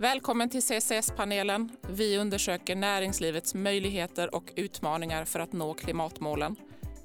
Välkommen 0.00 0.50
till 0.50 0.62
CCS-panelen. 0.62 1.70
Vi 1.88 2.18
undersöker 2.18 2.76
näringslivets 2.76 3.54
möjligheter 3.54 4.34
och 4.34 4.52
utmaningar 4.56 5.24
för 5.24 5.40
att 5.40 5.52
nå 5.52 5.74
klimatmålen. 5.74 6.56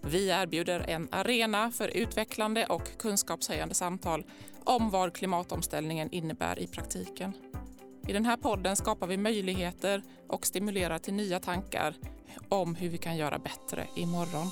Vi 0.02 0.30
erbjuder 0.30 0.80
en 0.80 1.08
arena 1.12 1.72
för 1.72 1.88
utvecklande 1.88 2.66
och 2.66 2.98
kunskapshöjande 2.98 3.76
samtal 3.76 4.26
om 4.64 4.90
vad 4.90 5.14
klimatomställningen 5.14 6.12
innebär 6.12 6.60
i 6.60 6.68
praktiken. 6.68 7.34
I 8.08 8.14
den 8.14 8.26
här 8.26 8.38
podden 8.38 8.76
skapar 8.76 9.08
vi 9.08 9.18
möjligheter 9.18 10.02
och 10.28 10.46
stimulerar 10.46 11.00
till 11.00 11.14
nya 11.14 11.40
tankar 11.40 11.96
om 12.50 12.76
hur 12.76 12.90
vi 12.90 12.98
kan 12.98 13.18
göra 13.18 13.40
bättre 13.40 13.88
imorgon. 13.96 14.52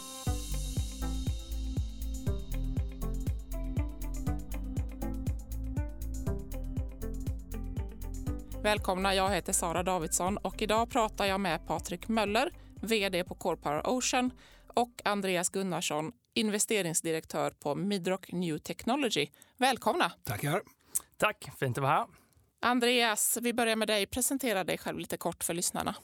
Välkomna, 8.64 9.16
jag 9.16 9.30
heter 9.30 9.54
Sara 9.54 9.84
Davidsson 9.84 10.38
och 10.38 10.62
idag 10.62 10.90
pratar 10.90 11.26
jag 11.26 11.42
med 11.42 11.68
Patrik 11.68 12.08
Möller, 12.08 12.52
VD 12.82 13.24
på 13.24 13.36
Core 13.36 13.58
Power 13.58 13.82
Ocean 13.86 14.32
och 14.68 15.02
Andreas 15.06 15.50
Gunnarsson, 15.50 16.12
investeringsdirektör 16.34 17.52
på 17.52 17.76
Midrock 17.76 18.32
New 18.32 18.58
Technology. 18.58 19.28
Välkomna! 19.58 20.12
Tackar. 20.24 20.62
Tack, 21.18 21.50
fint 21.60 21.78
att 21.78 21.82
vara 21.82 21.92
här. 21.92 22.06
Andreas, 22.62 23.38
vi 23.42 23.54
börjar 23.54 23.76
med 23.76 23.88
dig. 23.88 24.06
Presentera 24.06 24.64
dig 24.64 24.78
själv 24.78 25.00
lite 25.00 25.18
kort 25.18 25.44
för 25.44 25.54
lyssnarna. 25.54 25.96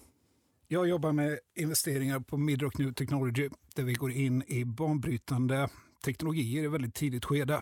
Jag 0.67 0.87
jobbar 0.87 1.11
med 1.11 1.39
investeringar 1.55 2.19
på 2.19 2.37
Midrock 2.37 2.77
New 2.77 2.93
Technology 2.93 3.49
där 3.75 3.83
vi 3.83 3.93
går 3.93 4.11
in 4.11 4.43
i 4.47 4.65
banbrytande 4.65 5.69
teknologier 6.05 6.63
i 6.63 6.67
väldigt 6.67 6.95
tidigt 6.95 7.25
skede. 7.25 7.61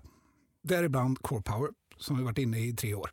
Däribland 0.64 1.22
Core 1.22 1.42
Power 1.42 1.70
som 1.98 2.18
vi 2.18 2.24
varit 2.24 2.38
inne 2.38 2.60
i 2.60 2.68
i 2.68 2.74
tre 2.74 2.94
år. 2.94 3.12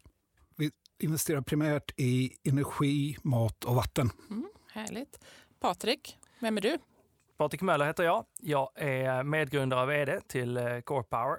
Investerar 1.05 1.41
primärt 1.41 1.93
i 1.97 2.33
energi, 2.45 3.17
mat 3.23 3.65
och 3.65 3.75
vatten. 3.75 4.11
Mm, 4.31 4.49
härligt. 4.73 5.25
Patrik, 5.61 6.19
vem 6.41 6.57
är 6.57 6.61
du? 6.61 6.79
Patrik 7.37 7.63
Möller 7.63 7.87
heter 7.87 8.05
jag. 8.05 8.25
Jag 8.41 8.71
är 8.75 9.23
medgrundare 9.23 9.83
och 9.83 9.91
VD 9.91 10.21
till 10.21 10.57
eh, 10.57 10.81
Core 10.81 11.03
Power. 11.03 11.39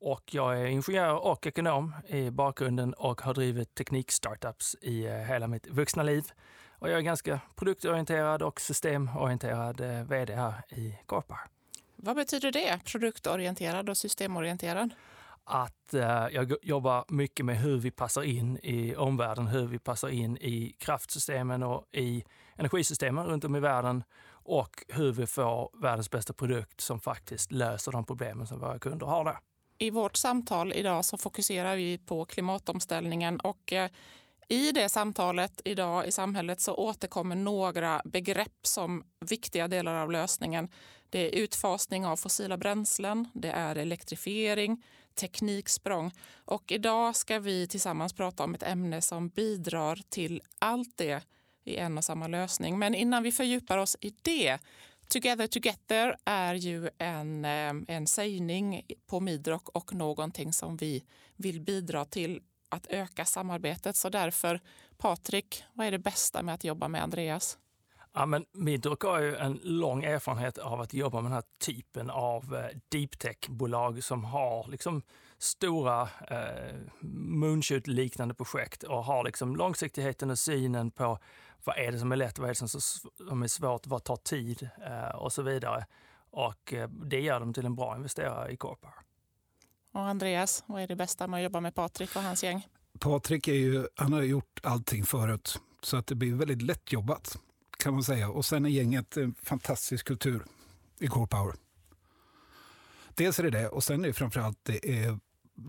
Och 0.00 0.34
jag 0.34 0.60
är 0.60 0.66
ingenjör 0.66 1.16
och 1.16 1.46
ekonom 1.46 1.94
i 2.08 2.30
bakgrunden 2.30 2.94
och 2.94 3.20
har 3.20 3.34
drivit 3.34 3.74
teknikstartups 3.74 4.76
i 4.82 5.06
eh, 5.06 5.12
hela 5.12 5.46
mitt 5.46 5.66
vuxna 5.66 6.02
liv. 6.02 6.24
Och 6.70 6.90
jag 6.90 6.98
är 6.98 7.02
ganska 7.02 7.40
produktorienterad 7.56 8.42
och 8.42 8.60
systemorienterad 8.60 9.80
eh, 9.80 10.04
VD 10.04 10.34
här 10.34 10.54
i 10.68 10.98
Core 11.06 11.22
Power. 11.22 11.46
Vad 11.96 12.16
betyder 12.16 12.52
det, 12.52 12.80
produktorienterad 12.84 13.90
och 13.90 13.96
systemorienterad? 13.96 14.94
Att 15.46 15.94
eh, 15.94 16.26
jag 16.32 16.54
jobbar 16.62 17.04
mycket 17.08 17.46
med 17.46 17.58
hur 17.58 17.78
vi 17.78 17.90
passar 17.90 18.22
in 18.22 18.58
i 18.62 18.96
omvärlden, 18.96 19.46
hur 19.46 19.66
vi 19.66 19.78
passar 19.78 20.08
in 20.08 20.36
i 20.36 20.76
kraftsystemen 20.78 21.62
och 21.62 21.84
i 21.92 22.24
energisystemen 22.56 23.26
runt 23.26 23.44
om 23.44 23.56
i 23.56 23.60
världen 23.60 24.04
och 24.28 24.84
hur 24.88 25.12
vi 25.12 25.26
får 25.26 25.70
världens 25.82 26.10
bästa 26.10 26.32
produkt 26.32 26.80
som 26.80 27.00
faktiskt 27.00 27.52
löser 27.52 27.92
de 27.92 28.04
problemen 28.04 28.46
som 28.46 28.60
våra 28.60 28.78
kunder 28.78 29.06
har 29.06 29.24
där. 29.24 29.38
I 29.78 29.90
vårt 29.90 30.16
samtal 30.16 30.72
idag 30.72 31.04
så 31.04 31.18
fokuserar 31.18 31.76
vi 31.76 31.98
på 31.98 32.24
klimatomställningen 32.24 33.40
och 33.40 33.72
eh, 33.72 33.90
i 34.48 34.72
det 34.72 34.88
samtalet 34.88 35.60
idag 35.64 36.06
i 36.06 36.12
samhället 36.12 36.60
så 36.60 36.74
återkommer 36.74 37.36
några 37.36 38.02
begrepp 38.04 38.58
som 38.62 39.04
viktiga 39.20 39.68
delar 39.68 39.94
av 39.94 40.10
lösningen. 40.10 40.68
Det 41.10 41.18
är 41.18 41.42
utfasning 41.42 42.06
av 42.06 42.16
fossila 42.16 42.56
bränslen, 42.56 43.28
det 43.34 43.50
är 43.50 43.76
elektrifiering, 43.76 44.82
tekniksprång 45.16 46.12
och 46.44 46.72
idag 46.72 47.16
ska 47.16 47.38
vi 47.38 47.66
tillsammans 47.66 48.12
prata 48.12 48.44
om 48.44 48.54
ett 48.54 48.62
ämne 48.62 49.02
som 49.02 49.28
bidrar 49.28 50.00
till 50.08 50.42
allt 50.58 50.96
det 50.96 51.22
i 51.64 51.76
en 51.76 51.98
och 51.98 52.04
samma 52.04 52.28
lösning. 52.28 52.78
Men 52.78 52.94
innan 52.94 53.22
vi 53.22 53.32
fördjupar 53.32 53.78
oss 53.78 53.96
i 54.00 54.14
det 54.22 54.58
Together 55.08 55.46
Together 55.46 56.16
är 56.24 56.54
ju 56.54 56.90
en, 56.98 57.44
eh, 57.44 57.74
en 57.88 58.06
sägning 58.06 58.82
på 59.06 59.20
Midrock 59.20 59.68
och 59.68 59.94
någonting 59.94 60.52
som 60.52 60.76
vi 60.76 61.04
vill 61.36 61.60
bidra 61.60 62.04
till 62.04 62.40
att 62.68 62.86
öka 62.86 63.24
samarbetet. 63.24 63.96
Så 63.96 64.08
därför, 64.08 64.60
Patrik, 64.98 65.64
vad 65.72 65.86
är 65.86 65.90
det 65.90 65.98
bästa 65.98 66.42
med 66.42 66.54
att 66.54 66.64
jobba 66.64 66.88
med 66.88 67.02
Andreas? 67.02 67.58
Ja, 68.18 68.26
men 68.26 68.46
Midrock 68.52 69.02
har 69.02 69.20
ju 69.20 69.36
en 69.36 69.60
lång 69.62 70.04
erfarenhet 70.04 70.58
av 70.58 70.80
att 70.80 70.94
jobba 70.94 71.20
med 71.20 71.30
den 71.30 71.34
här 71.34 71.44
typen 71.58 72.10
av 72.10 72.54
eh, 72.54 72.78
deep 72.88 73.18
tech-bolag 73.18 74.04
som 74.04 74.24
har 74.24 74.68
liksom 74.68 75.02
stora 75.38 76.02
eh, 76.02 76.76
moonshoot-liknande 77.00 78.34
projekt 78.34 78.82
och 78.82 79.04
har 79.04 79.24
liksom 79.24 79.56
långsiktigheten 79.56 80.30
och 80.30 80.38
synen 80.38 80.90
på 80.90 81.18
vad 81.64 81.78
är 81.78 81.92
det 81.92 81.98
som 81.98 82.12
är 82.12 82.16
lätt, 82.16 82.38
vad 82.38 82.50
är 82.50 82.54
det 82.54 82.68
som 83.28 83.42
är 83.42 83.48
svårt, 83.48 83.86
vad 83.86 84.04
tar 84.04 84.16
tid 84.16 84.68
eh, 84.86 85.16
och 85.16 85.32
så 85.32 85.42
vidare. 85.42 85.86
Och 86.30 86.72
eh, 86.72 86.88
det 86.88 87.20
gör 87.20 87.40
dem 87.40 87.52
till 87.52 87.66
en 87.66 87.76
bra 87.76 87.96
investerare 87.96 88.52
i 88.52 88.56
Corpar. 88.56 88.94
Och 89.92 90.00
Andreas, 90.00 90.64
vad 90.66 90.82
är 90.82 90.86
det 90.86 90.96
bästa 90.96 91.26
med 91.26 91.38
att 91.38 91.44
jobba 91.44 91.60
med 91.60 91.74
Patrik 91.74 92.16
och 92.16 92.22
hans 92.22 92.44
gäng? 92.44 92.66
Patrik 92.98 93.48
är 93.48 93.54
ju, 93.54 93.86
han 93.94 94.12
har 94.12 94.22
gjort 94.22 94.60
allting 94.62 95.04
förut, 95.04 95.60
så 95.82 95.96
att 95.96 96.06
det 96.06 96.14
blir 96.14 96.34
väldigt 96.34 96.62
lätt 96.62 96.92
jobbat 96.92 97.38
kan 97.86 97.94
man 97.94 98.02
säga. 98.02 98.28
Och 98.28 98.44
sen 98.44 98.66
är 98.66 98.70
gänget 98.70 99.16
en 99.16 99.34
fantastisk 99.34 100.06
kultur 100.06 100.44
i 100.98 101.06
Core 101.06 101.26
Power. 101.26 101.54
Dels 103.14 103.38
är 103.38 103.42
det 103.42 103.50
det 103.50 103.68
och 103.68 103.84
sen 103.84 104.04
är 104.04 104.08
det 104.08 104.12
framförallt 104.12 104.58
det 104.62 105.04
är 105.04 105.18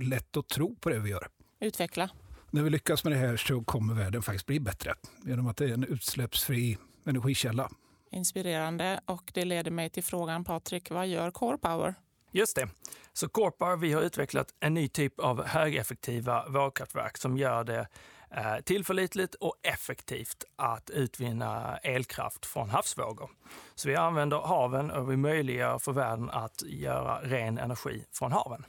lätt 0.02 0.38
att 0.38 0.48
tro 0.48 0.76
på 0.76 0.90
det 0.90 1.00
vi 1.00 1.10
gör. 1.10 1.28
Utveckla. 1.60 2.10
När 2.52 2.64
vi 2.64 2.70
lyckas 2.70 3.04
med 3.04 3.14
det 3.14 3.18
här 3.18 3.38
så 3.38 3.64
kommer 3.64 3.94
världen 3.94 4.22
faktiskt 4.22 4.46
bli 4.46 4.60
bättre 4.60 4.94
genom 5.26 5.48
att 5.48 5.58
det 5.58 5.66
är 5.66 5.74
en 5.74 5.84
utsläppsfri 5.84 6.78
energikälla. 7.06 7.70
Inspirerande 8.12 9.02
och 9.06 9.32
det 9.34 9.46
leder 9.46 9.72
mig 9.72 9.90
till 9.90 10.04
frågan 10.04 10.44
Patrik, 10.44 10.92
vad 10.92 11.08
gör 11.08 11.32
Core 11.32 11.58
Power? 11.58 11.96
Just 12.32 12.56
det. 12.56 12.70
Så 13.14 13.30
Corpar, 13.30 13.78
vi 13.78 13.94
har 13.94 14.02
utvecklat 14.02 14.48
en 14.60 14.74
ny 14.74 14.88
typ 14.88 15.20
av 15.20 15.46
högeffektiva 15.46 16.50
vågkraftverk 16.50 17.18
som 17.18 17.38
gör 17.38 17.64
det 17.64 17.88
Eh, 18.32 18.60
tillförlitligt 18.64 19.36
och 19.36 19.56
effektivt 19.64 20.44
att 20.56 20.90
utvinna 20.90 21.78
elkraft 21.78 22.46
från 22.46 22.70
havsvågor. 22.70 23.30
Så 23.76 23.90
vi 23.90 23.96
använder 23.96 24.38
haven 24.38 24.92
och 24.92 25.12
vi 25.12 25.18
möjliggör 25.18 25.80
för 25.80 25.92
världen 25.92 26.30
att 26.30 26.64
göra 26.66 27.22
ren 27.22 27.58
energi 27.58 28.06
från 28.12 28.32
haven. 28.32 28.66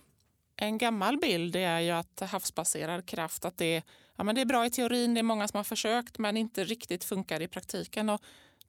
En 0.57 0.79
gammal 0.79 1.19
bild 1.19 1.57
är 1.57 1.81
ju 1.81 1.91
att 1.91 2.21
havsbaserad 2.21 3.07
kraft 3.07 3.45
att 3.45 3.59
det, 3.59 3.83
ja, 4.17 4.25
men 4.25 4.35
det 4.35 4.41
är 4.41 4.47
bra 4.47 4.67
i 4.67 4.71
teorin, 4.71 5.15
det 5.15 5.21
är 5.21 5.23
många 5.23 5.49
som 5.49 5.57
har 5.57 5.65
försökt 5.65 6.19
men 6.19 6.37
inte 6.37 6.65
riktigt 6.65 7.05
funkar 7.05 7.43
i 7.43 7.49
praktiken. 7.49 8.09
Och 8.09 8.21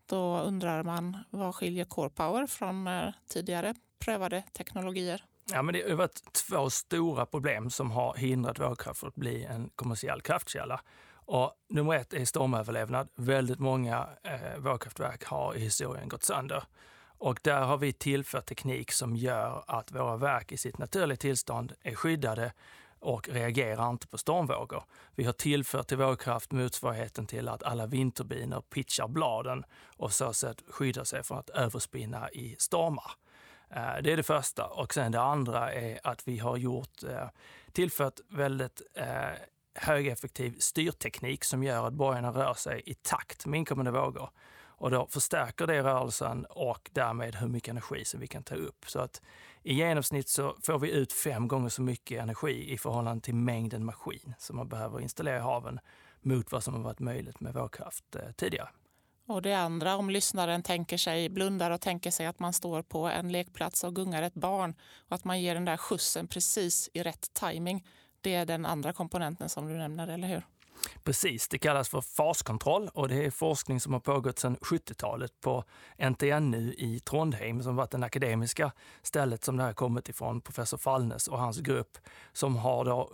då 0.06 0.40
undrar 0.40 0.84
man 0.84 1.18
vad 1.30 1.56
skiljer 1.56 1.86
Core 1.86 2.10
Power 2.10 2.48
från 2.48 2.88
eh, 2.88 3.14
tidigare 3.28 3.76
prövade 4.00 4.44
teknologier? 4.54 5.24
Ja, 5.52 5.62
men 5.62 5.74
det 5.74 5.90
har 5.90 5.96
varit 5.96 6.34
två 6.34 6.70
stora 6.70 7.26
problem 7.26 7.70
som 7.70 7.92
har 7.92 8.16
hindrat 8.16 8.60
vågkraft 8.60 9.00
från 9.00 9.08
att 9.08 9.16
bli 9.16 9.44
en 9.46 9.70
kommersiell 9.76 10.22
kraftkälla. 10.22 10.82
Och 11.12 11.54
nummer 11.70 11.96
ett 11.96 12.14
är 12.14 12.26
stormöverlevnad. 12.26 13.10
Väldigt 13.16 13.60
många 13.60 14.08
eh, 14.24 14.58
vågkraftverk 14.58 15.24
har 15.24 15.56
i 15.56 15.60
historien 15.60 16.10
gått 16.10 16.24
sönder. 16.24 16.64
Och 17.18 17.40
där 17.44 17.62
har 17.62 17.78
vi 17.78 17.94
tillfört 17.94 18.46
teknik 18.46 18.92
som 18.92 19.16
gör 19.16 19.64
att 19.68 19.92
våra 19.92 20.18
verk 20.18 20.52
i 20.52 20.58
sitt 20.58 20.78
naturliga 20.78 21.18
tillstånd 21.18 21.74
är 21.84 21.96
skyddade 21.96 22.54
och 23.00 23.30
reagerar 23.30 23.90
inte 23.90 24.08
på 24.08 24.18
stormvågor. 24.18 24.84
Vi 25.16 25.24
har 25.24 25.34
tillfört 25.34 25.88
till 25.88 25.98
vågkraft 25.98 26.52
motsvarigheten 26.52 27.26
till 27.26 27.48
att 27.48 27.64
alla 27.64 27.86
vindturbiner 27.86 28.62
pitchar 28.62 29.08
bladen 29.08 29.64
och 29.98 30.12
så 30.12 30.34
sätt 30.34 30.64
skyddar 30.70 31.04
sig 31.04 31.24
från 31.24 31.38
att 31.38 31.50
överspinna 31.50 32.32
i 32.32 32.56
stormar. 32.60 33.12
Eh, 33.70 34.02
det 34.04 34.14
är 34.14 34.18
det 34.18 34.24
första. 34.24 34.66
Och 34.66 34.94
sen 34.94 35.12
det 35.12 35.22
andra 35.22 35.74
är 35.74 36.00
att 36.04 36.28
vi 36.28 36.38
har 36.38 36.58
gjort, 36.58 37.04
eh, 37.04 37.28
tillfört 37.72 38.20
väldigt 38.30 38.82
eh, 38.96 39.06
högeffektiv 39.76 40.56
styrteknik 40.60 41.44
som 41.44 41.64
gör 41.64 41.88
att 41.88 41.94
borgarna 41.94 42.32
rör 42.32 42.54
sig 42.54 42.82
i 42.86 42.94
takt 42.94 43.46
med 43.46 43.58
inkommande 43.58 43.92
vågor. 43.92 44.30
Och 44.82 44.92
då 44.92 45.08
förstärker 45.08 45.68
det 45.68 45.84
rörelsen 45.84 46.46
och 46.46 46.90
därmed 46.94 47.36
hur 47.36 47.48
mycket 47.48 47.70
energi 47.70 48.06
som 48.06 48.20
vi 48.20 48.28
kan 48.28 48.44
ta 48.44 48.56
upp. 48.56 48.86
Så 48.88 49.00
att 49.00 49.22
i 49.64 49.74
genomsnitt 49.74 50.30
så 50.30 50.58
får 50.64 50.80
vi 50.80 50.92
ut 50.92 51.14
fem 51.14 51.48
gånger 51.48 51.70
så 51.70 51.82
mycket 51.82 52.22
energi 52.22 52.74
i 52.74 52.78
förhållande 52.78 53.24
till 53.24 53.36
mängden 53.36 53.86
maskin 53.86 54.34
som 54.38 54.56
man 54.56 54.70
behöver 54.70 55.00
installera 55.00 55.38
i 55.38 55.40
haven 55.40 55.80
mot 56.22 56.52
vad 56.52 56.64
som 56.64 56.74
har 56.74 56.82
varit 56.82 57.00
möjligt 57.00 57.40
med 57.40 57.54
vågkraft 57.54 58.16
tidigare. 58.38 58.70
Och 59.30 59.42
det 59.42 59.54
andra, 59.54 59.96
om 59.96 60.10
lyssnaren 60.10 60.64
tänker 60.64 60.98
sig, 60.98 61.30
blundar 61.30 61.72
och 61.72 61.82
tänker 61.82 62.12
sig 62.12 62.26
att 62.26 62.40
man 62.40 62.54
står 62.54 62.82
på 62.82 63.08
en 63.08 63.32
lekplats 63.32 63.84
och 63.84 63.96
gungar 63.96 64.22
ett 64.24 64.34
barn 64.34 64.76
och 65.08 65.16
att 65.16 65.24
man 65.24 65.42
ger 65.42 65.54
den 65.54 65.66
där 65.66 65.78
skjutsen 65.78 66.28
precis 66.28 66.90
i 66.94 67.04
rätt 67.04 67.34
timing. 67.34 67.88
Det 68.22 68.36
är 68.36 68.46
den 68.46 68.66
andra 68.66 68.94
komponenten 68.94 69.50
som 69.50 69.68
du 69.68 69.78
nämner, 69.78 70.08
eller 70.08 70.28
hur? 70.28 70.46
Precis, 71.04 71.48
det 71.48 71.58
kallas 71.58 71.90
för 71.90 72.02
faskontroll 72.02 72.90
och 72.94 73.08
det 73.08 73.26
är 73.26 73.32
forskning 73.32 73.80
som 73.80 73.94
har 73.94 74.00
pågått 74.00 74.40
sedan 74.40 74.58
70-talet 74.58 75.42
på 75.42 75.64
NTNU 76.10 76.74
i 76.78 77.00
Trondheim 77.00 77.64
som 77.64 77.76
varit 77.76 77.92
det 77.92 78.06
akademiska 78.06 78.72
stället 79.02 79.44
som 79.44 79.58
det 79.58 79.64
här 79.64 79.74
kommit 79.74 80.10
ifrån, 80.10 80.42
professor 80.42 80.78
Fallnes 80.78 81.28
och 81.28 81.40
hans 81.40 81.60
grupp 81.60 81.98
som 82.34 82.56
har 82.56 82.86
då 82.86 83.12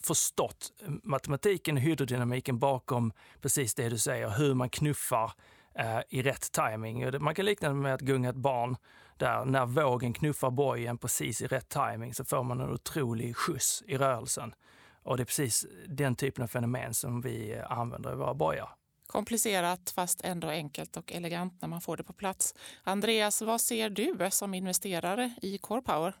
förstått 0.00 0.72
matematiken 1.02 1.76
och 1.76 1.82
hydrodynamiken 1.82 2.58
bakom 2.58 3.12
precis 3.40 3.74
det 3.74 3.88
du 3.88 3.98
säger, 3.98 4.30
hur 4.30 4.54
man 4.54 4.70
knuffar 4.70 5.32
eh, 5.74 6.00
i 6.08 6.22
rätt 6.22 6.52
timing. 6.52 7.22
Man 7.22 7.34
kan 7.34 7.44
likna 7.44 7.68
det 7.68 7.74
med 7.74 7.94
att 7.94 8.00
gunga 8.00 8.28
ett 8.28 8.36
barn 8.36 8.76
där 9.16 9.44
när 9.44 9.66
vågen 9.66 10.12
knuffar 10.12 10.50
bojen 10.50 10.98
precis 10.98 11.42
i 11.42 11.46
rätt 11.46 11.68
timing 11.68 12.14
så 12.14 12.24
får 12.24 12.42
man 12.42 12.60
en 12.60 12.70
otrolig 12.70 13.36
skjuts 13.36 13.82
i 13.86 13.96
rörelsen. 13.96 14.54
Och 15.02 15.16
det 15.16 15.22
är 15.22 15.24
precis 15.24 15.66
den 15.86 16.14
typen 16.14 16.42
av 16.44 16.48
fenomen 16.48 16.94
som 16.94 17.20
vi 17.20 17.62
använder 17.68 18.12
i 18.12 18.16
våra 18.16 18.34
bojar. 18.34 18.68
Komplicerat 19.06 19.90
fast 19.90 20.20
ändå 20.24 20.48
enkelt 20.48 20.96
och 20.96 21.12
elegant 21.12 21.62
när 21.62 21.68
man 21.68 21.80
får 21.80 21.96
det 21.96 22.04
på 22.04 22.12
plats. 22.12 22.54
Andreas, 22.82 23.42
vad 23.42 23.60
ser 23.60 23.90
du 23.90 24.30
som 24.30 24.54
investerare 24.54 25.34
i 25.42 25.58
Core 25.58 25.82
Power? 25.82 26.14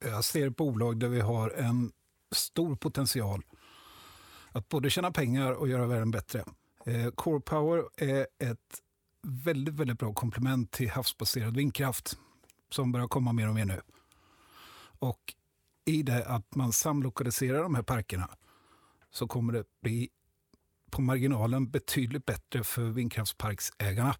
Jag 0.00 0.24
ser 0.24 0.46
ett 0.46 0.56
bolag 0.56 1.00
där 1.00 1.08
vi 1.08 1.20
har 1.20 1.50
en 1.50 1.92
stor 2.34 2.76
potential 2.76 3.42
att 4.52 4.68
både 4.68 4.90
tjäna 4.90 5.10
pengar 5.10 5.52
och 5.52 5.68
göra 5.68 5.86
världen 5.86 6.10
bättre. 6.10 6.44
Eh, 6.86 7.10
Core 7.10 7.40
Power 7.40 7.84
är 7.96 8.26
ett 8.38 8.82
väldigt, 9.22 9.74
väldigt 9.74 9.98
bra 9.98 10.14
komplement 10.14 10.70
till 10.70 10.90
havsbaserad 10.90 11.56
vindkraft 11.56 12.18
som 12.70 12.92
börjar 12.92 13.08
komma 13.08 13.32
mer 13.32 13.48
och 13.48 13.54
mer 13.54 13.64
nu. 13.64 13.80
Och 14.98 15.34
i 15.84 16.02
det 16.02 16.26
att 16.26 16.54
man 16.54 16.72
samlokaliserar 16.72 17.62
de 17.62 17.74
här 17.74 17.82
parkerna 17.82 18.28
så 19.10 19.28
kommer 19.28 19.52
det 19.52 19.64
bli 19.82 20.08
på 20.90 21.02
marginalen 21.02 21.70
betydligt 21.70 22.26
bättre 22.26 22.64
för 22.64 22.82
vindkraftsparksägarna. 22.82 24.16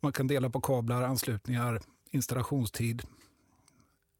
Man 0.00 0.12
kan 0.12 0.26
dela 0.26 0.50
på 0.50 0.60
kablar, 0.60 1.02
anslutningar, 1.02 1.80
installationstid. 2.10 3.02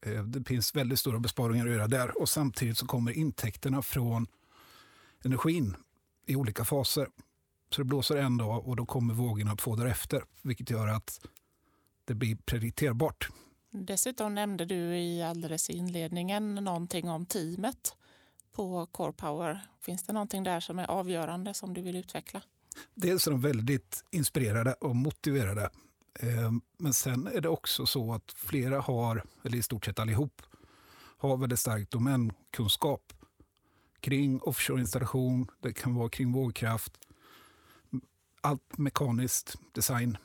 Eh, 0.05 0.23
det 0.23 0.47
finns 0.47 0.75
väldigt 0.75 0.99
stora 0.99 1.19
besparingar 1.19 1.65
att 1.65 1.71
göra 1.71 1.87
där 1.87 2.21
och 2.21 2.29
samtidigt 2.29 2.77
så 2.77 2.85
kommer 2.85 3.11
intäkterna 3.11 3.81
från 3.81 4.27
energin 5.23 5.75
i 6.25 6.35
olika 6.35 6.65
faser. 6.65 7.07
Så 7.69 7.81
det 7.81 7.85
blåser 7.85 8.15
en 8.15 8.37
dag 8.37 8.67
och 8.67 8.75
då 8.75 8.85
kommer 8.85 9.13
vågorna 9.13 9.55
två 9.55 9.75
därefter, 9.75 10.23
vilket 10.41 10.69
gör 10.69 10.87
att 10.87 11.19
det 12.05 12.13
blir 12.13 12.35
predikterbart. 12.35 13.29
Dessutom 13.71 14.35
nämnde 14.35 14.65
du 14.65 14.97
i 14.97 15.23
alldeles 15.23 15.69
i 15.69 15.73
inledningen 15.73 16.55
någonting 16.55 17.09
om 17.09 17.25
teamet 17.25 17.95
på 18.51 18.85
Core 18.85 19.13
Power. 19.13 19.67
Finns 19.81 20.03
det 20.03 20.13
någonting 20.13 20.43
där 20.43 20.59
som 20.59 20.79
är 20.79 20.85
avgörande 20.87 21.53
som 21.53 21.73
du 21.73 21.81
vill 21.81 21.95
utveckla? 21.95 22.41
Dels 22.93 23.27
är 23.27 23.31
de 23.31 23.41
väldigt 23.41 24.03
inspirerade 24.11 24.73
och 24.73 24.95
motiverade. 24.95 25.69
Ehm, 26.19 26.61
men 26.77 26.93
sen 26.93 27.27
är 27.27 27.41
det 27.41 27.49
också 27.49 27.85
så 27.85 28.13
att 28.13 28.31
flera 28.35 28.81
har, 28.81 29.23
eller 29.43 29.57
i 29.57 29.61
stort 29.61 29.85
sett 29.85 29.99
allihop, 29.99 30.41
har 31.17 31.37
väldigt 31.37 31.59
stark 31.59 31.89
domänkunskap 31.89 33.13
kring 33.99 34.41
offshoreinstallation, 34.41 35.47
det 35.61 35.73
kan 35.73 35.95
vara 35.95 36.09
kring 36.09 36.31
vågkraft, 36.31 36.93
allt 38.41 38.77
mekaniskt, 38.77 39.55
design. 39.71 40.17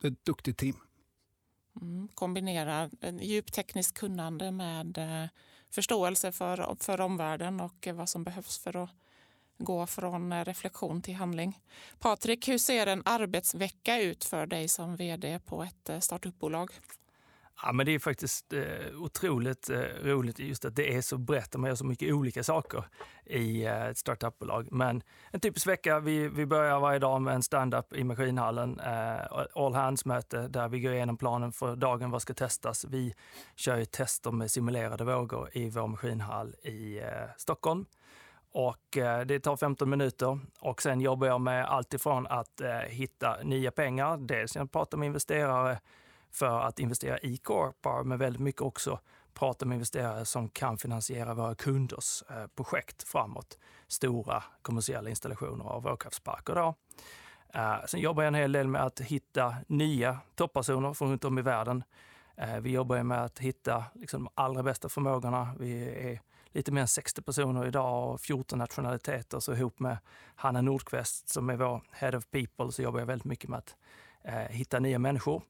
Det 0.00 0.06
är 0.06 0.12
ett 0.12 0.24
duktigt 0.24 0.58
team. 0.58 0.76
Mm, 1.80 2.08
kombinera 2.14 2.90
djupt 3.20 3.54
tekniskt 3.54 3.98
kunnande 3.98 4.50
med 4.50 4.98
eh, 4.98 5.28
förståelse 5.70 6.32
för, 6.32 6.76
för 6.80 7.00
omvärlden 7.00 7.60
och 7.60 7.86
eh, 7.86 7.94
vad 7.94 8.08
som 8.08 8.24
behövs 8.24 8.58
för 8.58 8.84
att 8.84 8.90
gå 9.58 9.86
från 9.86 10.32
eh, 10.32 10.44
reflektion 10.44 11.02
till 11.02 11.14
handling. 11.14 11.58
Patrik, 11.98 12.48
hur 12.48 12.58
ser 12.58 12.86
en 12.86 13.02
arbetsvecka 13.04 14.00
ut 14.00 14.24
för 14.24 14.46
dig 14.46 14.68
som 14.68 14.96
vd 14.96 15.38
på 15.38 15.62
ett 15.62 16.04
startupbolag? 16.04 16.70
Ja, 17.62 17.72
men 17.72 17.86
det 17.86 17.94
är 17.94 17.98
faktiskt 17.98 18.52
eh, 18.52 18.62
otroligt 18.96 19.70
eh, 19.70 19.80
roligt 20.02 20.38
just 20.38 20.64
att 20.64 20.76
det 20.76 20.96
är 20.96 21.00
så 21.00 21.18
brett 21.18 21.54
och 21.54 21.60
man 21.60 21.68
gör 21.68 21.74
så 21.74 21.84
mycket 21.84 22.14
olika 22.14 22.44
saker 22.44 22.84
i 23.24 23.66
eh, 23.66 23.86
ett 23.86 23.98
startupbolag. 23.98 24.68
Men 24.72 25.02
en 25.30 25.40
typisk 25.40 25.66
vecka, 25.66 26.00
vi, 26.00 26.28
vi 26.28 26.46
börjar 26.46 26.80
varje 26.80 26.98
dag 26.98 27.22
med 27.22 27.34
en 27.34 27.42
stand-up 27.42 27.92
i 27.92 28.04
maskinhallen, 28.04 28.80
eh, 28.80 29.38
all 29.54 29.74
hands-möte 29.74 30.48
där 30.48 30.68
vi 30.68 30.80
går 30.80 30.92
igenom 30.92 31.16
planen 31.16 31.52
för 31.52 31.76
dagen, 31.76 32.10
vad 32.10 32.22
ska 32.22 32.34
testas. 32.34 32.84
Vi 32.84 33.14
kör 33.56 33.76
ju 33.76 33.84
tester 33.84 34.30
med 34.30 34.50
simulerade 34.50 35.04
vågor 35.04 35.48
i 35.52 35.70
vår 35.70 35.86
maskinhall 35.86 36.54
i 36.62 36.98
eh, 36.98 37.06
Stockholm. 37.36 37.86
Och 38.52 38.96
eh, 38.96 39.20
det 39.20 39.40
tar 39.40 39.56
15 39.56 39.90
minuter 39.90 40.38
och 40.60 40.82
sen 40.82 41.00
jobbar 41.00 41.26
jag 41.26 41.40
med 41.40 41.64
allt 41.64 41.94
ifrån 41.94 42.26
att 42.26 42.60
eh, 42.60 42.78
hitta 42.78 43.36
nya 43.42 43.70
pengar, 43.70 44.16
dels 44.16 44.54
genom 44.54 44.66
att 44.66 44.72
prata 44.72 44.96
med 44.96 45.06
investerare, 45.06 45.78
för 46.30 46.60
att 46.60 46.78
investera 46.78 47.18
i 47.18 47.36
Corpar, 47.36 48.04
men 48.04 48.18
väldigt 48.18 48.42
mycket 48.42 48.62
också 48.62 49.00
prata 49.34 49.66
med 49.66 49.74
investerare 49.74 50.24
som 50.24 50.48
kan 50.48 50.78
finansiera 50.78 51.34
våra 51.34 51.54
kunders 51.54 52.22
eh, 52.30 52.46
projekt 52.46 53.02
framåt. 53.02 53.58
Stora 53.88 54.44
kommersiella 54.62 55.10
installationer 55.10 55.64
av 55.64 55.82
vågkraftsparker. 55.82 56.54
Då. 56.54 56.74
Eh, 57.54 57.84
sen 57.86 58.00
jobbar 58.00 58.22
jag 58.22 58.28
en 58.28 58.34
hel 58.34 58.52
del 58.52 58.68
med 58.68 58.82
att 58.82 59.00
hitta 59.00 59.56
nya 59.66 60.18
toppersoner 60.34 60.94
från 60.94 61.10
runt 61.10 61.24
om 61.24 61.38
i 61.38 61.42
världen. 61.42 61.84
Eh, 62.36 62.60
vi 62.60 62.70
jobbar 62.70 63.02
med 63.02 63.24
att 63.24 63.38
hitta 63.38 63.84
liksom, 63.94 64.24
de 64.24 64.30
allra 64.34 64.62
bästa 64.62 64.88
förmågorna. 64.88 65.54
Vi 65.58 65.88
är 66.10 66.20
lite 66.52 66.72
mer 66.72 66.80
än 66.80 66.88
60 66.88 67.22
personer 67.22 67.66
idag 67.66 68.10
och 68.10 68.20
14 68.20 68.58
nationaliteter. 68.58 69.40
Så 69.40 69.52
ihop 69.52 69.78
med 69.78 69.98
Hanna 70.34 70.60
Nordqvist 70.60 71.28
som 71.28 71.50
är 71.50 71.56
vår 71.56 71.82
Head 71.90 72.16
of 72.16 72.26
People 72.30 72.72
så 72.72 72.82
jobbar 72.82 72.98
jag 72.98 73.06
väldigt 73.06 73.24
mycket 73.24 73.50
med 73.50 73.58
att 73.58 73.76
hitta 74.50 74.78
nya 74.78 74.98
människor. 74.98 75.42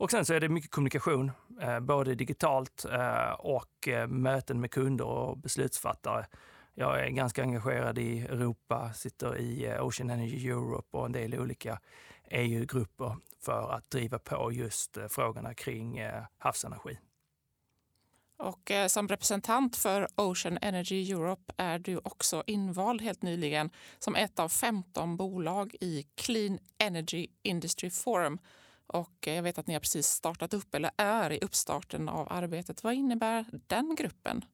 Och 0.00 0.10
sen 0.10 0.24
så 0.24 0.34
är 0.34 0.40
det 0.40 0.48
mycket 0.48 0.70
kommunikation, 0.70 1.32
eh, 1.60 1.80
både 1.80 2.14
digitalt 2.14 2.84
eh, 2.84 3.32
och 3.32 3.88
eh, 3.88 4.06
möten 4.06 4.60
med 4.60 4.70
kunder 4.70 5.04
och 5.04 5.38
beslutsfattare. 5.38 6.26
Jag 6.74 7.00
är 7.00 7.08
ganska 7.10 7.42
engagerad 7.42 7.98
i 7.98 8.20
Europa, 8.20 8.92
sitter 8.92 9.38
i 9.38 9.78
Ocean 9.80 10.10
Energy 10.10 10.48
Europe 10.48 10.96
och 10.96 11.06
en 11.06 11.12
del 11.12 11.34
olika 11.34 11.80
EU-grupper 12.30 13.16
för 13.40 13.72
att 13.72 13.90
driva 13.90 14.18
på 14.18 14.52
just 14.52 14.98
frågorna 15.08 15.54
kring 15.54 16.00
havsenergi. 16.38 16.98
Och 18.38 18.70
som 18.88 19.08
representant 19.08 19.76
för 19.76 20.08
Ocean 20.14 20.58
Energy 20.62 21.12
Europe 21.12 21.52
är 21.56 21.78
du 21.78 21.96
också 21.96 22.42
invald 22.46 23.02
helt 23.02 23.22
nyligen 23.22 23.70
som 23.98 24.14
ett 24.14 24.38
av 24.38 24.48
15 24.48 25.16
bolag 25.16 25.74
i 25.80 26.06
Clean 26.14 26.58
Energy 26.78 27.26
Industry 27.42 27.90
Forum 27.90 28.38
och 28.90 29.26
jag 29.26 29.42
vet 29.42 29.58
att 29.58 29.66
ni 29.66 29.72
har 29.72 29.80
precis 29.80 30.06
startat 30.06 30.54
upp 30.54 30.74
eller 30.74 30.90
är 30.96 31.32
i 31.32 31.38
uppstarten 31.38 32.08
av 32.08 32.32
arbetet. 32.32 32.84
Vad 32.84 32.94
innebär 32.94 33.44
den 33.66 33.94
gruppen? 33.94 34.44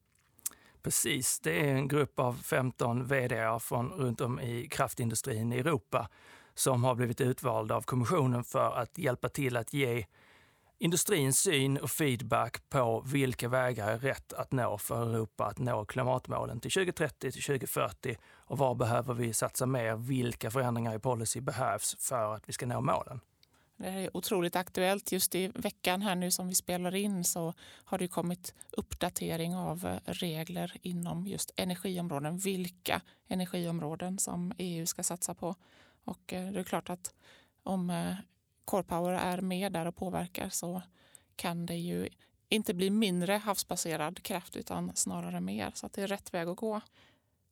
Precis, 0.81 1.39
det 1.39 1.69
är 1.69 1.75
en 1.75 1.87
grupp 1.87 2.19
av 2.19 2.33
15 2.33 3.07
vd 3.07 3.59
från 3.59 3.89
runt 3.91 4.21
om 4.21 4.39
i 4.39 4.67
kraftindustrin 4.67 5.53
i 5.53 5.57
Europa 5.57 6.09
som 6.53 6.83
har 6.83 6.95
blivit 6.95 7.21
utvalda 7.21 7.75
av 7.75 7.81
kommissionen 7.81 8.43
för 8.43 8.71
att 8.71 8.97
hjälpa 8.97 9.29
till 9.29 9.57
att 9.57 9.73
ge 9.73 10.05
industrins 10.79 11.39
syn 11.39 11.77
och 11.77 11.91
feedback 11.91 12.69
på 12.69 13.03
vilka 13.05 13.49
vägar 13.49 13.91
är 13.91 13.99
rätt 13.99 14.33
att 14.33 14.51
nå 14.51 14.77
för 14.77 15.13
Europa 15.13 15.45
att 15.45 15.59
nå 15.59 15.85
klimatmålen 15.85 16.59
till 16.59 16.71
2030 16.71 17.31
till 17.31 17.43
2040 17.43 18.17
och 18.33 18.57
var 18.57 18.75
behöver 18.75 19.13
vi 19.13 19.33
satsa 19.33 19.65
mer? 19.65 19.95
Vilka 19.95 20.51
förändringar 20.51 20.95
i 20.95 20.99
policy 20.99 21.41
behövs 21.41 21.95
för 21.99 22.35
att 22.35 22.49
vi 22.49 22.53
ska 22.53 22.65
nå 22.65 22.81
målen? 22.81 23.19
Det 23.77 23.87
är 23.87 24.17
otroligt 24.17 24.55
aktuellt. 24.55 25.11
Just 25.11 25.35
i 25.35 25.47
veckan 25.47 26.01
här 26.01 26.15
nu 26.15 26.31
som 26.31 26.47
vi 26.47 26.55
spelar 26.55 26.95
in 26.95 27.23
så 27.23 27.53
har 27.83 27.97
det 27.97 28.07
kommit 28.07 28.53
uppdatering 28.71 29.55
av 29.55 29.85
eh, 29.85 29.99
regler 30.05 30.77
inom 30.81 31.27
just 31.27 31.51
energiområden. 31.55 32.37
Vilka 32.37 33.01
energiområden 33.27 34.19
som 34.19 34.53
EU 34.57 34.85
ska 34.85 35.03
satsa 35.03 35.33
på. 35.33 35.55
Och 36.03 36.33
eh, 36.33 36.51
det 36.51 36.59
är 36.59 36.63
klart 36.63 36.89
att 36.89 37.13
om 37.63 37.87
CorePower 37.87 38.23
Core 38.65 38.83
Power 38.83 39.13
är 39.13 39.41
med 39.41 39.71
där 39.71 39.85
och 39.85 39.95
påverkar 39.95 40.49
så 40.49 40.81
kan 41.35 41.65
det 41.65 41.75
ju 41.75 42.09
inte 42.49 42.73
bli 42.73 42.89
mindre 42.89 43.33
havsbaserad 43.33 44.23
kraft 44.23 44.55
utan 44.55 44.91
snarare 44.95 45.41
mer. 45.41 45.71
Så 45.75 45.89
det 45.93 46.01
är 46.01 46.07
rätt 46.07 46.33
väg 46.33 46.47
att 46.47 46.57
gå. 46.57 46.81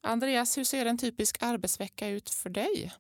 Andreas, 0.02 0.58
hur 0.58 0.64
ser 0.64 0.86
en 0.86 0.98
typisk 0.98 1.38
arbetsvecka 1.42 2.08
ut 2.08 2.30
för 2.30 2.50
dig? 2.50 2.94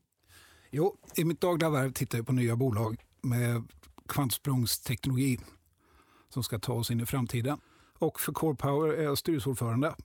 Jo, 0.69 0.97
I 1.15 1.23
mitt 1.23 1.41
dagliga 1.41 1.69
värv 1.69 1.91
tittar 1.91 2.17
jag 2.17 2.27
på 2.27 2.33
nya 2.33 2.55
bolag 2.55 3.04
med 3.25 3.63
kvantsprångsteknologi 4.07 5.39
som 6.29 6.43
ska 6.43 6.59
ta 6.59 6.73
oss 6.73 6.91
in 6.91 6.99
i 6.99 7.05
framtiden. 7.05 7.57
Och 7.97 8.19
för 8.19 8.33
Core 8.33 8.55
Power 8.55 8.93
är 8.93 9.03
jag 9.03 9.17
styrelseordförande. 9.17 9.95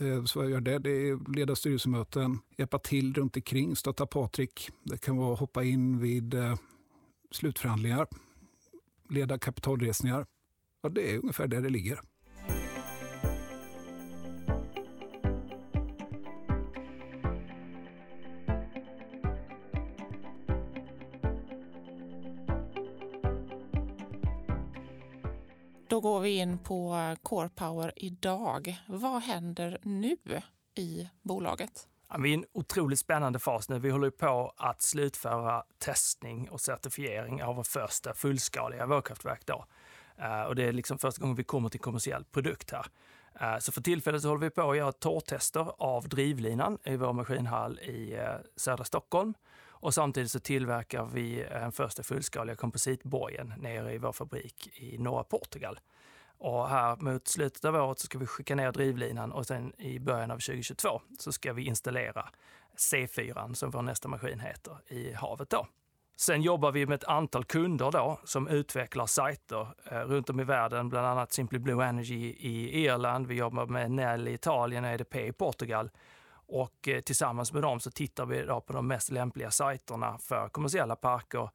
Eh, 0.00 0.24
så 0.24 0.42
jag 0.42 0.50
gör 0.50 0.60
det. 0.60 0.78
Det 0.78 0.90
är 0.90 1.34
leda 1.34 1.56
styrelsemöten, 1.56 2.38
hjälpa 2.56 2.78
till 2.78 3.14
runt 3.14 3.36
omkring, 3.36 3.76
stötta 3.76 4.06
Patrik. 4.06 4.70
Det 4.82 4.98
kan 4.98 5.16
vara 5.16 5.32
att 5.32 5.40
hoppa 5.40 5.64
in 5.64 5.98
vid 5.98 6.34
eh, 6.34 6.56
slutförhandlingar, 7.30 8.06
leda 9.08 9.38
kapitalresningar. 9.38 10.26
Ja, 10.82 10.88
det 10.88 11.14
är 11.14 11.18
ungefär 11.18 11.46
där 11.46 11.60
det 11.60 11.68
ligger. 11.68 12.00
Då 25.92 26.00
går 26.00 26.20
vi 26.20 26.36
in 26.36 26.58
på 26.58 27.16
Core 27.22 27.48
Power 27.48 27.92
idag. 27.96 28.76
Vad 28.86 29.22
händer 29.22 29.78
nu? 29.82 30.16
i 30.74 31.08
bolaget? 31.22 31.88
Vi 32.18 32.28
är 32.28 32.32
i 32.32 32.34
en 32.34 32.44
otroligt 32.52 32.98
spännande 32.98 33.38
fas 33.38 33.68
nu. 33.68 33.78
Vi 33.78 33.90
håller 33.90 34.10
på 34.10 34.52
att 34.56 34.82
slutföra 34.82 35.62
testning 35.78 36.50
och 36.50 36.60
certifiering 36.60 37.42
av 37.42 37.56
vår 37.56 37.62
första 37.62 38.14
fullskaliga 38.14 38.86
vågkraftverk. 38.86 39.46
Då. 39.46 39.64
Eh, 40.18 40.42
och 40.42 40.54
det 40.54 40.64
är 40.64 40.72
liksom 40.72 40.98
första 40.98 41.20
gången 41.20 41.36
vi 41.36 41.44
kommer 41.44 41.68
till 41.68 41.80
kommersiell 41.80 42.24
produkt 42.24 42.70
här. 42.70 42.86
Eh, 43.40 43.58
så 43.58 43.72
för 43.72 43.80
tillfället 43.80 44.22
så 44.22 44.28
håller 44.28 44.40
vi 44.40 44.50
på 44.50 44.70
att 44.70 44.76
göra 44.76 44.92
torrtester 44.92 45.72
av 45.78 46.08
drivlinan 46.08 46.78
i 46.84 46.96
vår 46.96 47.12
maskinhall 47.12 47.78
i 47.78 48.14
eh, 48.14 48.36
södra 48.56 48.84
Stockholm. 48.84 49.34
Och 49.82 49.94
samtidigt 49.94 50.30
så 50.30 50.40
tillverkar 50.40 51.04
vi 51.04 51.46
den 51.50 51.72
första 51.72 52.02
fullskaliga 52.02 52.56
kompositbojen 52.56 53.54
nere 53.58 53.94
i 53.94 53.98
vår 53.98 54.12
fabrik 54.12 54.70
i 54.74 54.98
norra 54.98 55.24
Portugal. 55.24 55.80
Och 56.38 56.68
här 56.68 56.96
mot 56.96 57.28
slutet 57.28 57.64
av 57.64 57.74
året 57.74 57.98
så 57.98 58.06
ska 58.06 58.18
vi 58.18 58.26
skicka 58.26 58.54
ner 58.54 58.72
drivlinan 58.72 59.32
och 59.32 59.46
sen 59.46 59.72
i 59.80 59.98
början 59.98 60.30
av 60.30 60.34
2022 60.34 61.00
så 61.18 61.32
ska 61.32 61.52
vi 61.52 61.64
installera 61.64 62.28
C4 62.76 63.54
som 63.54 63.70
vår 63.70 63.82
nästa 63.82 64.08
maskin 64.08 64.40
heter 64.40 64.76
i 64.88 65.12
havet 65.12 65.50
då. 65.50 65.66
Sen 66.16 66.42
jobbar 66.42 66.72
vi 66.72 66.86
med 66.86 66.94
ett 66.94 67.08
antal 67.08 67.44
kunder 67.44 67.90
då 67.90 68.20
som 68.24 68.48
utvecklar 68.48 69.06
sajter 69.06 69.68
eh, 69.90 69.98
runt 69.98 70.30
om 70.30 70.40
i 70.40 70.44
världen, 70.44 70.88
bland 70.88 71.06
annat 71.06 71.32
Simply 71.32 71.58
Blue 71.58 71.84
Energy 71.84 72.36
i 72.38 72.84
Irland. 72.84 73.26
Vi 73.26 73.34
jobbar 73.34 73.66
med 73.66 73.90
Nell 73.90 74.28
i 74.28 74.32
Italien 74.32 74.84
och 74.84 74.90
EDP 74.90 75.16
i 75.16 75.32
Portugal. 75.32 75.90
Och 76.52 76.88
eh, 76.88 77.00
tillsammans 77.00 77.52
med 77.52 77.62
dem 77.62 77.80
så 77.80 77.90
tittar 77.90 78.26
vi 78.26 78.42
då 78.42 78.60
på 78.60 78.72
de 78.72 78.86
mest 78.86 79.10
lämpliga 79.10 79.50
sajterna 79.50 80.18
för 80.18 80.48
kommersiella 80.48 80.96
parker 80.96 81.50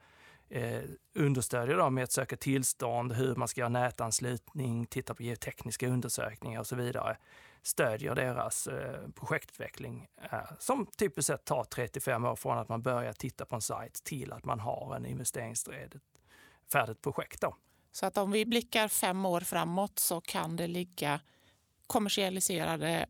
eh, 0.50 0.82
understödjer 1.14 1.78
dem 1.78 1.94
med 1.94 2.04
att 2.04 2.12
söka 2.12 2.38
tillstånd, 2.38 3.14
hur 3.14 3.36
man 3.36 3.48
ska 3.48 3.62
göra 3.62 3.70
nätanslutning, 3.70 4.86
titta 4.86 5.14
på 5.14 5.24
geotekniska 5.24 5.88
undersökningar 5.88 6.60
och 6.60 6.68
så 6.68 6.76
vidare. 6.76 7.18
Stödjer 7.62 8.16
deras 8.16 8.68
eh, 8.68 9.10
projektutveckling 9.16 10.08
eh, 10.32 10.40
som 10.60 10.86
typiskt 10.86 11.28
sett 11.28 11.46
tar 11.46 11.64
35 11.64 12.26
år 12.26 12.36
från 12.36 12.58
att 12.58 12.70
man 12.70 12.82
börjar 12.82 13.14
titta 13.14 13.46
på 13.46 13.56
en 13.56 13.62
sajt 13.62 14.04
till 14.04 14.34
att 14.34 14.46
man 14.46 14.60
har 14.60 14.96
en 14.96 15.06
investeringsfärdigt 15.06 16.04
färdigt 16.72 17.02
projekt. 17.02 17.42
Då. 17.42 17.56
Så 17.92 18.06
att 18.06 18.18
om 18.18 18.32
vi 18.32 18.46
blickar 18.46 18.88
fem 18.88 19.26
år 19.26 19.42
framåt 19.42 20.00
så 20.00 20.22
kan 20.22 20.56
det 20.56 20.68
ligga 20.68 21.20
kommersialiserade 21.88 23.06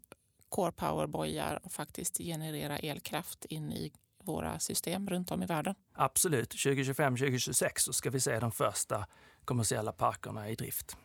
Core 0.49 0.71
Power-bojar 0.71 1.59
och 1.63 1.71
faktiskt 1.71 2.17
generera 2.17 2.77
elkraft 2.77 3.45
in 3.45 3.71
i 3.71 3.91
våra 4.23 4.59
system 4.59 5.09
runt 5.09 5.31
om 5.31 5.43
i 5.43 5.45
världen. 5.45 5.75
Absolut. 5.93 6.53
2025-2026 6.53 7.71
så 7.77 7.93
ska 7.93 8.09
vi 8.09 8.19
se 8.19 8.39
de 8.39 8.51
första 8.51 9.05
kommersiella 9.45 9.91
parkerna 9.91 10.49
i 10.49 10.55
drift. 10.55 10.97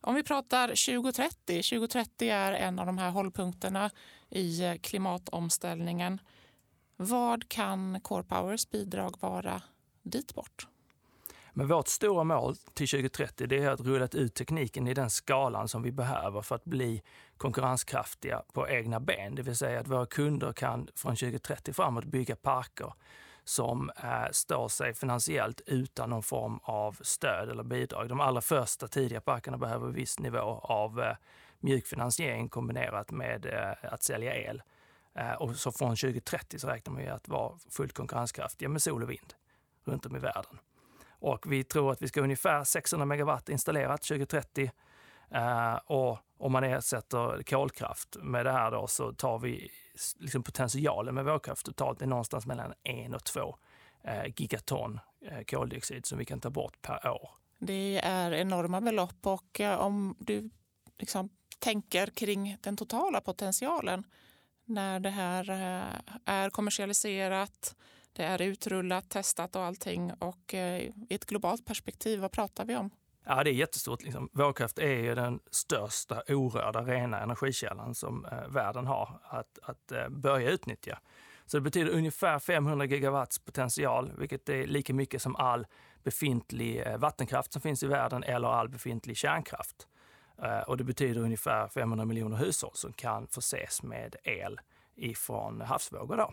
Om 0.00 0.14
vi 0.14 0.22
pratar 0.22 0.68
2030. 0.68 1.62
2030 1.62 2.28
är 2.28 2.52
en 2.52 2.78
av 2.78 2.86
de 2.86 2.98
här 2.98 3.10
hållpunkterna 3.10 3.90
i 4.30 4.78
klimatomställningen. 4.82 6.20
Vad 6.96 7.48
kan 7.48 8.00
Core 8.00 8.22
Powers 8.22 8.70
bidrag 8.70 9.16
vara 9.20 9.62
dit 10.02 10.34
bort? 10.34 10.66
Men 11.52 11.68
vårt 11.68 11.88
stora 11.88 12.24
mål 12.24 12.56
till 12.56 12.88
2030 12.88 13.46
det 13.46 13.58
är 13.58 13.70
att 13.70 13.80
rulla 13.80 14.08
ut 14.12 14.34
tekniken 14.34 14.86
i 14.86 14.94
den 14.94 15.10
skalan 15.10 15.68
som 15.68 15.82
vi 15.82 15.92
behöver 15.92 16.42
för 16.42 16.54
att 16.54 16.64
bli 16.64 17.02
konkurrenskraftiga 17.42 18.42
på 18.52 18.68
egna 18.68 19.00
ben. 19.00 19.34
Det 19.34 19.42
vill 19.42 19.56
säga 19.56 19.80
att 19.80 19.88
våra 19.88 20.06
kunder 20.06 20.52
kan 20.52 20.88
från 20.94 21.16
2030 21.16 21.72
framåt 21.72 22.04
bygga 22.04 22.36
parker 22.36 22.92
som 23.44 23.90
eh, 24.04 24.30
står 24.30 24.68
sig 24.68 24.94
finansiellt 24.94 25.60
utan 25.66 26.10
någon 26.10 26.22
form 26.22 26.60
av 26.62 26.96
stöd 27.00 27.50
eller 27.50 27.62
bidrag. 27.62 28.08
De 28.08 28.20
allra 28.20 28.40
första 28.40 28.88
tidiga 28.88 29.20
parkerna 29.20 29.58
behöver 29.58 29.86
en 29.86 29.92
viss 29.92 30.18
nivå 30.18 30.60
av 30.62 31.00
eh, 31.00 31.16
mjuk 31.60 31.86
finansiering 31.86 32.48
kombinerat 32.48 33.10
med 33.10 33.46
eh, 33.46 33.92
att 33.92 34.02
sälja 34.02 34.36
el. 34.36 34.62
Eh, 35.14 35.32
och 35.32 35.56
så 35.56 35.72
från 35.72 35.96
2030 35.96 36.58
så 36.58 36.68
räknar 36.68 36.92
man 36.92 37.02
med 37.02 37.12
att 37.12 37.28
vara 37.28 37.58
fullt 37.70 37.92
konkurrenskraftiga 37.92 38.68
med 38.68 38.82
sol 38.82 39.02
och 39.02 39.10
vind 39.10 39.34
runt 39.84 40.06
om 40.06 40.16
i 40.16 40.18
världen. 40.18 40.58
Och 41.08 41.52
vi 41.52 41.64
tror 41.64 41.92
att 41.92 42.02
vi 42.02 42.08
ska 42.08 42.20
ha 42.20 42.24
ungefär 42.24 42.64
600 42.64 43.06
megawatt 43.06 43.48
installerat 43.48 44.02
2030. 44.02 44.70
Uh, 45.34 45.74
och 45.74 46.18
om 46.38 46.52
man 46.52 46.64
ersätter 46.64 47.42
kolkraft 47.42 48.16
med 48.22 48.46
det 48.46 48.52
här 48.52 48.70
då 48.70 48.86
så 48.86 49.12
tar 49.12 49.38
vi 49.38 49.70
liksom 50.18 50.42
potentialen 50.42 51.14
med 51.14 51.24
vågkraft 51.24 51.66
totalt 51.66 52.02
är 52.02 52.06
någonstans 52.06 52.46
mellan 52.46 52.72
en 52.82 53.14
och 53.14 53.24
två 53.24 53.56
uh, 54.08 54.32
gigaton 54.36 55.00
uh, 55.32 55.42
koldioxid 55.42 56.06
som 56.06 56.18
vi 56.18 56.24
kan 56.24 56.40
ta 56.40 56.50
bort 56.50 56.82
per 56.82 57.08
år. 57.08 57.30
Det 57.58 58.00
är 58.04 58.32
enorma 58.32 58.80
belopp 58.80 59.26
och 59.26 59.60
om 59.78 60.16
du 60.18 60.50
liksom 60.98 61.28
tänker 61.58 62.06
kring 62.06 62.56
den 62.60 62.76
totala 62.76 63.20
potentialen 63.20 64.04
när 64.64 65.00
det 65.00 65.10
här 65.10 65.50
är 66.24 66.50
kommersialiserat, 66.50 67.76
det 68.12 68.24
är 68.24 68.42
utrullat, 68.42 69.08
testat 69.08 69.56
och 69.56 69.62
allting. 69.62 70.12
Och 70.18 70.54
eh, 70.54 70.82
i 70.82 71.14
ett 71.14 71.26
globalt 71.26 71.64
perspektiv, 71.64 72.20
vad 72.20 72.32
pratar 72.32 72.64
vi 72.64 72.76
om? 72.76 72.90
Ja, 73.24 73.44
det 73.44 73.50
är 73.50 73.54
jättestort. 73.54 74.02
Liksom. 74.02 74.28
Vågkraft 74.32 74.78
är 74.78 74.96
ju 74.96 75.14
den 75.14 75.40
största 75.50 76.22
orörda 76.28 76.82
rena 76.82 77.20
energikällan 77.20 77.94
som 77.94 78.24
eh, 78.24 78.48
världen 78.48 78.86
har 78.86 79.20
att, 79.24 79.58
att 79.62 79.92
eh, 79.92 80.08
börja 80.08 80.50
utnyttja. 80.50 80.98
Så 81.46 81.56
det 81.56 81.60
betyder 81.60 81.90
ungefär 81.90 82.38
500 82.38 82.86
gigawatts 82.86 83.38
potential, 83.38 84.12
vilket 84.18 84.48
är 84.48 84.66
lika 84.66 84.94
mycket 84.94 85.22
som 85.22 85.36
all 85.36 85.66
befintlig 86.02 86.86
eh, 86.86 86.98
vattenkraft 86.98 87.52
som 87.52 87.62
finns 87.62 87.82
i 87.82 87.86
världen 87.86 88.22
eller 88.22 88.48
all 88.48 88.68
befintlig 88.68 89.16
kärnkraft. 89.16 89.88
Eh, 90.42 90.60
och 90.60 90.76
det 90.76 90.84
betyder 90.84 91.20
ungefär 91.20 91.68
500 91.68 92.04
miljoner 92.04 92.36
hushåll 92.36 92.70
som 92.74 92.92
kan 92.92 93.26
förses 93.26 93.82
med 93.82 94.16
el 94.24 94.60
ifrån 94.94 95.60
havsvågor. 95.60 96.16
Då. 96.16 96.32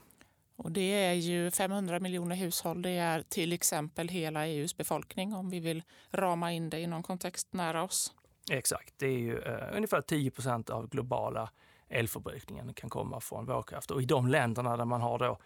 Och 0.59 0.71
det 0.71 1.05
är 1.05 1.13
ju 1.13 1.51
500 1.51 1.99
miljoner 1.99 2.35
hushåll. 2.35 2.81
Det 2.81 2.89
är 2.89 3.21
till 3.21 3.53
exempel 3.53 4.09
hela 4.09 4.47
EUs 4.47 4.77
befolkning 4.77 5.33
om 5.33 5.49
vi 5.49 5.59
vill 5.59 5.83
rama 6.11 6.51
in 6.51 6.69
det 6.69 6.79
i 6.79 6.87
någon 6.87 7.03
kontext 7.03 7.53
nära 7.53 7.83
oss. 7.83 8.13
Exakt. 8.51 8.93
Det 8.97 9.05
är 9.07 9.19
ju 9.19 9.39
eh, 9.39 9.75
ungefär 9.75 10.01
10 10.01 10.31
procent 10.31 10.69
av 10.69 10.89
globala 10.89 11.49
elförbrukningen 11.89 12.73
kan 12.73 12.89
komma 12.89 13.19
från 13.19 13.45
vågkraft. 13.45 13.91
Och 13.91 14.01
i 14.01 14.05
de 14.05 14.27
länderna 14.27 14.77
där 14.77 14.85
man 14.85 15.01
har 15.01 15.19
då 15.19 15.37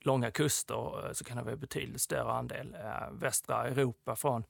långa 0.00 0.30
kuster 0.30 1.06
eh, 1.06 1.12
så 1.12 1.24
kan 1.24 1.36
det 1.36 1.42
vara 1.42 1.56
betydligt 1.56 2.00
större 2.00 2.32
andel. 2.32 2.74
Eh, 2.74 3.12
västra 3.12 3.68
Europa 3.68 4.16
från 4.16 4.44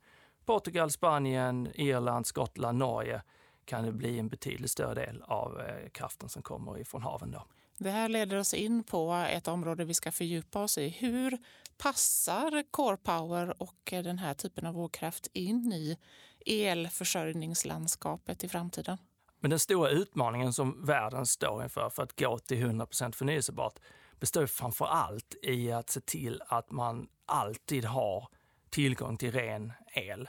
Portugal, 0.45 0.91
Spanien, 0.91 1.69
Irland, 1.75 2.27
Skottland, 2.27 2.79
Norge 2.79 3.23
kan 3.65 3.85
det 3.85 3.93
bli 3.93 4.19
en 4.19 4.29
betydligt 4.29 4.71
större 4.71 4.95
del 4.95 5.23
av 5.23 5.61
eh, 5.61 5.89
kraften 5.89 6.29
som 6.29 6.43
kommer 6.43 6.79
ifrån 6.79 7.03
haven. 7.03 7.31
Då. 7.31 7.45
Det 7.79 7.91
här 7.91 8.09
leder 8.09 8.39
oss 8.39 8.55
in 8.55 8.85
på 8.85 9.13
ett 9.13 9.49
område 9.49 9.85
vi 9.85 9.95
ska 9.95 10.13
fördjupa 10.13 10.63
oss 10.63 10.79
i. 10.79 10.89
Hur 10.89 11.39
passar 11.79 12.65
Core 12.71 12.97
Power 12.97 13.63
och 13.63 13.79
den 13.85 14.19
här 14.19 14.35
typen 14.35 14.67
av 14.67 14.75
vågkraft 14.75 15.29
in 15.33 15.73
i 15.73 15.97
elförsörjningslandskapet 16.47 18.45
i 18.45 18.49
framtiden? 18.49 18.99
Men 19.41 19.51
den 19.51 19.59
stora 19.59 19.91
utmaningen 19.91 20.53
som 20.53 20.85
världen 20.85 21.27
står 21.27 21.63
inför 21.63 21.91
för 21.91 22.03
att 22.03 22.21
gå 22.21 22.39
till 22.39 22.67
100% 22.67 23.13
förnyelsebart 23.13 23.79
består 24.21 24.47
framför 24.47 24.85
allt 24.85 25.35
i 25.43 25.73
att 25.73 25.91
se 25.91 26.01
till 26.01 26.43
att 26.47 26.71
man 26.71 27.09
alltid 27.27 27.85
har 27.85 28.29
tillgång 28.71 29.17
till 29.17 29.33
ren 29.33 29.73
el. 29.95 30.29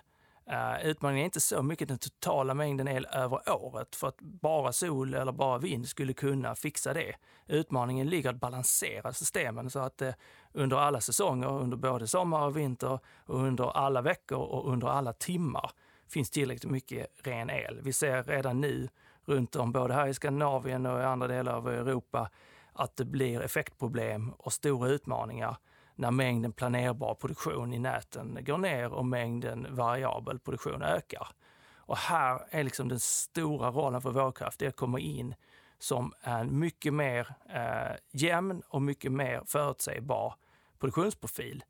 Uh, 0.51 0.86
utmaningen 0.86 1.22
är 1.22 1.25
inte 1.25 1.39
så 1.39 1.63
mycket 1.63 1.88
den 1.88 1.98
totala 1.98 2.53
mängden 2.53 2.88
el 2.88 3.08
över 3.13 3.50
året 3.50 3.96
för 3.96 4.08
att 4.08 4.22
bara 4.22 4.72
sol 4.72 5.13
eller 5.13 5.32
bara 5.32 5.58
vind 5.58 5.88
skulle 5.88 6.13
kunna 6.13 6.56
fixa 6.56 6.94
det. 6.94 7.15
Utmaningen 7.48 8.08
ligger 8.08 8.29
att 8.29 8.39
balansera 8.39 9.13
systemen 9.13 9.70
så 9.70 9.79
att 9.79 10.01
uh, 10.01 10.10
under 10.53 10.77
alla 10.77 11.01
säsonger, 11.01 11.48
under 11.48 11.77
både 11.77 12.08
sommar 12.08 12.46
och 12.46 12.58
vinter 12.58 13.00
och 13.25 13.39
under 13.39 13.77
alla 13.77 14.01
veckor 14.01 14.38
och 14.38 14.72
under 14.72 14.88
alla 14.88 15.13
timmar 15.13 15.72
finns 16.08 16.29
tillräckligt 16.29 16.72
mycket 16.72 17.08
ren 17.24 17.50
el. 17.50 17.79
Vi 17.84 17.94
ser 17.94 18.24
redan 18.24 18.62
nu 18.62 18.89
runt 19.25 19.56
om, 19.56 19.72
både 19.72 19.94
här 19.94 20.08
i 20.08 20.13
Skandinavien 20.13 20.86
och 20.86 21.00
i 21.00 21.03
andra 21.03 21.27
delar 21.27 21.53
av 21.53 21.70
Europa, 21.70 22.29
att 22.74 22.98
det 22.98 23.06
blir 23.06 23.41
effektproblem 23.41 24.34
och 24.38 24.53
stora 24.53 24.89
utmaningar 24.89 25.58
när 26.00 26.12
mängden 26.12 26.51
planerbar 26.51 27.15
produktion 27.15 27.74
i 27.74 27.79
näten 27.79 28.38
går 28.41 28.58
ner 28.58 28.94
och 28.94 29.06
mängden 29.06 29.75
variabel 29.75 30.39
produktion 30.39 30.82
ökar. 30.82 31.27
Och 31.75 31.98
här 31.98 32.41
är 32.50 32.63
liksom 32.63 32.88
den 32.88 33.00
stora 33.00 33.72
rollen 33.72 34.01
för 34.01 34.12
vågkraft, 34.12 34.60
det 34.60 34.65
är 34.65 34.70
att 34.70 34.75
komma 34.75 35.00
in 35.00 35.36
som 35.79 36.13
en 36.22 36.60
mycket 36.60 36.94
mer 36.94 37.36
eh, 37.50 37.96
jämn 38.12 38.62
och 38.68 38.82
mycket 38.82 39.12
mer 39.12 39.44
förutsägbar 39.46 40.36
produktionsprofil 40.79 41.63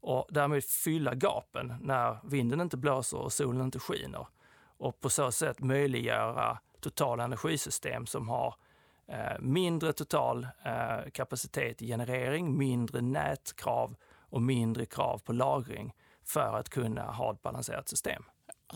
och 0.00 0.26
därmed 0.30 0.64
fylla 0.64 1.14
gapen 1.14 1.74
när 1.80 2.18
vinden 2.24 2.60
inte 2.60 2.76
blåser 2.76 3.18
och 3.18 3.32
solen 3.32 3.64
inte 3.64 3.78
skiner. 3.78 4.26
Och 4.78 5.00
på 5.00 5.10
så 5.10 5.32
sätt 5.32 5.60
möjliggöra 5.60 6.58
totala 6.80 7.24
energisystem 7.24 8.06
som 8.06 8.28
har 8.28 8.54
Eh, 8.54 8.65
Eh, 9.08 9.38
mindre 9.40 9.92
total 9.92 10.48
eh, 10.64 11.10
kapacitet 11.12 11.82
i 11.82 11.86
generering, 11.86 12.58
mindre 12.58 13.00
nätkrav 13.00 13.96
och 14.20 14.42
mindre 14.42 14.86
krav 14.86 15.18
på 15.18 15.32
lagring 15.32 15.94
för 16.24 16.58
att 16.58 16.68
kunna 16.68 17.02
ha 17.02 17.32
ett 17.32 17.42
balanserat 17.42 17.88
system. 17.88 18.22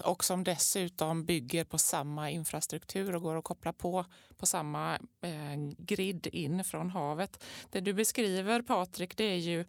och 0.05 0.25
som 0.25 0.45
dessutom 0.45 1.25
bygger 1.25 1.65
på 1.65 1.79
samma 1.79 2.31
infrastruktur 2.31 3.15
och 3.15 3.23
går 3.23 3.37
att 3.37 3.45
koppla 3.45 3.73
på 3.73 4.05
på 4.37 4.47
samma 4.47 4.95
eh, 5.21 5.57
grid 5.79 6.27
in 6.27 6.65
från 6.65 6.91
havet. 6.91 7.45
Det 7.71 7.81
du 7.81 7.93
beskriver 7.93 8.63
Patrik, 8.63 9.17
det 9.17 9.25
är 9.25 9.37
ju 9.39 9.65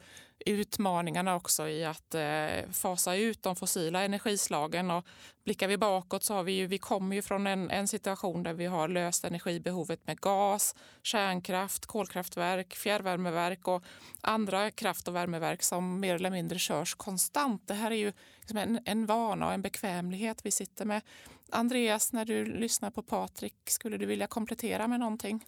utmaningarna 0.46 1.36
också 1.36 1.68
i 1.68 1.86
att 1.86 2.16
eh, 2.16 2.72
fasa 2.72 3.16
ut 3.16 3.44
de 3.44 3.56
fossila 3.56 4.02
energislagen. 4.02 4.92
Och 4.92 5.06
blickar 5.44 5.68
vi 5.68 5.78
bakåt 5.78 6.24
så 6.24 6.34
har 6.34 6.44
vi 6.44 6.52
ju, 6.52 6.68
vi 6.68 6.78
kommer 6.78 7.16
ju 7.16 7.22
från 7.22 7.48
en, 7.48 7.72
en 7.72 7.88
situation 7.88 8.44
där 8.44 8.54
vi 8.54 8.66
har 8.66 8.88
löst 8.88 9.26
energibehovet 9.26 10.08
med 10.08 10.20
gas, 10.20 10.76
kärnkraft, 11.02 11.86
kolkraftverk, 11.86 12.76
fjärrvärmeverk 12.76 13.68
och 13.68 13.84
andra 14.22 14.72
kraft 14.72 15.08
och 15.08 15.16
värmeverk 15.16 15.64
som 15.64 16.00
mer 16.00 16.16
eller 16.16 16.32
mindre 16.32 16.60
körs 16.60 16.96
konstant. 16.96 17.68
Det 17.68 17.74
här 17.74 17.92
är 17.92 17.96
ju 17.96 18.14
liksom 18.40 18.58
en, 18.58 18.80
en 18.86 19.06
vana 19.06 19.48
och 19.48 19.54
en 19.54 19.62
bekvämlighet 19.62 20.46
vi 20.46 20.52
sitter 20.52 20.86
med. 20.86 21.02
Andreas, 21.50 22.14
när 22.14 22.26
du 22.26 22.46
lyssnar 22.46 22.92
på 22.92 23.04
Patrik, 23.04 23.56
skulle 23.66 23.98
du 23.98 24.06
vilja 24.06 24.28
komplettera 24.28 24.88
med 24.88 25.00
någonting? 25.00 25.46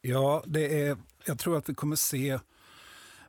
Ja, 0.00 0.42
det 0.46 0.82
är, 0.82 0.96
jag 1.26 1.38
tror 1.38 1.58
att 1.58 1.68
vi 1.68 1.74
kommer 1.74 1.96
se 1.96 2.38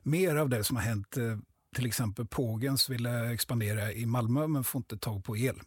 mer 0.02 0.36
av 0.36 0.48
det 0.48 0.64
som 0.64 0.76
har 0.76 0.84
hänt. 0.84 1.16
Eh, 1.16 1.38
till 1.74 1.86
exempel 1.86 2.26
Pågens 2.26 2.90
ville 2.90 3.32
expandera 3.32 3.92
i 3.92 4.06
Malmö 4.06 4.46
men 4.46 4.64
får 4.64 4.78
inte 4.78 4.98
tag 4.98 5.24
på 5.24 5.36
el. 5.36 5.60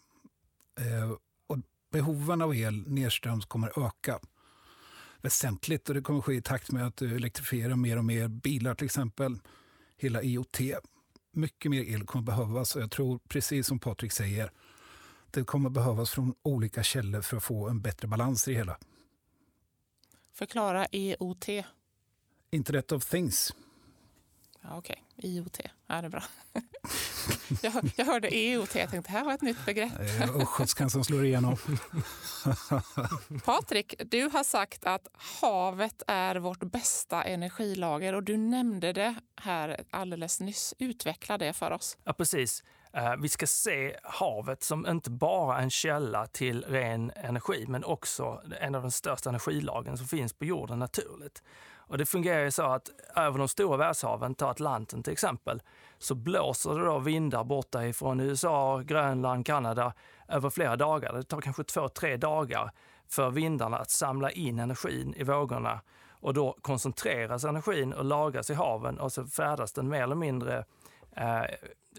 Eh, 0.79 1.11
och 1.47 1.57
behoven 1.91 2.41
av 2.41 2.55
el 2.55 2.87
nedströms 2.87 3.45
kommer 3.45 3.85
öka 3.85 4.19
väsentligt 5.21 5.89
och 5.89 5.95
det 5.95 6.01
kommer 6.01 6.21
ske 6.21 6.33
i 6.33 6.41
takt 6.41 6.71
med 6.71 6.87
att 6.87 6.97
du 6.97 7.15
elektrifierar 7.15 7.75
mer 7.75 7.97
och 7.97 8.05
mer 8.05 8.27
bilar 8.27 8.75
till 8.75 8.85
exempel. 8.85 9.39
Hela 9.97 10.21
IoT. 10.21 10.59
Mycket 11.31 11.71
mer 11.71 11.83
el 11.83 12.05
kommer 12.05 12.23
behövas 12.23 12.75
och 12.75 12.81
jag 12.81 12.91
tror 12.91 13.19
precis 13.27 13.67
som 13.67 13.79
Patrik 13.79 14.11
säger 14.11 14.51
det 15.35 15.43
kommer 15.43 15.69
behövas 15.69 16.11
från 16.11 16.35
olika 16.43 16.83
källor 16.83 17.21
för 17.21 17.37
att 17.37 17.43
få 17.43 17.69
en 17.69 17.81
bättre 17.81 18.07
balans 18.07 18.47
i 18.47 18.51
det 18.51 18.57
hela. 18.57 18.77
Förklara 20.33 20.87
IoT. 20.91 21.47
Internet 22.51 22.91
of 22.91 23.05
things. 23.05 23.53
Ja, 24.69 24.77
Okej, 24.77 25.03
okay. 25.17 25.31
IoT. 25.31 25.59
Ja, 25.87 26.01
det 26.01 26.07
är 26.07 26.09
bra. 26.09 26.23
jag, 27.61 27.91
jag 27.95 28.05
hörde 28.05 28.35
EOT, 28.35 28.75
jag 28.75 28.89
tänkte 28.89 29.11
det 29.11 29.17
här 29.17 29.25
var 29.25 29.33
ett 29.33 29.41
nytt 29.41 29.65
begrepp. 29.65 29.91
Östgötskansen 30.41 31.03
slår 31.03 31.25
igenom. 31.25 31.57
Patrik, 33.45 33.95
du 34.05 34.29
har 34.29 34.43
sagt 34.43 34.85
att 34.85 35.07
havet 35.13 36.03
är 36.07 36.35
vårt 36.35 36.63
bästa 36.63 37.23
energilager 37.23 38.13
och 38.13 38.23
du 38.23 38.37
nämnde 38.37 38.93
det 38.93 39.15
här 39.35 39.83
alldeles 39.89 40.39
nyss. 40.39 40.73
Utveckla 40.79 41.37
det 41.37 41.53
för 41.53 41.71
oss. 41.71 41.97
Ja, 42.03 42.13
precis. 42.13 42.63
Eh, 42.93 43.15
vi 43.15 43.29
ska 43.29 43.47
se 43.47 43.95
havet 44.03 44.63
som 44.63 44.87
inte 44.87 45.11
bara 45.11 45.59
en 45.59 45.69
källa 45.69 46.27
till 46.27 46.63
ren 46.63 47.11
energi, 47.15 47.65
men 47.67 47.83
också 47.83 48.41
en 48.59 48.75
av 48.75 48.81
de 48.81 48.91
största 48.91 49.29
energilagen 49.29 49.97
som 49.97 50.07
finns 50.07 50.33
på 50.33 50.45
jorden 50.45 50.79
naturligt. 50.79 51.43
Och 51.87 51.97
det 51.97 52.05
fungerar 52.05 52.43
ju 52.43 52.51
så 52.51 52.63
att 52.63 52.89
över 53.15 53.39
de 53.39 53.47
stora 53.47 53.77
världshaven, 53.77 54.35
ta 54.35 54.49
Atlanten 54.49 55.03
till 55.03 55.13
exempel, 55.13 55.61
så 55.97 56.15
blåser 56.15 56.79
det 56.79 56.85
då 56.85 56.99
vindar 56.99 57.43
borta 57.43 57.87
ifrån 57.87 58.19
USA, 58.19 58.81
Grönland, 58.85 59.45
Kanada 59.45 59.93
över 60.27 60.49
flera 60.49 60.75
dagar. 60.75 61.13
Det 61.13 61.23
tar 61.23 61.41
kanske 61.41 61.63
två, 61.63 61.89
tre 61.89 62.17
dagar 62.17 62.71
för 63.09 63.29
vindarna 63.29 63.77
att 63.77 63.91
samla 63.91 64.31
in 64.31 64.59
energin 64.59 65.13
i 65.17 65.23
vågorna 65.23 65.81
och 66.09 66.33
då 66.33 66.57
koncentreras 66.61 67.43
energin 67.43 67.93
och 67.93 68.05
lagras 68.05 68.49
i 68.49 68.53
haven 68.53 68.99
och 68.99 69.11
så 69.11 69.25
färdas 69.25 69.73
den 69.73 69.89
mer 69.89 70.03
eller 70.03 70.15
mindre 70.15 70.65
eh, 71.15 71.43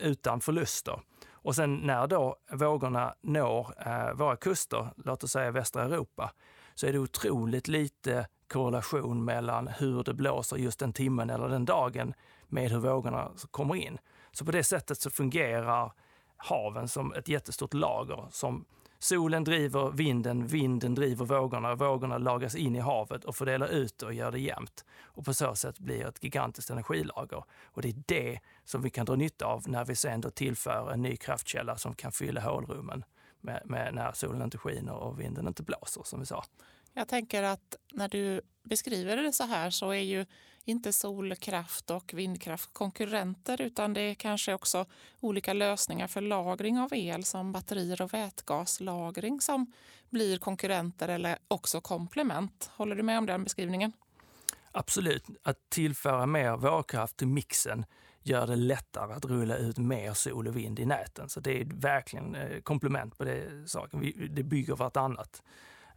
utan 0.00 0.40
förluster. 0.40 1.00
Och 1.33 1.55
sen 1.55 1.76
när 1.76 2.07
då 2.07 2.37
vågorna 2.52 3.14
når 3.21 3.75
eh, 3.87 4.12
våra 4.14 4.37
kuster, 4.37 4.88
låt 4.97 5.25
oss 5.25 5.31
säga 5.31 5.50
västra 5.50 5.83
Europa, 5.85 6.33
så 6.75 6.87
är 6.87 6.93
det 6.93 6.99
otroligt 6.99 7.69
lite 7.69 8.26
korrelation 8.49 9.25
mellan 9.25 9.69
hur 9.69 10.03
det 10.05 10.15
blåser 10.15 10.57
just 10.57 10.79
den 10.79 10.93
timmen 10.93 11.31
eller 11.31 11.49
den 11.49 11.65
dagen 11.65 12.14
med 12.49 12.70
hur 12.70 12.79
vågorna 12.79 13.31
kommer 13.51 13.75
in. 13.75 13.99
Så 14.33 14.44
på 14.44 14.53
det 14.53 14.64
sättet 14.64 15.01
så 15.01 15.11
fungerar 15.11 15.92
haven 16.37 16.88
som 16.88 17.12
ett 17.12 17.29
jättestort 17.29 17.75
lager 17.75 18.27
som 18.31 18.64
solen 18.99 19.44
driver 19.44 19.90
vinden, 19.90 20.47
vinden 20.47 20.94
driver 20.94 21.25
vågorna, 21.25 21.75
vågorna 21.75 22.18
lagras 22.18 22.55
in 22.55 22.77
i 22.77 22.81
havet 22.81 23.25
och 23.25 23.37
fördelar 23.37 23.68
ut 23.68 24.03
och 24.03 24.14
gör 24.14 24.33
det 24.33 24.40
jämnt. 24.40 24.85
Och 25.03 25.25
på 25.25 25.35
så 25.35 25.55
sätt 25.55 25.79
blir 25.79 26.07
ett 26.07 26.25
gigantiskt 26.25 26.70
energilager. 26.70 27.44
Och 27.64 27.83
det 27.83 27.88
är 27.88 28.03
det 28.07 28.40
som 28.64 28.83
vi 28.83 28.90
kan 28.90 29.07
dra 29.07 29.16
nytta 29.16 29.47
av 29.47 29.68
när 29.68 29.85
vi 29.85 29.94
sen 29.94 30.20
då 30.20 30.31
tillför 30.31 30.90
en 30.92 31.03
ny 31.03 31.16
kraftkälla 31.16 31.77
som 31.77 31.94
kan 31.94 32.12
fylla 32.12 32.40
hålrummen 32.40 33.05
med, 33.40 33.62
med 33.64 33.94
när 33.94 34.12
solen 34.12 34.42
inte 34.42 34.59
skiner 34.59 34.94
och 34.94 35.20
vinden 35.20 35.49
inte 35.49 35.62
blåser 35.62 36.03
som 36.05 36.20
vi 36.20 36.27
sa. 36.27 36.44
Jag 36.98 37.09
tänker 37.09 37.42
att 37.42 37.76
när 37.92 38.09
du 38.09 38.40
beskriver 38.62 39.16
det 39.16 39.32
så 39.32 39.44
här 39.44 39.70
så 39.70 39.90
är 39.90 40.00
ju 40.00 40.26
inte 40.64 40.92
solkraft 40.92 41.90
och 41.90 42.14
vindkraft 42.14 42.72
konkurrenter 42.72 43.61
utan 43.61 43.94
det 43.94 44.00
är 44.00 44.14
kanske 44.14 44.54
också 44.54 44.87
olika 45.20 45.52
lösningar 45.52 46.06
för 46.06 46.20
lagring 46.20 46.78
av 46.78 46.94
el 46.94 47.24
som 47.24 47.52
batterier 47.52 48.02
och 48.02 48.14
vätgaslagring 48.14 49.40
som 49.40 49.72
blir 50.11 50.38
konkurrenter 50.38 51.09
eller 51.09 51.38
också 51.48 51.80
komplement. 51.80 52.70
Håller 52.76 52.96
du 52.96 53.02
med 53.02 53.18
om 53.18 53.26
den 53.26 53.44
beskrivningen? 53.44 53.92
Absolut. 54.72 55.24
Att 55.42 55.70
tillföra 55.70 56.26
mer 56.26 56.56
vågkraft 56.56 57.16
till 57.16 57.28
mixen 57.28 57.87
gör 58.22 58.46
det 58.46 58.56
lättare 58.56 59.12
att 59.12 59.24
rulla 59.24 59.56
ut 59.56 59.78
mer 59.78 60.12
sol 60.12 60.48
och 60.48 60.56
vind 60.56 60.78
i 60.78 60.85
näten. 60.87 61.28
Så 61.28 61.40
det 61.40 61.61
är 61.61 61.64
verkligen 61.64 62.35
eh, 62.35 62.61
komplement 62.61 63.18
på 63.18 63.24
det 63.24 63.68
saken. 63.68 64.12
Det 64.30 64.42
bygger 64.42 64.76
vartannat. 64.76 65.42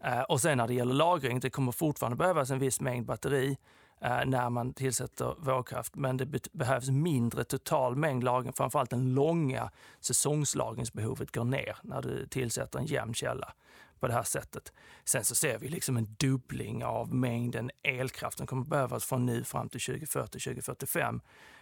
Eh, 0.04 0.22
och 0.22 0.42
sen 0.42 0.58
när 0.58 0.68
det 0.68 0.74
gäller 0.74 0.94
lagring, 0.94 1.40
det 1.40 1.50
kommer 1.50 1.72
fortfarande 1.72 2.16
behövas 2.16 2.52
en 2.52 2.60
viss 2.60 2.82
mängd 2.82 3.06
batteri 3.06 3.58
eh, 4.02 4.26
när 4.26 4.50
man 4.50 4.74
tillsätter 4.74 5.36
vågkraft, 5.40 5.96
men 5.96 6.18
det 6.18 6.54
behövs 6.54 6.90
mindre 6.90 7.44
total 7.44 7.96
mängd 7.96 8.24
lagring. 8.24 8.54
Framförallt 8.54 8.90
den 8.90 9.14
långa 9.14 9.72
säsongslagringsbehovet 10.00 11.32
går 11.32 11.44
ner 11.44 11.78
när 11.84 12.02
du 12.02 12.28
tillsätter 12.28 12.80
en 12.80 12.86
jämn 12.86 13.14
källa 13.14 13.54
på 14.00 14.08
det 14.08 14.14
här 14.14 14.24
sättet. 14.24 14.74
Sen 15.04 15.26
så 15.26 15.36
ser 15.36 15.58
vi 15.60 15.68
liksom 15.68 15.98
en 15.98 16.16
dubbling 16.20 16.86
av 16.86 17.14
mängden 17.14 17.72
elkraft 17.84 18.38
som 18.38 18.48
kommer 18.48 18.66
behövas 18.66 19.06
från 19.06 19.26
nu 19.26 19.44
fram 19.44 19.70
till 19.70 19.80
2040-2045 19.80 21.22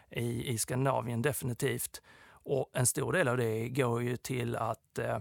i, 0.10 0.48
i 0.48 0.58
Skandinavien 0.58 1.22
definitivt. 1.22 2.02
Och 2.30 2.70
en 2.74 2.86
stor 2.86 3.14
del 3.14 3.28
av 3.28 3.38
det 3.38 3.70
går 3.70 4.04
ju 4.04 4.18
till 4.18 4.56
att 4.56 5.00
Eh, 5.00 5.18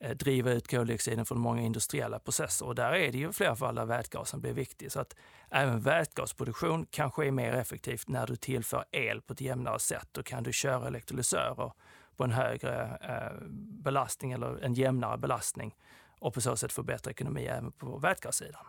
Eh, 0.00 0.16
driva 0.16 0.50
ut 0.50 0.70
koldioxiden 0.70 1.26
från 1.26 1.40
många 1.40 1.62
industriella 1.62 2.18
processer. 2.18 2.66
Och 2.66 2.74
där 2.74 2.92
är 2.92 3.12
det 3.12 3.18
ju 3.18 3.32
flera 3.32 3.56
fall 3.56 3.74
där 3.74 3.84
vätgasen 3.84 4.40
blir 4.40 4.52
viktig. 4.52 4.92
Så 4.92 5.00
att 5.00 5.16
även 5.50 5.80
vätgasproduktion 5.80 6.86
kan 6.86 7.10
ske 7.10 7.30
mer 7.30 7.52
effektivt 7.52 8.08
när 8.08 8.26
du 8.26 8.36
tillför 8.36 8.84
el 8.92 9.22
på 9.22 9.32
ett 9.32 9.40
jämnare 9.40 9.78
sätt. 9.78 10.08
Då 10.12 10.22
kan 10.22 10.42
du 10.42 10.52
köra 10.52 10.86
elektrolysörer 10.86 11.72
på 12.16 12.24
en 12.24 12.32
högre 12.32 12.98
eh, 13.02 13.48
belastning 13.84 14.32
eller 14.32 14.64
en 14.64 14.74
jämnare 14.74 15.18
belastning 15.18 15.74
och 16.20 16.34
på 16.34 16.40
så 16.40 16.56
sätt 16.56 16.72
få 16.72 16.82
bättre 16.82 17.10
ekonomi 17.10 17.46
även 17.46 17.72
på 17.72 17.98
vätgassidan. 17.98 18.66